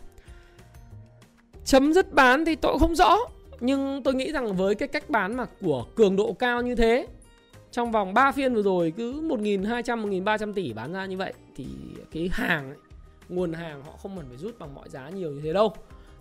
Chấm 1.64 1.92
dứt 1.92 2.12
bán 2.12 2.44
thì 2.44 2.54
tôi 2.54 2.78
không 2.78 2.94
rõ 2.94 3.16
nhưng 3.60 4.02
tôi 4.02 4.14
nghĩ 4.14 4.32
rằng 4.32 4.56
với 4.56 4.74
cái 4.74 4.88
cách 4.88 5.10
bán 5.10 5.36
mà 5.36 5.46
của 5.60 5.86
cường 5.94 6.16
độ 6.16 6.32
cao 6.32 6.62
như 6.62 6.74
thế 6.74 7.06
trong 7.70 7.92
vòng 7.92 8.14
3 8.14 8.32
phiên 8.32 8.54
vừa 8.54 8.62
rồi 8.62 8.92
cứ 8.96 9.12
1.200 9.12 10.22
1.300 10.24 10.52
tỷ 10.52 10.72
bán 10.72 10.92
ra 10.92 11.06
như 11.06 11.16
vậy 11.16 11.32
thì 11.56 11.66
cái 12.12 12.30
hàng 12.32 12.68
ấy, 12.68 12.78
nguồn 13.28 13.52
hàng 13.52 13.82
họ 13.82 13.92
không 13.92 14.16
cần 14.16 14.26
phải 14.28 14.36
rút 14.36 14.58
bằng 14.58 14.74
mọi 14.74 14.88
giá 14.88 15.10
nhiều 15.10 15.30
như 15.30 15.40
thế 15.44 15.52
đâu. 15.52 15.74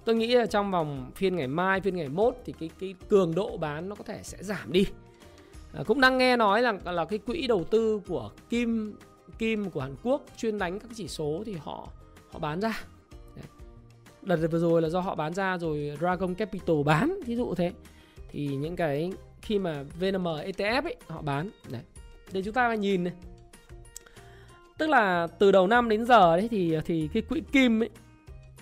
Tôi 0.05 0.15
nghĩ 0.15 0.35
là 0.35 0.45
trong 0.45 0.71
vòng 0.71 1.11
phiên 1.15 1.35
ngày 1.35 1.47
mai 1.47 1.81
phiên 1.81 1.95
ngày 1.95 2.09
mốt 2.09 2.35
thì 2.45 2.53
cái 2.59 2.69
cái 2.79 2.95
cường 3.09 3.35
độ 3.35 3.57
bán 3.57 3.89
nó 3.89 3.95
có 3.95 4.03
thể 4.03 4.19
sẽ 4.23 4.37
giảm 4.41 4.71
đi. 4.71 4.85
Ờ, 5.77 5.83
cũng 5.83 6.01
đang 6.01 6.17
nghe 6.17 6.37
nói 6.37 6.61
rằng 6.61 6.79
là, 6.85 6.91
là 6.91 7.05
cái 7.05 7.19
quỹ 7.19 7.47
đầu 7.47 7.63
tư 7.63 8.01
của 8.07 8.31
Kim 8.49 8.95
Kim 9.37 9.69
của 9.69 9.81
Hàn 9.81 9.95
Quốc 10.03 10.21
chuyên 10.37 10.57
đánh 10.57 10.79
các 10.79 10.91
chỉ 10.95 11.07
số 11.07 11.43
thì 11.45 11.53
họ 11.53 11.87
họ 12.31 12.39
bán 12.39 12.61
ra. 12.61 12.81
Đợt 14.21 14.35
vừa 14.51 14.59
rồi 14.59 14.81
là 14.81 14.89
do 14.89 14.99
họ 14.99 15.15
bán 15.15 15.33
ra 15.33 15.57
rồi 15.57 15.97
Dragon 15.99 16.35
Capital 16.35 16.75
bán 16.85 17.19
ví 17.25 17.35
dụ 17.35 17.55
thế. 17.55 17.71
Thì 18.31 18.47
những 18.47 18.75
cái 18.75 19.11
khi 19.41 19.59
mà 19.59 19.83
VNM 19.99 20.23
ETF 20.23 20.83
ấy 20.83 20.95
họ 21.07 21.21
bán. 21.21 21.49
Đấy. 21.71 21.81
Để 22.31 22.41
chúng 22.41 22.53
ta 22.53 22.75
nhìn 22.75 23.03
này. 23.03 23.13
Tức 24.77 24.89
là 24.89 25.27
từ 25.39 25.51
đầu 25.51 25.67
năm 25.67 25.89
đến 25.89 26.05
giờ 26.05 26.37
đấy 26.37 26.47
thì 26.51 26.77
thì 26.85 27.09
cái 27.13 27.21
quỹ 27.21 27.41
kim 27.51 27.83
ấy 27.83 27.89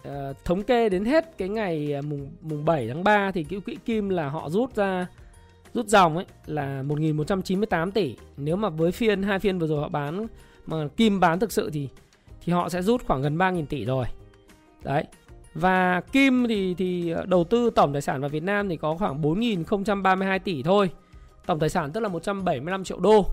uh, 0.08 0.38
thống 0.46 0.64
kê 0.64 0.90
đến 0.90 1.06
hết 1.06 1.38
cái 1.38 1.50
ngày 1.50 1.94
à, 1.94 2.02
mùng 2.02 2.32
mùng 2.42 2.66
7 2.66 2.88
tháng 2.88 3.04
3 3.04 3.32
thì 3.32 3.44
cái 3.44 3.60
quỹ 3.60 3.78
kim 3.86 4.10
là 4.10 4.30
họ 4.30 4.50
rút 4.50 4.76
ra 4.76 5.08
rút 5.76 5.88
dòng 5.88 6.16
ấy 6.16 6.26
là 6.46 6.84
1.198 6.84 7.92
tỷ 7.92 8.16
nếu 8.38 8.56
mà 8.56 8.70
với 8.70 8.92
phiên, 8.92 9.24
hai 9.24 9.40
phiên 9.40 9.60
vừa 9.60 9.68
rồi 9.68 9.82
họ 9.82 9.90
bán, 9.90 10.28
mà 10.66 10.88
kim 10.98 11.20
bán 11.20 11.40
thực 11.40 11.52
sự 11.52 11.70
thì 11.74 11.90
thì 12.46 12.54
họ 12.54 12.70
sẽ 12.70 12.82
rút 12.82 13.06
khoảng 13.06 13.22
gần 13.22 13.38
3.000 13.38 13.66
tỷ 13.66 13.86
rồi 13.86 14.06
đấy 14.84 15.04
và 15.54 16.02
kim 16.12 16.46
thì 16.48 16.74
thì 16.74 17.14
đầu 17.28 17.44
tư 17.44 17.70
tổng 17.70 17.94
tài 17.94 18.02
sản 18.02 18.22
vào 18.22 18.30
Việt 18.30 18.44
Nam 18.44 18.70
thì 18.70 18.78
có 18.78 18.96
khoảng 18.96 19.22
4.032 19.22 20.40
tỷ 20.40 20.64
thôi. 20.64 20.90
Tổng 21.46 21.60
tài 21.60 21.70
sản 21.70 21.92
tức 21.92 22.00
là 22.00 22.10
175 22.10 22.84
triệu 22.84 23.00
đô. 23.00 23.26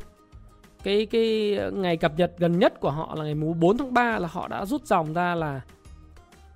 Cái 0.85 1.07
cái 1.07 1.59
ngày 1.73 1.97
cập 1.97 2.19
nhật 2.19 2.33
gần 2.39 2.59
nhất 2.59 2.81
của 2.81 2.91
họ 2.91 3.15
là 3.15 3.25
ngày 3.25 3.35
4 3.35 3.79
tháng 3.79 3.95
3 3.95 4.19
là 4.19 4.29
họ 4.29 4.49
đã 4.49 4.65
rút 4.65 4.87
dòng 4.87 5.13
ra 5.13 5.35
là 5.35 5.61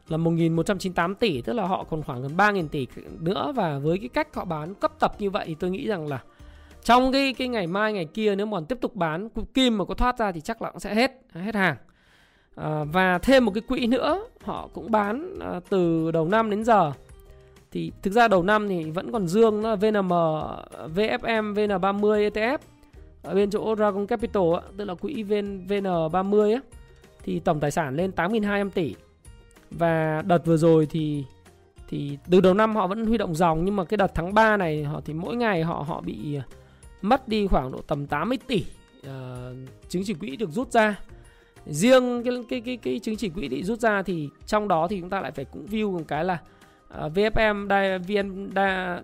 là 0.08 0.18
1.198 0.18 1.14
tỷ 1.14 1.40
tức 1.40 1.52
là 1.52 1.66
họ 1.66 1.84
còn 1.90 2.02
khoảng 2.02 2.22
gần 2.22 2.36
3.000 2.36 2.68
tỷ 2.68 2.86
nữa. 3.20 3.52
Và 3.56 3.78
với 3.78 3.98
cái 3.98 4.08
cách 4.08 4.34
họ 4.34 4.44
bán 4.44 4.74
cấp 4.74 4.92
tập 4.98 5.14
như 5.18 5.30
vậy 5.30 5.44
thì 5.46 5.56
tôi 5.60 5.70
nghĩ 5.70 5.86
rằng 5.86 6.06
là 6.06 6.22
trong 6.84 7.12
cái 7.12 7.34
cái 7.38 7.48
ngày 7.48 7.66
mai 7.66 7.92
ngày 7.92 8.04
kia 8.04 8.34
nếu 8.34 8.46
mà 8.46 8.56
còn 8.56 8.66
tiếp 8.66 8.78
tục 8.80 8.96
bán 8.96 9.28
kim 9.54 9.78
mà 9.78 9.84
có 9.84 9.94
thoát 9.94 10.18
ra 10.18 10.32
thì 10.32 10.40
chắc 10.40 10.62
là 10.62 10.70
cũng 10.70 10.80
sẽ 10.80 10.94
hết 10.94 11.12
hết 11.32 11.54
hàng. 11.54 11.76
À, 12.54 12.84
và 12.84 13.18
thêm 13.18 13.44
một 13.44 13.52
cái 13.54 13.60
quỹ 13.60 13.86
nữa 13.86 14.20
họ 14.44 14.68
cũng 14.72 14.90
bán 14.90 15.38
à, 15.40 15.60
từ 15.68 16.10
đầu 16.10 16.28
năm 16.28 16.50
đến 16.50 16.64
giờ. 16.64 16.92
Thì 17.70 17.92
thực 18.02 18.10
ra 18.10 18.28
đầu 18.28 18.42
năm 18.42 18.68
thì 18.68 18.90
vẫn 18.90 19.12
còn 19.12 19.26
dương 19.28 19.62
là 19.62 19.74
VNM, 19.74 20.12
VFM, 20.94 21.54
VN30 21.54 22.30
ETF 22.30 22.58
ở 23.22 23.34
bên 23.34 23.50
chỗ 23.50 23.76
Dragon 23.76 24.06
Capital 24.06 24.42
á, 24.54 24.60
tức 24.76 24.84
là 24.84 24.94
quỹ 24.94 25.22
VN, 25.22 25.66
VN30 25.66 26.54
á, 26.54 26.60
thì 27.22 27.40
tổng 27.40 27.60
tài 27.60 27.70
sản 27.70 27.96
lên 27.96 28.10
8.200 28.16 28.70
tỷ 28.70 28.94
và 29.70 30.22
đợt 30.26 30.46
vừa 30.46 30.56
rồi 30.56 30.86
thì 30.90 31.24
thì 31.88 32.18
từ 32.30 32.40
đầu 32.40 32.54
năm 32.54 32.76
họ 32.76 32.86
vẫn 32.86 33.06
huy 33.06 33.18
động 33.18 33.34
dòng 33.34 33.64
nhưng 33.64 33.76
mà 33.76 33.84
cái 33.84 33.96
đợt 33.96 34.10
tháng 34.14 34.34
3 34.34 34.56
này 34.56 34.84
họ 34.84 35.00
thì 35.04 35.12
mỗi 35.12 35.36
ngày 35.36 35.62
họ 35.62 35.84
họ 35.88 36.00
bị 36.00 36.34
à, 36.34 36.44
mất 37.02 37.28
đi 37.28 37.46
khoảng 37.46 37.72
độ 37.72 37.80
tầm 37.86 38.06
80 38.06 38.38
tỷ 38.46 38.64
uh, 39.00 39.10
chứng 39.88 40.02
chỉ 40.04 40.14
quỹ 40.14 40.36
được 40.36 40.50
rút 40.50 40.72
ra 40.72 40.98
riêng 41.66 42.22
cái 42.24 42.34
cái 42.48 42.60
cái 42.60 42.76
cái 42.76 42.98
chứng 42.98 43.16
chỉ 43.16 43.28
quỹ 43.28 43.48
bị 43.48 43.62
rút 43.62 43.80
ra 43.80 44.02
thì 44.02 44.28
trong 44.46 44.68
đó 44.68 44.88
thì 44.88 45.00
chúng 45.00 45.10
ta 45.10 45.20
lại 45.20 45.30
phải 45.30 45.44
cũng 45.44 45.66
view 45.66 45.92
một 45.92 46.04
cái 46.08 46.24
là 46.24 46.38
à, 46.88 47.04
uh, 47.04 47.12
VFM 47.12 47.68
Di, 47.68 48.14
VN 48.14 48.50
Di, 48.54 48.62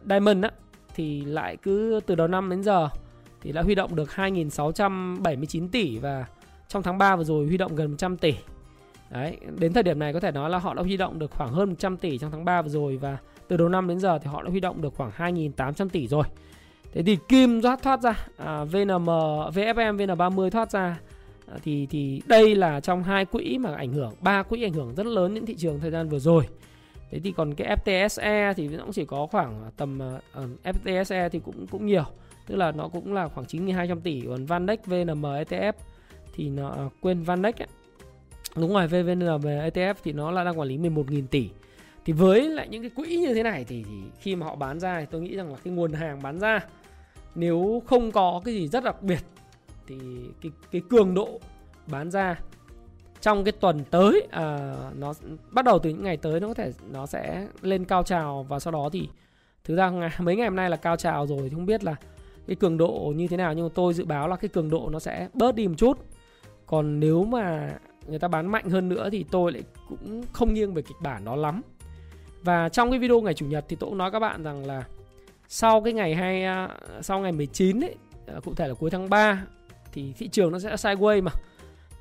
Diamond 0.08 0.44
á 0.44 0.50
thì 0.94 1.24
lại 1.24 1.56
cứ 1.56 2.00
từ 2.06 2.14
đầu 2.14 2.28
năm 2.28 2.50
đến 2.50 2.62
giờ 2.62 2.88
thì 3.42 3.52
đã 3.52 3.62
huy 3.62 3.74
động 3.74 3.96
được 3.96 4.08
2.679 4.14 5.68
tỷ 5.68 5.98
và 5.98 6.26
trong 6.68 6.82
tháng 6.82 6.98
3 6.98 7.16
vừa 7.16 7.24
rồi 7.24 7.46
huy 7.46 7.56
động 7.56 7.76
gần 7.76 7.90
100 7.90 8.16
tỷ. 8.16 8.34
Đấy, 9.12 9.36
đến 9.58 9.72
thời 9.72 9.82
điểm 9.82 9.98
này 9.98 10.12
có 10.12 10.20
thể 10.20 10.30
nói 10.30 10.50
là 10.50 10.58
họ 10.58 10.74
đã 10.74 10.82
huy 10.82 10.96
động 10.96 11.18
được 11.18 11.30
khoảng 11.30 11.52
hơn 11.52 11.68
100 11.68 11.96
tỷ 11.96 12.18
trong 12.18 12.30
tháng 12.30 12.44
3 12.44 12.62
vừa 12.62 12.68
rồi 12.68 12.96
và 12.96 13.18
từ 13.48 13.56
đầu 13.56 13.68
năm 13.68 13.88
đến 13.88 13.98
giờ 13.98 14.18
thì 14.18 14.26
họ 14.30 14.42
đã 14.42 14.50
huy 14.50 14.60
động 14.60 14.82
được 14.82 14.94
khoảng 14.94 15.10
2.800 15.10 15.88
tỷ 15.88 16.08
rồi. 16.08 16.24
Thế 16.92 17.02
thì 17.02 17.18
Kim 17.28 17.62
thoát 17.62 17.82
thoát 17.82 18.02
ra, 18.02 18.26
à, 18.36 18.64
VNM, 18.64 19.06
VFM, 19.54 19.96
VN30 19.96 20.50
thoát 20.50 20.70
ra 20.70 20.98
à, 21.52 21.58
thì 21.62 21.86
thì 21.90 22.22
đây 22.26 22.54
là 22.54 22.80
trong 22.80 23.02
hai 23.02 23.24
quỹ 23.24 23.58
mà 23.58 23.74
ảnh 23.74 23.92
hưởng 23.92 24.14
ba 24.20 24.42
quỹ 24.42 24.62
ảnh 24.62 24.72
hưởng 24.72 24.94
rất 24.94 25.06
lớn 25.06 25.34
đến 25.34 25.46
thị 25.46 25.54
trường 25.54 25.80
thời 25.80 25.90
gian 25.90 26.08
vừa 26.08 26.18
rồi 26.18 26.48
thế 27.10 27.20
thì 27.24 27.32
còn 27.32 27.54
cái 27.54 27.76
FTSE 27.76 28.54
thì 28.54 28.68
nó 28.68 28.84
cũng 28.84 28.92
chỉ 28.92 29.04
có 29.04 29.26
khoảng 29.26 29.70
tầm 29.76 30.02
à, 30.02 30.20
à, 30.32 30.42
uh, 30.42 30.76
FTSE 30.76 31.28
thì 31.28 31.40
cũng 31.44 31.66
cũng 31.66 31.86
nhiều 31.86 32.04
tức 32.46 32.56
là 32.56 32.72
nó 32.72 32.88
cũng 32.88 33.14
là 33.14 33.28
khoảng 33.28 33.46
9.200 33.46 34.00
tỷ 34.00 34.22
còn 34.28 34.46
Vanex 34.46 34.78
VNM 34.86 35.22
ETF 35.22 35.72
thì 36.34 36.50
nó 36.50 36.68
à, 36.68 36.88
quên 37.00 37.22
Vanex 37.22 37.54
ấy 37.54 37.68
đúng 38.56 38.72
rồi 38.72 38.86
VNM 38.86 39.42
ETF 39.42 39.94
thì 40.04 40.12
nó 40.12 40.30
là 40.30 40.44
đang 40.44 40.58
quản 40.58 40.68
lý 40.68 40.78
11.000 40.78 41.26
tỷ. 41.26 41.50
Thì 42.04 42.12
với 42.12 42.48
lại 42.48 42.68
những 42.68 42.82
cái 42.82 42.90
quỹ 42.90 43.16
như 43.16 43.34
thế 43.34 43.42
này 43.42 43.64
thì, 43.64 43.84
thì 43.84 43.96
khi 44.20 44.36
mà 44.36 44.46
họ 44.46 44.56
bán 44.56 44.80
ra 44.80 45.00
thì 45.00 45.06
tôi 45.10 45.20
nghĩ 45.20 45.36
rằng 45.36 45.52
là 45.52 45.58
cái 45.64 45.72
nguồn 45.74 45.92
hàng 45.92 46.22
bán 46.22 46.38
ra 46.38 46.60
nếu 47.34 47.82
không 47.86 48.12
có 48.12 48.40
cái 48.44 48.54
gì 48.54 48.68
rất 48.68 48.84
đặc 48.84 49.02
biệt 49.02 49.20
thì 49.86 49.96
cái 50.42 50.52
cái 50.70 50.82
cường 50.90 51.14
độ 51.14 51.40
bán 51.86 52.10
ra 52.10 52.40
trong 53.20 53.44
cái 53.44 53.52
tuần 53.52 53.84
tới 53.90 54.26
à, 54.30 54.76
nó 54.98 55.14
bắt 55.50 55.64
đầu 55.64 55.78
từ 55.78 55.90
những 55.90 56.02
ngày 56.02 56.16
tới 56.16 56.40
nó 56.40 56.48
có 56.48 56.54
thể 56.54 56.72
nó 56.92 57.06
sẽ 57.06 57.46
lên 57.62 57.84
cao 57.84 58.02
trào 58.02 58.42
và 58.42 58.58
sau 58.58 58.72
đó 58.72 58.88
thì 58.92 59.08
thực 59.64 59.76
ra 59.76 59.90
ngày, 59.90 60.10
mấy 60.18 60.36
ngày 60.36 60.46
hôm 60.46 60.56
nay 60.56 60.70
là 60.70 60.76
cao 60.76 60.96
trào 60.96 61.26
rồi 61.26 61.40
thì 61.42 61.50
không 61.50 61.66
biết 61.66 61.84
là 61.84 61.96
cái 62.46 62.56
cường 62.56 62.78
độ 62.78 63.12
như 63.16 63.28
thế 63.28 63.36
nào 63.36 63.54
nhưng 63.54 63.64
mà 63.64 63.70
tôi 63.74 63.94
dự 63.94 64.04
báo 64.04 64.28
là 64.28 64.36
cái 64.36 64.48
cường 64.48 64.70
độ 64.70 64.88
nó 64.92 64.98
sẽ 64.98 65.28
bớt 65.34 65.54
đi 65.54 65.68
một 65.68 65.74
chút. 65.78 65.98
Còn 66.66 67.00
nếu 67.00 67.24
mà 67.24 67.74
người 68.06 68.18
ta 68.18 68.28
bán 68.28 68.46
mạnh 68.46 68.70
hơn 68.70 68.88
nữa 68.88 69.08
thì 69.12 69.24
tôi 69.30 69.52
lại 69.52 69.62
cũng 69.88 70.22
không 70.32 70.54
nghiêng 70.54 70.74
về 70.74 70.82
kịch 70.82 70.96
bản 71.00 71.24
đó 71.24 71.36
lắm. 71.36 71.62
Và 72.42 72.68
trong 72.68 72.90
cái 72.90 72.98
video 72.98 73.20
ngày 73.20 73.34
chủ 73.34 73.46
nhật 73.46 73.64
thì 73.68 73.76
tôi 73.76 73.90
cũng 73.90 73.98
nói 73.98 74.10
các 74.10 74.18
bạn 74.18 74.42
rằng 74.42 74.66
là 74.66 74.84
sau 75.48 75.80
cái 75.80 75.92
ngày 75.92 76.14
hay 76.14 76.44
à, 76.44 76.68
sau 77.00 77.20
ngày 77.20 77.32
19 77.32 77.80
ấy 77.80 77.94
à, 78.26 78.40
cụ 78.44 78.54
thể 78.54 78.68
là 78.68 78.74
cuối 78.74 78.90
tháng 78.90 79.10
3 79.10 79.46
thì 79.92 80.12
thị 80.12 80.28
trường 80.28 80.52
nó 80.52 80.58
sẽ 80.58 80.74
sideways 80.74 81.22
mà. 81.22 81.32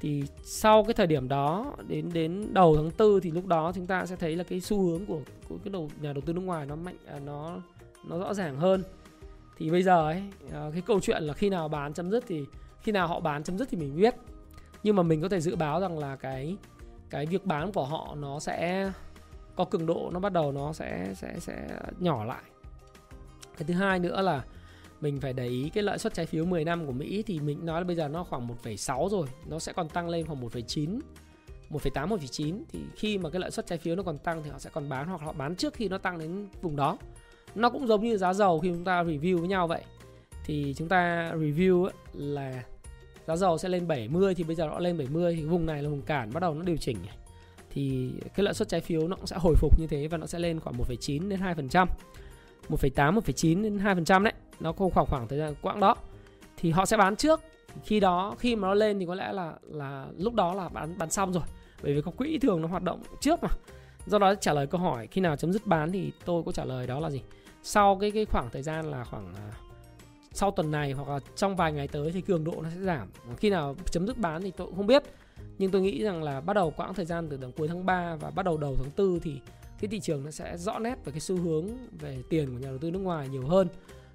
Thì 0.02 0.24
sau 0.44 0.84
cái 0.84 0.94
thời 0.94 1.08
điểm 1.08 1.28
đó 1.28 1.76
đến 1.88 2.10
đến 2.14 2.54
đầu 2.54 2.76
tháng 2.76 2.92
tư 2.92 3.20
thì 3.24 3.32
lúc 3.32 3.46
đó 3.46 3.72
chúng 3.76 3.88
ta 3.88 4.06
sẽ 4.06 4.16
thấy 4.16 4.36
là 4.36 4.44
cái 4.44 4.60
xu 4.60 4.82
hướng 4.82 5.06
của, 5.06 5.20
của 5.50 5.58
cái 5.64 5.72
đầu 5.72 5.90
nhà 6.02 6.14
đầu 6.14 6.22
tư 6.26 6.34
nước 6.34 6.42
ngoài 6.42 6.66
nó 6.66 6.76
mạnh 6.76 6.98
à, 7.08 7.20
nó 7.26 7.58
nó 8.08 8.20
rõ 8.20 8.34
ràng 8.34 8.56
hơn. 8.56 8.84
Thì 9.58 9.70
bây 9.70 9.84
giờ 9.84 10.08
ấy 10.08 10.24
cái 10.52 10.82
câu 10.86 11.00
chuyện 11.00 11.24
là 11.24 11.34
khi 11.34 11.50
nào 11.50 11.68
bán 11.68 11.94
chấm 11.94 12.12
dứt 12.12 12.24
thì 12.28 12.46
khi 12.82 12.92
nào 12.92 13.08
họ 13.08 13.20
bán 13.20 13.44
chấm 13.44 13.58
dứt 13.58 13.68
thì 13.72 13.78
mình 13.78 13.96
biết 13.96 14.16
nhưng 14.84 14.96
mà 14.96 15.04
mình 15.04 15.22
có 15.22 15.30
thể 15.30 15.42
dự 15.42 15.56
báo 15.56 15.82
rằng 15.82 16.00
là 16.00 16.16
cái 16.16 16.58
cái 17.10 17.26
việc 17.26 17.46
bán 17.46 17.72
của 17.72 17.86
họ 17.86 18.16
nó 18.20 18.40
sẽ 18.40 18.92
có 19.56 19.66
cường 19.66 19.86
độ 19.86 20.10
nó 20.14 20.20
bắt 20.20 20.34
đầu 20.34 20.52
nó 20.52 20.74
sẽ 20.74 21.14
sẽ 21.16 21.36
sẽ 21.40 21.68
nhỏ 22.00 22.26
lại 22.26 22.44
cái 23.58 23.68
thứ 23.68 23.74
hai 23.74 24.00
nữa 24.00 24.22
là 24.22 24.44
mình 25.02 25.20
phải 25.22 25.34
để 25.34 25.48
ý 25.48 25.70
cái 25.70 25.84
lợi 25.84 25.98
suất 25.98 26.14
trái 26.14 26.26
phiếu 26.26 26.46
10 26.46 26.66
năm 26.66 26.86
của 26.86 26.92
Mỹ 26.92 27.24
thì 27.28 27.40
mình 27.40 27.66
nói 27.66 27.82
là 27.82 27.88
bây 27.88 27.96
giờ 27.96 28.08
nó 28.08 28.24
khoảng 28.24 28.48
1,6 28.48 29.10
rồi, 29.10 29.28
nó 29.48 29.60
sẽ 29.60 29.74
còn 29.74 29.90
tăng 29.90 30.10
lên 30.10 30.26
khoảng 30.26 30.42
1,9 30.42 31.00
1,8 31.70 32.08
1,9 32.08 32.62
thì 32.72 32.80
khi 32.96 33.18
mà 33.18 33.30
cái 33.30 33.40
lợi 33.40 33.52
suất 33.52 33.68
trái 33.68 33.78
phiếu 33.78 33.96
nó 33.96 34.04
còn 34.04 34.18
tăng 34.18 34.44
thì 34.44 34.50
họ 34.50 34.60
sẽ 34.60 34.70
còn 34.74 34.90
bán 34.90 35.08
hoặc 35.08 35.22
họ 35.22 35.34
bán 35.34 35.56
trước 35.56 35.74
khi 35.74 35.90
nó 35.90 35.98
tăng 35.98 36.20
đến 36.20 36.48
vùng 36.62 36.76
đó. 36.76 36.98
Nó 37.56 37.70
cũng 37.70 37.88
giống 37.88 38.04
như 38.04 38.18
giá 38.18 38.34
dầu 38.34 38.60
khi 38.60 38.70
chúng 38.70 38.84
ta 38.84 39.04
review 39.04 39.38
với 39.40 39.48
nhau 39.48 39.68
vậy. 39.68 39.84
Thì 40.46 40.74
chúng 40.78 40.88
ta 40.88 41.32
review 41.36 41.90
là 42.14 42.64
giá 43.28 43.36
dầu 43.36 43.58
sẽ 43.58 43.70
lên 43.70 43.88
70 43.88 44.36
thì 44.36 44.44
bây 44.44 44.56
giờ 44.56 44.68
nó 44.68 44.80
lên 44.80 44.98
70 44.98 45.36
thì 45.36 45.44
vùng 45.44 45.66
này 45.66 45.84
là 45.84 45.90
vùng 45.90 46.02
cản 46.02 46.34
bắt 46.34 46.40
đầu 46.40 46.54
nó 46.54 46.64
điều 46.64 46.78
chỉnh 46.78 46.98
thì 47.74 48.12
cái 48.36 48.44
lợi 48.44 48.54
suất 48.54 48.68
trái 48.68 48.82
phiếu 48.82 49.08
nó 49.08 49.16
cũng 49.16 49.28
sẽ 49.28 49.36
hồi 49.40 49.56
phục 49.58 49.80
như 49.80 49.88
thế 49.88 50.08
và 50.08 50.18
nó 50.18 50.26
sẽ 50.26 50.40
lên 50.40 50.60
khoảng 50.60 50.76
1,9 50.78 51.30
đến 51.30 51.40
2%. 51.40 51.88
1,8 52.70 53.14
1,9 53.14 53.64
đến 53.64 53.78
2% 53.78 54.24
đấy. 54.24 54.34
Nó 54.60 54.74
không 54.74 54.92
khoảng 54.92 55.06
khoảng 55.06 55.28
thời 55.28 55.40
gian 55.40 55.54
quãng 55.62 55.80
đó. 55.80 55.96
Thì 56.58 56.72
họ 56.72 56.86
sẽ 56.86 56.98
bán 56.98 57.16
trước. 57.16 57.42
Khi 57.84 58.00
đó 58.00 58.36
khi 58.40 58.56
mà 58.56 58.68
nó 58.68 58.74
lên 58.74 59.00
thì 59.00 59.06
có 59.06 59.16
lẽ 59.16 59.34
là 59.34 59.54
là 59.64 60.08
lúc 60.18 60.34
đó 60.34 60.54
là 60.54 60.70
bán 60.70 60.98
bán 60.98 61.10
xong 61.10 61.34
rồi. 61.34 61.44
Bởi 61.84 61.94
vì 61.94 62.02
có 62.02 62.12
quỹ 62.12 62.38
thường 62.38 62.62
nó 62.62 62.68
hoạt 62.68 62.84
động 62.84 63.04
trước 63.22 63.44
mà. 63.44 63.50
Do 64.06 64.20
đó 64.20 64.36
trả 64.36 64.54
lời 64.54 64.68
câu 64.68 64.82
hỏi 64.82 65.08
khi 65.08 65.22
nào 65.22 65.36
chấm 65.36 65.54
dứt 65.54 65.68
bán 65.68 65.92
thì 65.92 66.12
tôi 66.26 66.44
có 66.44 66.52
trả 66.52 66.66
lời 66.66 66.88
đó 66.88 67.00
là 67.00 67.10
gì? 67.10 67.22
Sau 67.64 67.98
cái 68.02 68.12
cái 68.12 68.26
khoảng 68.26 68.50
thời 68.52 68.62
gian 68.62 68.92
là 68.92 69.04
khoảng 69.04 69.34
à, 69.34 69.52
sau 70.34 70.52
tuần 70.52 70.72
này 70.72 70.92
hoặc 70.92 71.10
là 71.10 71.20
trong 71.36 71.56
vài 71.56 71.74
ngày 71.74 71.88
tới 71.88 72.12
thì 72.12 72.22
cường 72.22 72.44
độ 72.44 72.62
nó 72.64 72.70
sẽ 72.70 72.82
giảm. 72.82 73.08
Khi 73.38 73.50
nào 73.50 73.76
chấm 73.92 74.08
dứt 74.08 74.18
bán 74.18 74.42
thì 74.42 74.52
tôi 74.52 74.68
cũng 74.68 74.76
không 74.76 74.88
biết. 74.88 75.04
Nhưng 75.58 75.72
tôi 75.72 75.82
nghĩ 75.82 76.04
rằng 76.04 76.24
là 76.24 76.42
bắt 76.42 76.54
đầu 76.54 76.72
quãng 76.72 76.94
thời 76.94 77.06
gian 77.06 77.30
từ 77.30 77.38
tháng 77.42 77.52
cuối 77.52 77.68
tháng 77.68 77.86
3 77.86 78.16
và 78.16 78.32
bắt 78.32 78.46
đầu 78.46 78.58
đầu 78.58 78.76
tháng 78.78 78.92
4 78.98 79.20
thì 79.20 79.42
cái 79.80 79.88
thị 79.88 80.00
trường 80.00 80.24
nó 80.24 80.32
sẽ 80.32 80.58
rõ 80.58 80.80
nét 80.80 80.96
về 81.06 81.12
cái 81.12 81.20
xu 81.20 81.38
hướng 81.38 81.68
về 82.00 82.18
tiền 82.30 82.54
của 82.54 82.60
nhà 82.60 82.68
đầu 82.68 82.78
tư 82.78 82.92
nước 82.92 83.00
ngoài 83.00 83.30
nhiều 83.30 83.48
hơn. 83.48 83.68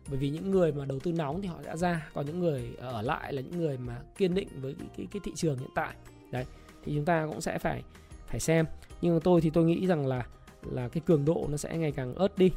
Bởi 0.09 0.19
vì 0.19 0.31
những 0.31 0.51
người 0.51 0.73
mà 0.73 0.85
đầu 0.85 0.99
tư 0.99 1.13
nóng 1.13 1.43
thì 1.43 1.49
họ 1.49 1.59
đã 1.65 1.77
ra 1.77 2.09
còn 2.15 2.27
những 2.27 2.41
người 2.41 2.71
ở 2.79 3.03
lại 3.03 3.33
là 3.33 3.43
những 3.43 3.59
người 3.59 3.79
mà 3.79 3.99
kiên 4.19 4.35
định 4.35 4.49
với 4.61 4.75
cái, 4.79 4.89
cái, 4.97 5.07
cái 5.13 5.21
thị 5.25 5.33
trường 5.35 5.59
hiện 5.59 5.71
tại. 5.75 5.95
Đấy 6.31 6.45
thì 6.85 6.93
chúng 6.95 7.05
ta 7.05 7.27
cũng 7.27 7.41
sẽ 7.41 7.59
phải 7.59 7.83
phải 8.27 8.41
xem. 8.41 8.67
Nhưng 9.03 9.15
mà 9.15 9.21
tôi 9.25 9.41
thì 9.41 9.51
tôi 9.51 9.65
nghĩ 9.65 9.87
rằng 9.87 10.07
là 10.07 10.27
là 10.63 10.89
cái 10.89 11.03
cường 11.07 11.25
độ 11.25 11.47
nó 11.51 11.57
sẽ 11.57 11.79
ngày 11.79 11.93
càng 11.93 12.15
ớt 12.15 12.39
đi 12.39 12.51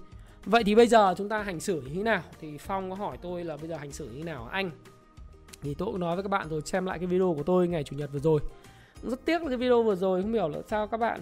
vậy 0.49 0.63
thì 0.63 0.75
bây 0.75 0.87
giờ 0.87 1.13
chúng 1.17 1.29
ta 1.29 1.43
hành 1.43 1.59
xử 1.59 1.81
như 1.81 1.95
thế 1.95 2.03
nào? 2.03 2.21
Thì 2.41 2.57
phong 2.57 2.89
có 2.89 2.95
hỏi 2.95 3.17
tôi 3.21 3.43
là 3.43 3.57
bây 3.57 3.69
giờ 3.69 3.77
hành 3.77 3.91
xử 3.91 4.05
như 4.05 4.17
thế 4.17 4.23
nào? 4.23 4.47
Anh? 4.51 4.71
Thì 5.61 5.73
tôi 5.73 5.85
cũng 5.91 5.99
nói 5.99 6.15
với 6.15 6.23
các 6.23 6.29
bạn 6.29 6.49
rồi, 6.49 6.61
xem 6.65 6.85
lại 6.85 6.99
cái 6.99 7.07
video 7.07 7.33
của 7.37 7.43
tôi 7.43 7.67
ngày 7.67 7.83
chủ 7.83 7.95
nhật 7.95 8.09
vừa 8.13 8.19
rồi. 8.19 8.41
Rất 9.03 9.25
tiếc 9.25 9.41
là 9.41 9.47
cái 9.47 9.57
video 9.57 9.83
vừa 9.83 9.95
rồi, 9.95 10.21
không 10.21 10.33
hiểu 10.33 10.49
là 10.49 10.59
sao 10.67 10.87
các 10.87 10.97
bạn 10.97 11.21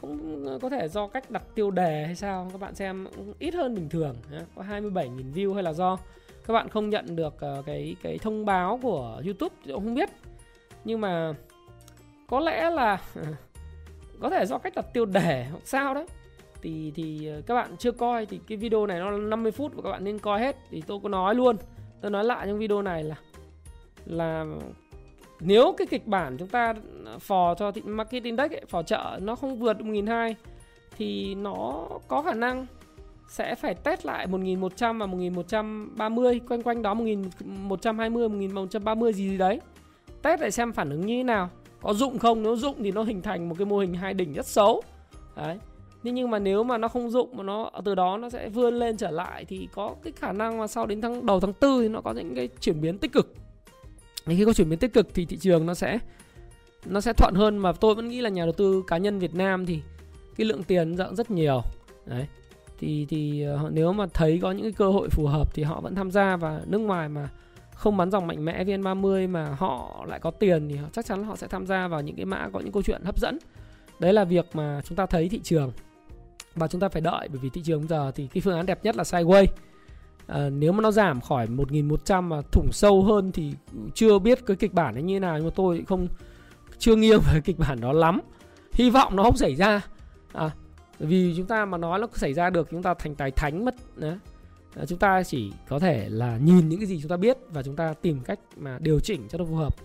cũng 0.00 0.46
có 0.62 0.70
thể 0.70 0.88
do 0.88 1.06
cách 1.06 1.30
đặt 1.30 1.42
tiêu 1.54 1.70
đề 1.70 2.04
hay 2.06 2.14
sao, 2.14 2.48
các 2.52 2.60
bạn 2.60 2.74
xem 2.74 3.06
ít 3.38 3.54
hơn 3.54 3.74
bình 3.74 3.88
thường 3.88 4.16
có 4.54 4.62
27.000 4.62 5.32
view 5.32 5.54
hay 5.54 5.62
là 5.62 5.72
do 5.72 5.98
các 6.46 6.54
bạn 6.54 6.68
không 6.68 6.90
nhận 6.90 7.16
được 7.16 7.34
ờ, 7.40 7.62
cái 7.66 7.96
cái 8.02 8.18
thông 8.18 8.44
báo 8.44 8.78
của 8.82 9.22
YouTube 9.24 9.54
thì 9.64 9.72
cũng 9.72 9.84
không 9.84 9.94
biết. 9.94 10.08
Nhưng 10.84 11.00
mà 11.00 11.34
có 12.26 12.40
lẽ 12.40 12.70
là 12.70 13.02
có 14.20 14.30
thể 14.30 14.46
do 14.46 14.58
cách 14.58 14.72
đặt 14.76 14.86
tiêu 14.92 15.04
đề 15.04 15.46
hoặc 15.50 15.62
sao 15.64 15.94
đấy 15.94 16.06
thì 16.66 16.92
thì 16.94 17.26
ờ, 17.26 17.42
các 17.46 17.54
bạn 17.54 17.76
chưa 17.78 17.92
coi 17.92 18.26
thì 18.26 18.40
cái 18.48 18.58
video 18.58 18.86
này 18.86 18.98
nó 18.98 19.10
50 19.10 19.52
phút 19.52 19.74
và 19.74 19.82
các 19.82 19.90
bạn 19.90 20.04
nên 20.04 20.18
coi 20.18 20.40
hết 20.40 20.56
thì 20.70 20.82
tôi 20.86 20.98
có 21.02 21.08
nói 21.08 21.34
luôn 21.34 21.56
tôi 22.00 22.10
nói 22.10 22.24
lại 22.24 22.46
trong 22.46 22.58
video 22.58 22.82
này 22.82 23.04
là 23.04 23.16
là 24.04 24.44
nếu 25.40 25.74
cái 25.78 25.86
kịch 25.86 26.06
bản 26.06 26.36
chúng 26.38 26.48
ta 26.48 26.74
ờ, 27.04 27.18
phò 27.18 27.54
cho 27.54 27.72
thị 27.72 27.82
market 27.84 28.24
index 28.24 28.50
ấy, 28.50 28.64
phò 28.68 28.82
chợ 28.82 29.18
nó 29.22 29.34
không 29.36 29.58
vượt 29.58 29.76
1.200 29.76 30.34
thì 30.96 31.34
nó 31.34 31.88
có 32.08 32.22
khả 32.22 32.34
năng 32.34 32.66
sẽ 33.28 33.54
phải 33.54 33.74
test 33.74 34.06
lại 34.06 34.26
1100 34.26 34.98
và 34.98 35.06
1130 35.06 36.40
quanh 36.48 36.62
quanh 36.62 36.82
đó 36.82 36.94
1120 36.94 38.28
1130 38.28 39.12
gì, 39.12 39.28
gì 39.28 39.38
đấy. 39.38 39.60
Test 40.22 40.40
để 40.40 40.50
xem 40.50 40.72
phản 40.72 40.90
ứng 40.90 41.06
như 41.06 41.16
thế 41.16 41.22
nào. 41.22 41.50
Có 41.82 41.94
dụng 41.94 42.18
không? 42.18 42.42
Nếu 42.42 42.56
dụng 42.56 42.82
thì 42.82 42.92
nó 42.92 43.02
hình 43.02 43.22
thành 43.22 43.48
một 43.48 43.54
cái 43.58 43.66
mô 43.66 43.78
hình 43.78 43.94
hai 43.94 44.14
đỉnh 44.14 44.32
rất 44.32 44.46
xấu. 44.46 44.82
Đấy. 45.36 45.58
Nhưng 46.06 46.14
nhưng 46.14 46.30
mà 46.30 46.38
nếu 46.38 46.62
mà 46.62 46.78
nó 46.78 46.88
không 46.88 47.10
dụng 47.10 47.36
mà 47.36 47.42
nó, 47.42 47.70
từ 47.84 47.94
đó 47.94 48.18
nó 48.18 48.30
sẽ 48.30 48.48
vươn 48.48 48.78
lên 48.78 48.96
trở 48.96 49.10
lại 49.10 49.44
thì 49.44 49.68
có 49.74 49.94
cái 50.02 50.12
khả 50.16 50.32
năng 50.32 50.58
mà 50.58 50.66
sau 50.66 50.86
đến 50.86 51.00
tháng, 51.00 51.26
đầu 51.26 51.40
tháng 51.40 51.52
4 51.60 51.82
thì 51.82 51.88
nó 51.88 52.00
có 52.00 52.12
những 52.12 52.34
cái 52.34 52.48
chuyển 52.60 52.80
biến 52.80 52.98
tích 52.98 53.12
cực. 53.12 53.34
Khi 54.26 54.44
có 54.44 54.52
chuyển 54.52 54.68
biến 54.70 54.78
tích 54.78 54.92
cực 54.92 55.14
thì 55.14 55.24
thị 55.24 55.36
trường 55.36 55.66
nó 55.66 55.74
sẽ 55.74 55.98
nó 56.84 57.00
sẽ 57.00 57.12
thuận 57.12 57.34
hơn 57.34 57.58
mà 57.58 57.72
tôi 57.72 57.94
vẫn 57.94 58.08
nghĩ 58.08 58.20
là 58.20 58.28
nhà 58.30 58.44
đầu 58.44 58.52
tư 58.52 58.82
cá 58.86 58.98
nhân 58.98 59.18
Việt 59.18 59.34
Nam 59.34 59.66
thì 59.66 59.80
cái 60.36 60.44
lượng 60.44 60.62
tiền 60.62 60.96
rộng 60.96 61.16
rất 61.16 61.30
nhiều. 61.30 61.62
Đấy 62.06 62.26
thì 62.78 63.06
thì 63.08 63.42
ờ, 63.42 63.70
nếu 63.72 63.92
mà 63.92 64.06
thấy 64.14 64.38
có 64.42 64.52
những 64.52 64.62
cái 64.62 64.72
cơ 64.72 64.90
hội 64.90 65.08
phù 65.08 65.26
hợp 65.26 65.54
thì 65.54 65.62
họ 65.62 65.80
vẫn 65.80 65.94
tham 65.94 66.10
gia 66.10 66.36
và 66.36 66.60
nước 66.66 66.78
ngoài 66.78 67.08
mà 67.08 67.28
không 67.74 67.96
bán 67.96 68.10
dòng 68.10 68.26
mạnh 68.26 68.44
mẽ 68.44 68.64
VN30 68.64 69.28
mà 69.28 69.54
họ 69.58 70.04
lại 70.08 70.20
có 70.20 70.30
tiền 70.30 70.68
thì 70.68 70.78
chắc 70.92 71.06
chắn 71.06 71.24
họ 71.24 71.36
sẽ 71.36 71.46
tham 71.46 71.66
gia 71.66 71.88
vào 71.88 72.00
những 72.00 72.16
cái 72.16 72.24
mã 72.24 72.48
có 72.52 72.60
những 72.60 72.72
câu 72.72 72.82
chuyện 72.82 73.02
hấp 73.04 73.20
dẫn. 73.20 73.38
Đấy 73.98 74.12
là 74.12 74.24
việc 74.24 74.46
mà 74.52 74.80
chúng 74.84 74.96
ta 74.96 75.06
thấy 75.06 75.28
thị 75.28 75.40
trường 75.42 75.72
và 76.56 76.68
chúng 76.68 76.80
ta 76.80 76.88
phải 76.88 77.02
đợi 77.02 77.28
bởi 77.28 77.38
vì 77.38 77.50
thị 77.50 77.62
trường 77.64 77.88
giờ 77.88 78.12
thì 78.14 78.26
cái 78.26 78.40
phương 78.40 78.56
án 78.56 78.66
đẹp 78.66 78.84
nhất 78.84 78.96
là 78.96 79.02
sideways. 79.02 79.46
À, 79.46 80.34
ờ, 80.34 80.50
nếu 80.50 80.72
mà 80.72 80.80
nó 80.80 80.90
giảm 80.90 81.20
khỏi 81.20 81.46
1100 81.46 82.28
mà 82.28 82.40
thủng 82.52 82.68
sâu 82.72 83.02
hơn 83.02 83.32
thì 83.32 83.52
chưa 83.94 84.18
biết 84.18 84.46
cái 84.46 84.56
kịch 84.56 84.72
bản 84.72 84.94
ấy 84.94 85.02
như 85.02 85.14
thế 85.14 85.20
nào 85.20 85.36
nhưng 85.36 85.44
mà 85.44 85.52
tôi 85.54 85.84
không 85.88 86.08
chưa 86.78 86.96
nghiêng 86.96 87.20
về 87.32 87.40
kịch 87.44 87.58
bản 87.58 87.80
đó 87.80 87.92
lắm. 87.92 88.20
Hy 88.72 88.90
vọng 88.90 89.16
nó 89.16 89.22
không 89.22 89.36
xảy 89.36 89.54
ra. 89.54 89.80
À, 90.32 90.50
vì 90.98 91.34
chúng 91.36 91.46
ta 91.46 91.64
mà 91.64 91.78
nói 91.78 91.98
nó 91.98 92.06
xảy 92.14 92.32
ra 92.32 92.50
được 92.50 92.68
chúng 92.70 92.82
ta 92.82 92.94
thành 92.94 93.14
tài 93.14 93.30
thánh 93.30 93.64
mất 93.64 93.74
đấy. 93.96 94.16
Ờ, 94.74 94.86
chúng 94.86 94.98
ta 94.98 95.22
chỉ 95.22 95.52
có 95.68 95.78
thể 95.78 96.08
là 96.08 96.38
nhìn 96.38 96.68
những 96.68 96.80
cái 96.80 96.86
gì 96.86 97.00
chúng 97.00 97.08
ta 97.08 97.16
biết 97.16 97.38
và 97.50 97.62
chúng 97.62 97.76
ta 97.76 97.94
tìm 98.02 98.20
cách 98.20 98.38
mà 98.56 98.78
điều 98.80 99.00
chỉnh 99.00 99.28
cho 99.28 99.38
nó 99.38 99.44
phù 99.44 99.54
hợp 99.54 99.76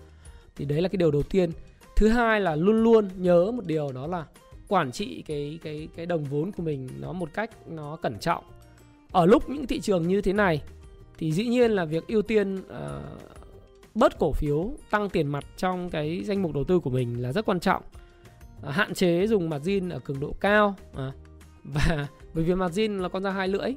thì 0.56 0.64
đấy 0.64 0.82
là 0.82 0.88
cái 0.88 0.96
điều 0.96 1.10
đầu 1.10 1.22
tiên 1.22 1.50
thứ 1.96 2.08
hai 2.08 2.40
là 2.40 2.56
luôn 2.56 2.82
luôn 2.82 3.08
nhớ 3.16 3.50
một 3.50 3.64
điều 3.66 3.92
đó 3.92 4.06
là 4.06 4.24
quản 4.72 4.92
trị 4.92 5.22
cái 5.26 5.58
cái 5.62 5.88
cái 5.96 6.06
đồng 6.06 6.24
vốn 6.24 6.52
của 6.52 6.62
mình 6.62 6.88
nó 7.00 7.12
một 7.12 7.28
cách 7.34 7.50
nó 7.68 7.96
cẩn 7.96 8.18
trọng. 8.18 8.44
Ở 9.12 9.26
lúc 9.26 9.50
những 9.50 9.66
thị 9.66 9.80
trường 9.80 10.08
như 10.08 10.20
thế 10.20 10.32
này 10.32 10.62
thì 11.18 11.32
dĩ 11.32 11.46
nhiên 11.46 11.70
là 11.70 11.84
việc 11.84 12.06
ưu 12.06 12.22
tiên 12.22 12.56
uh, 12.56 12.62
bớt 13.94 14.18
cổ 14.18 14.32
phiếu 14.32 14.70
tăng 14.90 15.08
tiền 15.08 15.26
mặt 15.26 15.44
trong 15.56 15.90
cái 15.90 16.22
danh 16.24 16.42
mục 16.42 16.52
đầu 16.54 16.64
tư 16.64 16.78
của 16.80 16.90
mình 16.90 17.22
là 17.22 17.32
rất 17.32 17.46
quan 17.46 17.60
trọng. 17.60 17.82
Uh, 18.66 18.68
hạn 18.68 18.94
chế 18.94 19.26
dùng 19.26 19.50
margin 19.50 19.88
ở 19.88 19.98
cường 19.98 20.20
độ 20.20 20.34
cao 20.40 20.76
uh, 20.90 21.14
và 21.64 22.06
bởi 22.34 22.44
vì 22.44 22.54
margin 22.54 22.98
là 22.98 23.08
con 23.08 23.22
dao 23.22 23.32
hai 23.32 23.48
lưỡi. 23.48 23.74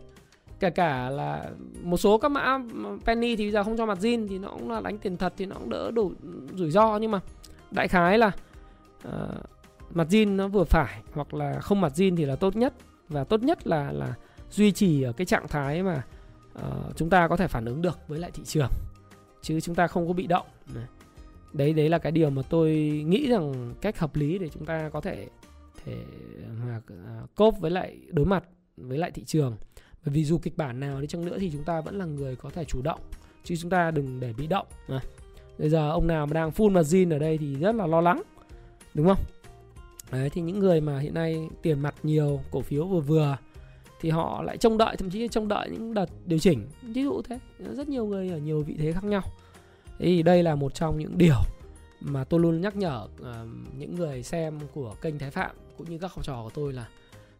Kể 0.60 0.70
cả 0.70 1.10
là 1.10 1.50
một 1.84 1.98
số 1.98 2.18
các 2.18 2.32
mã 2.32 2.60
penny 3.06 3.36
thì 3.36 3.44
bây 3.44 3.52
giờ 3.52 3.64
không 3.64 3.78
cho 3.78 3.86
margin 3.86 4.28
thì 4.28 4.40
nó 4.40 4.50
cũng 4.50 4.72
là 4.72 4.82
đánh 4.82 4.98
tiền 4.98 5.18
thật 5.18 5.34
thì 5.38 5.46
nó 5.46 5.56
cũng 5.56 5.70
đỡ 5.70 5.92
đủ 5.92 6.12
rủi 6.56 6.72
ro 6.72 6.98
nhưng 6.98 7.12
mà 7.12 7.20
đại 7.72 7.88
khái 7.88 8.18
là 8.18 8.32
uh, 9.08 9.14
mặt 9.96 10.08
zin 10.10 10.36
nó 10.36 10.48
vừa 10.48 10.64
phải 10.64 11.02
hoặc 11.14 11.34
là 11.34 11.60
không 11.60 11.82
mặt 11.82 11.94
zin 11.96 12.16
thì 12.16 12.26
là 12.26 12.36
tốt 12.36 12.56
nhất. 12.56 12.74
Và 13.10 13.24
tốt 13.24 13.44
nhất 13.44 13.68
là 13.68 13.92
là 13.92 14.14
duy 14.52 14.72
trì 14.72 15.02
ở 15.02 15.12
cái 15.12 15.26
trạng 15.26 15.48
thái 15.48 15.84
mà 15.84 16.04
uh, 16.60 16.96
chúng 16.96 17.10
ta 17.10 17.28
có 17.28 17.38
thể 17.38 17.48
phản 17.48 17.66
ứng 17.66 17.82
được 17.82 18.00
với 18.08 18.20
lại 18.20 18.32
thị 18.34 18.44
trường. 18.46 18.70
Chứ 19.42 19.60
chúng 19.60 19.76
ta 19.76 19.88
không 19.88 20.08
có 20.08 20.14
bị 20.14 20.28
động. 20.28 20.48
Đấy 21.54 21.74
đấy 21.74 21.90
là 21.90 21.98
cái 21.98 22.12
điều 22.12 22.30
mà 22.30 22.42
tôi 22.50 22.72
nghĩ 23.08 23.30
rằng 23.30 23.74
cách 23.82 24.00
hợp 24.00 24.16
lý 24.16 24.38
để 24.38 24.50
chúng 24.50 24.66
ta 24.66 24.90
có 24.90 25.02
thể 25.02 25.28
thể 25.86 25.98
mà 26.66 26.82
à, 26.90 27.22
cốp 27.36 27.60
với 27.60 27.72
lại 27.72 28.00
đối 28.10 28.26
mặt 28.26 28.44
với 28.78 28.98
lại 28.98 29.12
thị 29.12 29.24
trường. 29.26 29.58
Bởi 30.06 30.14
vì 30.14 30.26
dù 30.26 30.38
kịch 30.38 30.58
bản 30.58 30.80
nào 30.80 31.02
đi 31.02 31.08
chăng 31.08 31.26
nữa 31.26 31.38
thì 31.40 31.52
chúng 31.52 31.64
ta 31.64 31.82
vẫn 31.82 31.96
là 31.96 32.06
người 32.06 32.36
có 32.36 32.50
thể 32.50 32.64
chủ 32.64 32.82
động. 32.82 33.00
Chứ 33.44 33.56
chúng 33.56 33.70
ta 33.70 33.92
đừng 33.92 34.20
để 34.20 34.34
bị 34.38 34.48
động. 34.48 34.68
À. 34.88 35.00
bây 35.58 35.70
giờ 35.70 35.90
ông 35.90 36.08
nào 36.08 36.26
mà 36.26 36.34
đang 36.34 36.50
full 36.50 36.72
margin 36.72 37.10
ở 37.10 37.20
đây 37.20 37.38
thì 37.38 37.56
rất 37.56 37.76
là 37.76 37.88
lo 37.88 38.02
lắng. 38.02 38.22
Đúng 38.94 39.08
không? 39.08 39.20
Đấy 40.12 40.30
thì 40.30 40.42
những 40.42 40.60
người 40.60 40.82
mà 40.82 41.00
hiện 41.00 41.14
nay 41.14 41.50
tiền 41.62 41.80
mặt 41.80 41.96
nhiều 42.04 42.42
cổ 42.52 42.62
phiếu 42.62 42.88
vừa 42.88 43.00
vừa 43.00 43.38
thì 44.02 44.10
họ 44.10 44.44
lại 44.44 44.58
trông 44.58 44.78
đợi 44.78 44.96
thậm 44.98 45.10
chí 45.10 45.28
trông 45.28 45.48
đợi 45.48 45.70
những 45.70 45.94
đợt 45.94 46.10
điều 46.26 46.40
chỉnh. 46.40 46.68
Ví 46.82 47.04
dụ 47.04 47.22
thế 47.22 47.40
rất 47.60 47.90
nhiều 47.90 48.06
người 48.06 48.30
ở 48.30 48.38
nhiều 48.38 48.62
vị 48.62 48.76
thế 48.78 48.92
khác 48.92 49.04
nhau. 49.04 49.22
Thì 50.00 50.24
đây 50.24 50.44
là 50.44 50.56
một 50.56 50.74
trong 50.74 51.00
những 51.00 51.18
điều 51.18 51.38
mà 52.02 52.24
tôi 52.24 52.40
luôn 52.40 52.62
nhắc 52.62 52.76
nhở 52.76 53.08
uh, 53.22 53.28
những 53.78 53.96
người 53.96 54.24
xem 54.24 54.60
của 54.74 54.96
kênh 55.02 55.20
Thái 55.20 55.32
Phạm 55.32 55.56
cũng 55.78 55.90
như 55.90 55.98
các 55.98 56.12
học 56.14 56.26
trò 56.26 56.44
của 56.44 56.50
tôi 56.54 56.74
là 56.74 56.88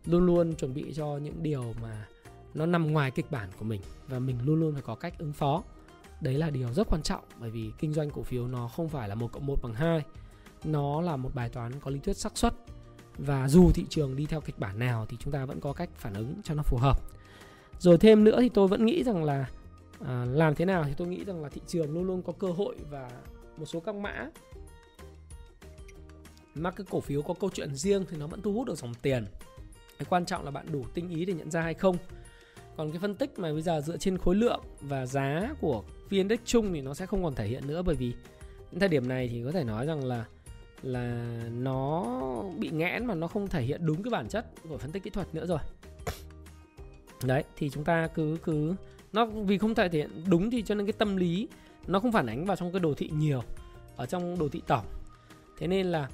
luôn 0.06 0.26
luôn 0.26 0.56
chuẩn 0.56 0.74
bị 0.74 0.94
cho 0.96 1.18
những 1.18 1.44
điều 1.44 1.74
mà 1.82 2.06
nó 2.54 2.66
nằm 2.66 2.92
ngoài 2.92 3.12
kịch 3.12 3.32
bản 3.32 3.50
của 3.60 3.66
mình 3.66 3.82
và 4.08 4.20
mình 4.20 4.38
luôn 4.46 4.60
luôn 4.60 4.74
phải 4.74 4.82
có 4.82 4.96
cách 4.96 5.20
ứng 5.20 5.34
phó. 5.34 5.64
Đấy 6.22 6.34
là 6.34 6.50
điều 6.50 6.74
rất 6.74 6.88
quan 6.90 7.02
trọng 7.02 7.24
bởi 7.40 7.50
vì 7.50 7.72
kinh 7.80 7.94
doanh 7.94 8.10
cổ 8.10 8.24
phiếu 8.24 8.48
nó 8.48 8.68
không 8.68 8.90
phải 8.90 9.10
là 9.10 9.16
một 9.16 9.32
cộng 9.32 9.46
một 9.46 9.56
bằng 9.64 9.74
hai 9.74 10.02
nó 10.66 11.02
là 11.02 11.16
một 11.16 11.30
bài 11.34 11.50
toán 11.50 11.80
có 11.80 11.92
lý 11.92 12.00
thuyết 12.00 12.18
xác 12.18 12.38
suất. 12.38 12.54
Và 13.18 13.48
dù 13.48 13.72
thị 13.72 13.86
trường 13.90 14.16
đi 14.16 14.26
theo 14.26 14.42
kịch 14.42 14.60
bản 14.60 14.80
nào 14.80 15.06
thì 15.10 15.18
chúng 15.20 15.34
ta 15.34 15.46
vẫn 15.46 15.60
có 15.60 15.74
cách 15.74 15.90
phản 15.96 16.14
ứng 16.14 16.42
cho 16.44 16.54
nó 16.54 16.64
phù 16.64 16.78
hợp. 16.78 17.02
Rồi 17.80 17.98
thêm 17.98 18.24
nữa 18.24 18.38
thì 18.42 18.50
tôi 18.50 18.68
vẫn 18.68 18.86
nghĩ 18.86 19.04
rằng 19.04 19.24
là 19.24 19.50
à, 20.06 20.26
làm 20.30 20.56
thế 20.56 20.66
nào 20.66 20.84
thì 20.84 20.94
tôi 20.98 21.08
nghĩ 21.08 21.24
rằng 21.24 21.44
là 21.44 21.50
thị 21.50 21.62
trường 21.68 21.94
luôn 21.94 22.04
luôn 22.04 22.22
có 22.22 22.34
cơ 22.40 22.48
hội 22.48 22.76
và 22.90 23.10
một 23.58 23.66
số 23.66 23.80
các 23.80 23.96
mã 23.96 24.30
mà 26.56 26.72
cái 26.72 26.86
cổ 26.90 27.00
phiếu 27.00 27.22
có 27.22 27.34
câu 27.34 27.50
chuyện 27.54 27.76
riêng 27.76 28.06
thì 28.10 28.18
nó 28.18 28.28
vẫn 28.28 28.42
thu 28.42 28.54
hút 28.54 28.68
được 28.68 28.78
dòng 28.78 28.94
tiền. 29.02 29.26
Cái 30.00 30.06
quan 30.10 30.26
trọng 30.26 30.46
là 30.46 30.52
bạn 30.52 30.66
đủ 30.72 30.86
tinh 30.94 31.10
ý 31.10 31.26
để 31.26 31.34
nhận 31.34 31.52
ra 31.52 31.62
hay 31.62 31.74
không. 31.74 31.98
Còn 32.78 32.92
cái 32.92 33.00
phân 33.00 33.16
tích 33.16 33.40
mà 33.40 33.54
bây 33.54 33.62
giờ 33.62 33.82
dựa 33.82 33.98
trên 33.98 34.18
khối 34.18 34.36
lượng 34.36 34.62
và 34.82 35.06
giá 35.06 35.54
của 35.62 35.84
VN 36.10 36.18
Index 36.18 36.40
chung 36.46 36.74
thì 36.74 36.82
nó 36.82 36.94
sẽ 36.94 37.06
không 37.06 37.24
còn 37.24 37.36
thể 37.36 37.48
hiện 37.48 37.68
nữa 37.68 37.82
bởi 37.82 37.96
vì 37.96 38.14
đến 38.72 38.80
thời 38.80 38.90
điểm 38.90 39.08
này 39.08 39.28
thì 39.28 39.44
có 39.46 39.52
thể 39.52 39.64
nói 39.64 39.86
rằng 39.86 40.06
là 40.06 40.26
là 40.82 41.26
nó 41.52 42.06
bị 42.60 42.70
nghẽn 42.70 43.06
mà 43.06 43.16
nó 43.16 43.28
không 43.28 43.48
thể 43.48 43.62
hiện 43.62 43.86
đúng 43.86 44.04
cái 44.04 44.12
bản 44.12 44.28
chất 44.28 44.46
của 44.70 44.78
phân 44.78 44.92
tích 44.92 45.04
kỹ 45.04 45.10
thuật 45.10 45.36
nữa 45.36 45.46
rồi. 45.46 45.60
Đấy 47.24 47.44
thì 47.56 47.70
chúng 47.70 47.84
ta 47.84 48.08
cứ 48.08 48.38
cứ 48.44 48.76
nó 49.14 49.26
vì 49.26 49.58
không 49.58 49.76
thể 49.76 49.90
hiện 49.92 50.24
đúng 50.30 50.52
thì 50.52 50.62
cho 50.62 50.76
nên 50.76 50.86
cái 50.86 50.94
tâm 50.94 51.18
lý 51.18 51.48
nó 51.88 52.00
không 52.00 52.12
phản 52.12 52.26
ánh 52.26 52.46
vào 52.46 52.58
trong 52.58 52.72
cái 52.72 52.80
đồ 52.80 52.94
thị 52.94 53.10
nhiều 53.14 53.42
ở 53.96 54.06
trong 54.06 54.40
đồ 54.40 54.50
thị 54.50 54.62
tổng. 54.68 54.86
Thế 55.58 55.68
nên 55.68 55.86
là 55.86 56.10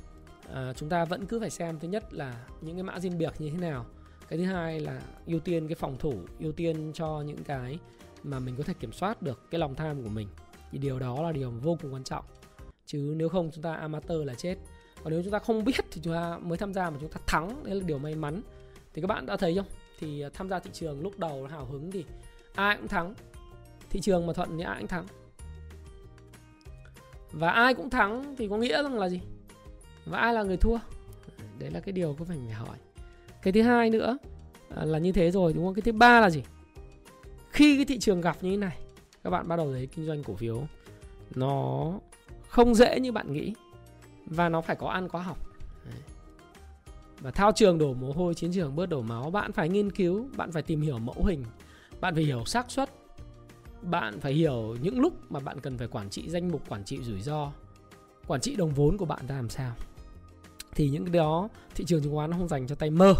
à, 0.53 0.73
chúng 0.73 0.89
ta 0.89 1.05
vẫn 1.05 1.25
cứ 1.25 1.39
phải 1.39 1.49
xem 1.49 1.79
thứ 1.79 1.87
nhất 1.87 2.13
là 2.13 2.45
những 2.61 2.75
cái 2.75 2.83
mã 2.83 2.99
riêng 2.99 3.17
biệt 3.17 3.33
như 3.39 3.49
thế 3.49 3.57
nào. 3.57 3.85
Cái 4.29 4.39
thứ 4.39 4.45
hai 4.45 4.79
là 4.79 5.01
ưu 5.25 5.39
tiên 5.39 5.67
cái 5.67 5.75
phòng 5.75 5.97
thủ 5.99 6.13
ưu 6.39 6.51
tiên 6.51 6.91
cho 6.93 7.21
những 7.21 7.43
cái 7.43 7.79
mà 8.23 8.39
mình 8.39 8.55
có 8.57 8.63
thể 8.63 8.73
kiểm 8.73 8.91
soát 8.91 9.21
được 9.21 9.51
cái 9.51 9.59
lòng 9.59 9.75
tham 9.75 10.03
của 10.03 10.09
mình. 10.09 10.27
Thì 10.71 10.77
điều 10.77 10.99
đó 10.99 11.23
là 11.23 11.31
điều 11.31 11.51
vô 11.51 11.77
cùng 11.81 11.93
quan 11.93 12.03
trọng 12.03 12.25
chứ 12.91 13.13
nếu 13.17 13.29
không 13.29 13.51
chúng 13.53 13.63
ta 13.63 13.73
amateur 13.73 14.25
là 14.25 14.33
chết. 14.33 14.55
Còn 15.03 15.13
nếu 15.13 15.23
chúng 15.23 15.31
ta 15.31 15.39
không 15.39 15.63
biết 15.63 15.85
thì 15.91 16.01
chúng 16.03 16.13
ta 16.13 16.37
mới 16.37 16.57
tham 16.57 16.73
gia 16.73 16.89
mà 16.89 16.97
chúng 17.01 17.09
ta 17.09 17.19
thắng, 17.27 17.63
đấy 17.63 17.75
là 17.75 17.83
điều 17.87 17.97
may 17.97 18.15
mắn. 18.15 18.41
Thì 18.93 19.01
các 19.01 19.07
bạn 19.07 19.25
đã 19.25 19.37
thấy 19.37 19.55
không? 19.55 19.65
Thì 19.99 20.21
à, 20.21 20.29
tham 20.33 20.49
gia 20.49 20.59
thị 20.59 20.69
trường 20.73 21.01
lúc 21.01 21.19
đầu 21.19 21.45
hào 21.45 21.65
hứng 21.65 21.91
thì 21.91 22.05
ai 22.55 22.77
cũng 22.77 22.87
thắng. 22.87 23.13
Thị 23.89 23.99
trường 24.01 24.27
mà 24.27 24.33
thuận 24.33 24.57
thì 24.57 24.63
ai 24.63 24.79
cũng 24.79 24.87
thắng. 24.87 25.05
Và 27.31 27.49
ai 27.49 27.73
cũng 27.73 27.89
thắng 27.89 28.35
thì 28.37 28.47
có 28.47 28.57
nghĩa 28.57 28.83
rằng 28.83 28.99
là 28.99 29.09
gì? 29.09 29.21
Và 30.05 30.17
ai 30.17 30.33
là 30.33 30.43
người 30.43 30.57
thua? 30.57 30.77
Đấy 31.59 31.71
là 31.71 31.79
cái 31.79 31.93
điều 31.93 32.15
có 32.19 32.25
phải 32.25 32.37
phải 32.45 32.53
hỏi. 32.53 32.77
Cái 33.41 33.53
thứ 33.53 33.61
hai 33.61 33.89
nữa 33.89 34.17
à, 34.75 34.85
là 34.85 34.99
như 34.99 35.11
thế 35.11 35.31
rồi, 35.31 35.53
đúng 35.53 35.65
không? 35.65 35.73
Cái 35.73 35.81
thứ 35.81 35.91
ba 35.91 36.19
là 36.19 36.29
gì? 36.29 36.43
Khi 37.49 37.75
cái 37.75 37.85
thị 37.85 37.99
trường 37.99 38.21
gặp 38.21 38.37
như 38.41 38.51
thế 38.51 38.57
này, 38.57 38.77
các 39.23 39.29
bạn 39.29 39.47
bắt 39.47 39.55
đầu 39.55 39.71
thấy 39.71 39.87
kinh 39.87 40.05
doanh 40.05 40.23
cổ 40.23 40.35
phiếu 40.35 40.63
nó 41.35 41.93
không 42.51 42.75
dễ 42.75 42.99
như 42.99 43.11
bạn 43.11 43.33
nghĩ. 43.33 43.53
Và 44.25 44.49
nó 44.49 44.61
phải 44.61 44.75
có 44.75 44.87
ăn 44.87 45.09
có 45.09 45.19
học. 45.19 45.37
Và 47.19 47.31
thao 47.31 47.51
trường 47.51 47.77
đổ 47.77 47.93
mồ 47.93 48.11
hôi 48.11 48.33
chiến 48.33 48.51
trường 48.53 48.75
bớt 48.75 48.85
đổ 48.85 49.01
máu 49.01 49.31
bạn 49.31 49.51
phải 49.51 49.69
nghiên 49.69 49.91
cứu 49.91 50.29
bạn 50.37 50.51
phải 50.51 50.63
tìm 50.63 50.81
hiểu 50.81 50.99
mẫu 50.99 51.23
hình 51.25 51.43
bạn 52.01 52.15
phải 52.15 52.23
hiểu 52.23 52.45
xác 52.45 52.71
suất 52.71 52.89
bạn 53.81 54.19
phải 54.19 54.33
hiểu 54.33 54.75
những 54.81 54.99
lúc 54.99 55.31
mà 55.31 55.39
bạn 55.39 55.59
cần 55.59 55.77
phải 55.77 55.87
quản 55.87 56.09
trị 56.09 56.29
danh 56.29 56.51
mục 56.51 56.69
quản 56.69 56.83
trị 56.83 56.99
rủi 57.03 57.21
ro 57.21 57.51
quản 58.27 58.41
trị 58.41 58.55
đồng 58.55 58.73
vốn 58.73 58.97
của 58.97 59.05
bạn 59.05 59.27
ra 59.27 59.35
làm 59.35 59.49
sao. 59.49 59.75
Thì 60.75 60.89
những 60.89 61.05
cái 61.05 61.13
đó 61.13 61.49
thị 61.75 61.85
trường 61.87 62.03
chứng 62.03 62.13
khoán 62.13 62.29
nó 62.29 62.37
không 62.37 62.47
dành 62.47 62.67
cho 62.67 62.75
tay 62.75 62.89
mơ. 62.89 63.13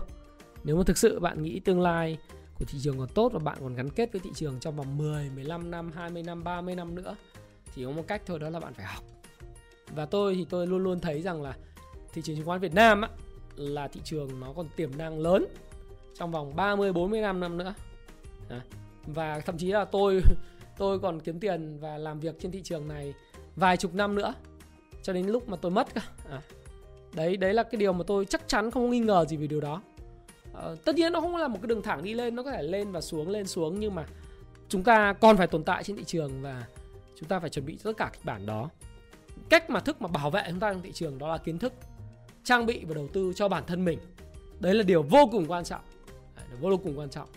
Nếu 0.64 0.78
mà 0.78 0.84
thực 0.84 0.98
sự 0.98 1.20
bạn 1.20 1.44
nghĩ 1.44 1.60
tương 1.60 1.82
lai 1.82 2.18
của 2.60 2.66
thị 2.66 2.80
trường 2.82 2.98
còn 2.98 3.08
tốt 3.08 3.32
và 3.34 3.40
bạn 3.40 3.58
còn 3.62 3.76
gắn 3.76 3.90
kết 3.90 4.12
với 4.12 4.22
thị 4.24 4.30
trường 4.36 4.60
trong 4.60 4.76
vòng 4.76 4.98
10, 4.98 5.30
15 5.30 5.72
năm, 5.72 5.92
20 5.96 6.24
năm, 6.24 6.44
30 6.44 6.76
năm 6.76 6.96
nữa 6.96 7.16
thì 7.74 7.86
có 7.86 7.92
một 7.92 8.04
cách 8.08 8.22
thôi 8.26 8.40
đó 8.40 8.50
là 8.50 8.60
bạn 8.60 8.74
phải 8.74 8.86
học. 8.86 9.04
Và 9.96 10.06
tôi 10.06 10.36
thì 10.36 10.46
tôi 10.50 10.68
luôn 10.68 10.84
luôn 10.84 11.00
thấy 11.00 11.22
rằng 11.22 11.42
là 11.42 11.56
thị 12.14 12.22
trường 12.22 12.36
chứng 12.36 12.46
khoán 12.46 12.60
Việt 12.60 12.74
Nam 12.74 13.02
á, 13.02 13.10
là 13.56 13.88
thị 13.88 14.02
trường 14.04 14.40
nó 14.40 14.54
còn 14.56 14.68
tiềm 14.76 14.98
năng 14.98 15.20
lớn 15.20 15.46
trong 16.16 16.32
vòng 16.32 16.56
30 16.56 16.94
40 16.94 17.22
năm 17.22 17.40
năm 17.40 17.58
nữa. 17.58 17.74
Và 19.06 19.40
thậm 19.40 19.58
chí 19.58 19.68
là 19.68 19.86
tôi 19.86 20.22
tôi 20.78 21.00
còn 21.00 21.20
kiếm 21.20 21.40
tiền 21.40 21.78
và 21.80 21.98
làm 21.98 22.20
việc 22.20 22.36
trên 22.40 22.52
thị 22.52 22.62
trường 22.64 22.88
này 22.88 23.14
vài 23.56 23.78
chục 23.78 23.94
năm 23.94 24.16
nữa 24.16 24.34
cho 25.04 25.14
đến 25.14 25.28
lúc 25.28 25.50
mà 25.50 25.58
tôi 25.58 25.72
mất 25.72 25.94
cả. 25.94 26.02
À. 26.30 26.42
Đấy 27.14 27.38
đấy 27.38 27.54
là 27.54 27.64
cái 27.64 27.80
điều 27.80 27.94
mà 27.94 28.04
tôi 28.08 28.26
chắc 28.26 28.48
chắn 28.48 28.72
không 28.72 28.90
nghi 28.90 29.00
ngờ 29.00 29.26
gì 29.30 29.38
về 29.38 29.48
điều 29.48 29.62
đó. 29.62 29.82
À, 30.54 30.64
tất 30.86 30.96
nhiên 30.96 31.14
nó 31.14 31.22
không 31.22 31.36
là 31.36 31.48
một 31.48 31.58
cái 31.62 31.68
đường 31.68 31.82
thẳng 31.82 32.04
đi 32.04 32.14
lên, 32.14 32.36
nó 32.36 32.44
có 32.44 32.52
thể 32.52 32.64
lên 32.64 32.92
và 32.92 33.02
xuống 33.02 33.30
lên 33.30 33.48
xuống 33.48 33.80
nhưng 33.80 33.96
mà 33.96 34.06
chúng 34.70 34.84
ta 34.84 35.14
còn 35.14 35.38
phải 35.38 35.48
tồn 35.48 35.64
tại 35.64 35.84
trên 35.84 35.98
thị 35.98 36.04
trường 36.04 36.42
và 36.42 36.66
chúng 37.20 37.30
ta 37.30 37.40
phải 37.40 37.50
chuẩn 37.50 37.66
bị 37.66 37.78
tất 37.84 37.98
cả 37.98 38.10
kịch 38.14 38.26
bản 38.26 38.46
đó. 38.46 38.70
Cách 39.52 39.70
mà 39.70 39.80
thức 39.80 40.02
mà 40.02 40.08
bảo 40.08 40.30
vệ 40.30 40.44
chúng 40.50 40.60
ta 40.60 40.74
trong 40.74 40.82
thị 40.82 40.92
trường 40.92 41.18
đó 41.18 41.28
là 41.28 41.38
kiến 41.38 41.58
thức, 41.58 41.74
trang 42.44 42.66
bị 42.66 42.86
và 42.86 42.94
đầu 42.94 43.08
tư 43.14 43.34
cho 43.36 43.48
bản 43.48 43.64
thân 43.68 43.86
mình. 43.86 44.00
Đấy 44.60 44.74
là 44.74 44.84
điều 44.84 45.04
vô 45.04 45.30
cùng 45.32 45.46
quan 45.48 45.64
trọng. 45.64 45.82
Đấy, 46.36 46.46
vô 46.62 46.78
cùng 46.84 47.00
quan 47.00 47.10
trọng. 47.10 47.30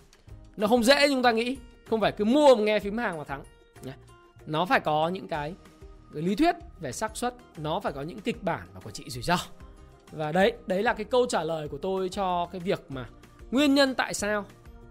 Nó 0.56 0.66
không 0.66 0.84
dễ 0.84 1.08
chúng 1.08 1.22
ta 1.22 1.32
nghĩ, 1.32 1.56
không 1.90 2.00
phải 2.00 2.12
cứ 2.12 2.24
mua 2.24 2.54
mà 2.54 2.62
nghe 2.62 2.80
phím 2.80 2.98
hàng 2.98 3.18
mà 3.18 3.24
thắng. 3.24 3.42
Nó 4.46 4.64
phải 4.64 4.80
có 4.80 5.08
những 5.08 5.28
cái 5.28 5.54
cái 6.14 6.22
lý 6.22 6.34
thuyết 6.34 6.54
về 6.80 6.92
xác 6.92 7.16
suất 7.16 7.34
nó 7.56 7.80
phải 7.80 7.92
có 7.92 8.02
những 8.02 8.20
kịch 8.20 8.42
bản 8.42 8.68
và 8.74 8.80
quản 8.80 8.92
trị 8.92 9.04
rủi 9.06 9.22
ro 9.22 9.36
và 10.12 10.32
đấy 10.32 10.52
đấy 10.66 10.82
là 10.82 10.92
cái 10.92 11.04
câu 11.04 11.26
trả 11.28 11.44
lời 11.44 11.68
của 11.68 11.78
tôi 11.78 12.08
cho 12.08 12.46
cái 12.52 12.60
việc 12.60 12.84
mà 12.88 13.08
nguyên 13.50 13.74
nhân 13.74 13.94
tại 13.94 14.14
sao 14.14 14.44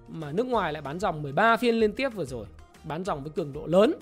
mà 0.07 0.31
nước 0.31 0.45
ngoài 0.45 0.73
lại 0.73 0.81
bán 0.81 0.99
dòng 0.99 1.21
13 1.21 1.57
phiên 1.57 1.75
liên 1.75 1.93
tiếp 1.93 2.09
vừa 2.09 2.25
rồi 2.25 2.45
bán 2.83 3.03
dòng 3.03 3.23
với 3.23 3.31
cường 3.31 3.53
độ 3.53 3.65
lớn 3.65 3.93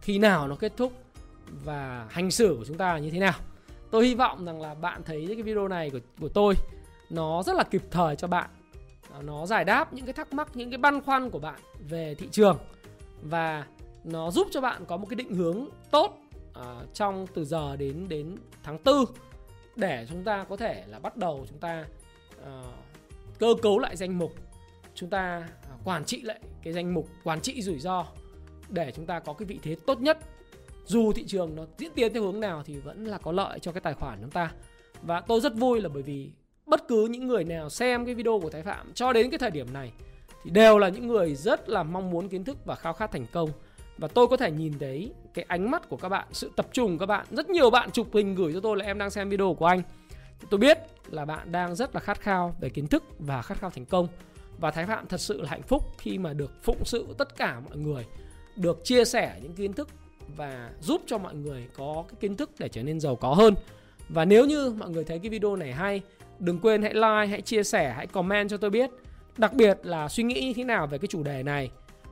khi 0.00 0.18
nào 0.18 0.48
nó 0.48 0.56
kết 0.56 0.72
thúc 0.76 0.92
và 1.64 2.06
hành 2.10 2.30
xử 2.30 2.56
của 2.58 2.64
chúng 2.64 2.76
ta 2.76 2.98
như 2.98 3.10
thế 3.10 3.18
nào. 3.18 3.34
Tôi 3.90 4.06
hy 4.06 4.14
vọng 4.14 4.44
rằng 4.44 4.60
là 4.60 4.74
bạn 4.74 5.02
thấy 5.04 5.24
cái 5.28 5.42
video 5.42 5.68
này 5.68 5.90
của, 5.90 5.98
của 6.20 6.28
tôi 6.28 6.54
nó 7.10 7.42
rất 7.42 7.56
là 7.56 7.64
kịp 7.64 7.82
thời 7.90 8.16
cho 8.16 8.28
bạn. 8.28 8.50
Nó 9.22 9.46
giải 9.46 9.64
đáp 9.64 9.92
những 9.92 10.04
cái 10.04 10.12
thắc 10.12 10.32
mắc 10.32 10.48
những 10.54 10.70
cái 10.70 10.78
băn 10.78 11.00
khoăn 11.00 11.30
của 11.30 11.38
bạn 11.38 11.60
về 11.88 12.14
thị 12.14 12.28
trường 12.30 12.58
và 13.22 13.66
nó 14.04 14.30
giúp 14.30 14.46
cho 14.50 14.60
bạn 14.60 14.84
có 14.86 14.96
một 14.96 15.06
cái 15.10 15.16
định 15.16 15.34
hướng 15.34 15.68
tốt 15.90 16.18
uh, 16.58 16.94
trong 16.94 17.26
từ 17.34 17.44
giờ 17.44 17.76
đến 17.76 18.08
đến 18.08 18.36
tháng 18.62 18.78
tư 18.78 19.04
để 19.76 20.06
chúng 20.08 20.24
ta 20.24 20.44
có 20.48 20.56
thể 20.56 20.84
là 20.86 20.98
bắt 20.98 21.16
đầu 21.16 21.46
chúng 21.48 21.58
ta 21.58 21.84
uh, 22.40 22.74
cơ 23.38 23.54
cấu 23.62 23.78
lại 23.78 23.96
danh 23.96 24.18
mục 24.18 24.32
chúng 24.94 25.10
ta 25.10 25.48
à, 25.62 25.74
quản 25.84 26.04
trị 26.04 26.22
lại 26.22 26.40
cái 26.62 26.72
danh 26.72 26.94
mục 26.94 27.08
quản 27.24 27.40
trị 27.40 27.62
rủi 27.62 27.78
ro 27.78 28.06
để 28.68 28.92
chúng 28.96 29.06
ta 29.06 29.20
có 29.20 29.32
cái 29.32 29.46
vị 29.46 29.58
thế 29.62 29.76
tốt 29.86 30.00
nhất 30.00 30.18
dù 30.86 31.12
thị 31.12 31.24
trường 31.26 31.56
nó 31.56 31.66
diễn 31.78 31.92
tiến 31.94 32.14
theo 32.14 32.22
hướng 32.22 32.40
nào 32.40 32.62
thì 32.66 32.76
vẫn 32.76 33.04
là 33.04 33.18
có 33.18 33.32
lợi 33.32 33.58
cho 33.58 33.72
cái 33.72 33.80
tài 33.80 33.94
khoản 33.94 34.18
chúng 34.20 34.30
ta. 34.30 34.52
Và 35.02 35.20
tôi 35.20 35.40
rất 35.40 35.54
vui 35.54 35.80
là 35.80 35.88
bởi 35.88 36.02
vì 36.02 36.30
bất 36.66 36.88
cứ 36.88 37.06
những 37.06 37.26
người 37.26 37.44
nào 37.44 37.70
xem 37.70 38.04
cái 38.04 38.14
video 38.14 38.40
của 38.40 38.50
Thái 38.50 38.62
Phạm 38.62 38.92
cho 38.94 39.12
đến 39.12 39.30
cái 39.30 39.38
thời 39.38 39.50
điểm 39.50 39.72
này 39.72 39.92
thì 40.44 40.50
đều 40.50 40.78
là 40.78 40.88
những 40.88 41.06
người 41.06 41.34
rất 41.34 41.68
là 41.68 41.82
mong 41.82 42.10
muốn 42.10 42.28
kiến 42.28 42.44
thức 42.44 42.56
và 42.64 42.74
khao 42.74 42.92
khát 42.92 43.12
thành 43.12 43.26
công. 43.32 43.50
Và 43.98 44.08
tôi 44.08 44.26
có 44.26 44.36
thể 44.36 44.50
nhìn 44.50 44.78
thấy 44.78 45.12
cái 45.34 45.44
ánh 45.48 45.70
mắt 45.70 45.88
của 45.88 45.96
các 45.96 46.08
bạn, 46.08 46.28
sự 46.32 46.50
tập 46.56 46.66
trung 46.72 46.90
của 46.90 47.00
các 47.00 47.06
bạn. 47.06 47.26
Rất 47.30 47.50
nhiều 47.50 47.70
bạn 47.70 47.90
chụp 47.90 48.08
hình 48.12 48.34
gửi 48.34 48.52
cho 48.52 48.60
tôi 48.60 48.76
là 48.76 48.84
em 48.84 48.98
đang 48.98 49.10
xem 49.10 49.28
video 49.28 49.54
của 49.54 49.66
anh. 49.66 49.82
Tôi 50.50 50.58
biết 50.58 50.78
là 51.10 51.24
bạn 51.24 51.52
đang 51.52 51.74
rất 51.74 51.94
là 51.94 52.00
khát 52.00 52.20
khao 52.20 52.54
về 52.60 52.68
kiến 52.68 52.86
thức 52.86 53.04
và 53.18 53.42
khát 53.42 53.58
khao 53.58 53.70
thành 53.70 53.86
công. 53.86 54.08
Và 54.58 54.70
thái 54.70 54.86
phạm 54.86 55.06
thật 55.06 55.20
sự 55.20 55.40
là 55.40 55.50
hạnh 55.50 55.62
phúc 55.62 55.82
khi 55.98 56.18
mà 56.18 56.32
được 56.32 56.62
phụng 56.62 56.84
sự 56.84 57.06
tất 57.18 57.36
cả 57.36 57.60
mọi 57.68 57.76
người, 57.76 58.06
được 58.56 58.84
chia 58.84 59.04
sẻ 59.04 59.38
những 59.42 59.54
kiến 59.54 59.72
thức 59.72 59.88
và 60.36 60.70
giúp 60.80 61.02
cho 61.06 61.18
mọi 61.18 61.34
người 61.34 61.66
có 61.76 62.04
cái 62.08 62.16
kiến 62.20 62.36
thức 62.36 62.50
để 62.58 62.68
trở 62.68 62.82
nên 62.82 63.00
giàu 63.00 63.16
có 63.16 63.34
hơn. 63.34 63.54
Và 64.08 64.24
nếu 64.24 64.46
như 64.46 64.74
mọi 64.78 64.90
người 64.90 65.04
thấy 65.04 65.18
cái 65.18 65.30
video 65.30 65.56
này 65.56 65.72
hay, 65.72 66.02
đừng 66.38 66.58
quên 66.58 66.82
hãy 66.82 66.94
like, 66.94 67.26
hãy 67.26 67.40
chia 67.40 67.62
sẻ, 67.62 67.92
hãy 67.96 68.06
comment 68.06 68.50
cho 68.50 68.56
tôi 68.56 68.70
biết 68.70 68.90
đặc 69.36 69.52
biệt 69.52 69.78
là 69.82 70.08
suy 70.08 70.22
nghĩ 70.22 70.40
như 70.40 70.52
thế 70.54 70.64
nào 70.64 70.86
về 70.86 70.98
cái 70.98 71.08
chủ 71.08 71.22
đề 71.22 71.42
này. 71.42 71.70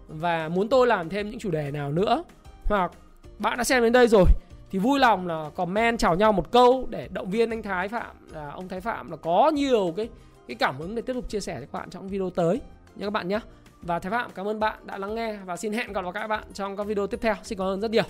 Và 0.08 0.48
muốn 0.48 0.68
tôi 0.68 0.86
làm 0.86 1.08
thêm 1.08 1.30
những 1.30 1.38
chủ 1.38 1.50
đề 1.50 1.70
nào 1.70 1.92
nữa, 1.92 2.24
hoặc 2.64 2.92
bạn 3.38 3.58
đã 3.58 3.64
xem 3.64 3.82
đến 3.82 3.92
đây 3.92 4.08
rồi, 4.08 4.24
thì 4.70 4.78
vui 4.78 4.98
lòng 4.98 5.26
là 5.26 5.50
comment 5.54 5.98
chào 5.98 6.16
nhau 6.16 6.32
một 6.32 6.50
câu 6.50 6.86
để 6.90 7.08
động 7.12 7.30
viên 7.30 7.50
anh 7.50 7.62
Thái 7.62 7.88
Phạm 7.88 8.16
là, 8.32 8.50
ông 8.50 8.68
Thái 8.68 8.80
Phạm 8.80 9.10
là 9.10 9.16
có 9.16 9.50
nhiều 9.54 9.94
cái 9.96 10.08
cái 10.48 10.54
cảm 10.54 10.78
hứng 10.78 10.94
để 10.94 11.02
tiếp 11.02 11.12
tục 11.12 11.28
chia 11.28 11.40
sẻ 11.40 11.54
với 11.54 11.66
các 11.72 11.78
bạn 11.78 11.90
trong 11.90 12.08
video 12.08 12.30
tới 12.30 12.60
nha 12.96 13.06
các 13.06 13.10
bạn 13.10 13.28
nhé 13.28 13.40
và 13.82 13.98
Thái 13.98 14.10
Phạm, 14.10 14.30
cảm 14.34 14.48
ơn 14.48 14.60
bạn 14.60 14.78
đã 14.84 14.98
lắng 14.98 15.14
nghe 15.14 15.36
và 15.44 15.56
xin 15.56 15.72
hẹn 15.72 15.92
gặp 15.92 16.04
lại 16.04 16.12
các 16.14 16.26
bạn 16.26 16.44
trong 16.54 16.76
các 16.76 16.86
video 16.86 17.06
tiếp 17.06 17.18
theo 17.22 17.34
xin 17.42 17.58
cảm 17.58 17.66
ơn 17.66 17.80
rất 17.80 17.90
nhiều 17.90 18.04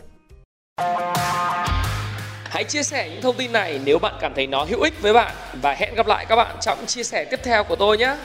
Hãy 2.44 2.64
chia 2.64 2.82
sẻ 2.82 3.10
những 3.10 3.22
thông 3.22 3.36
tin 3.36 3.52
này 3.52 3.80
nếu 3.84 3.98
bạn 3.98 4.14
cảm 4.20 4.32
thấy 4.34 4.46
nó 4.46 4.64
hữu 4.64 4.80
ích 4.80 5.02
với 5.02 5.12
bạn 5.12 5.34
và 5.62 5.74
hẹn 5.74 5.94
gặp 5.94 6.06
lại 6.06 6.26
các 6.28 6.36
bạn 6.36 6.56
trong 6.60 6.86
chia 6.86 7.02
sẻ 7.02 7.24
tiếp 7.30 7.40
theo 7.42 7.64
của 7.64 7.76
tôi 7.76 7.98
nhé. 7.98 8.16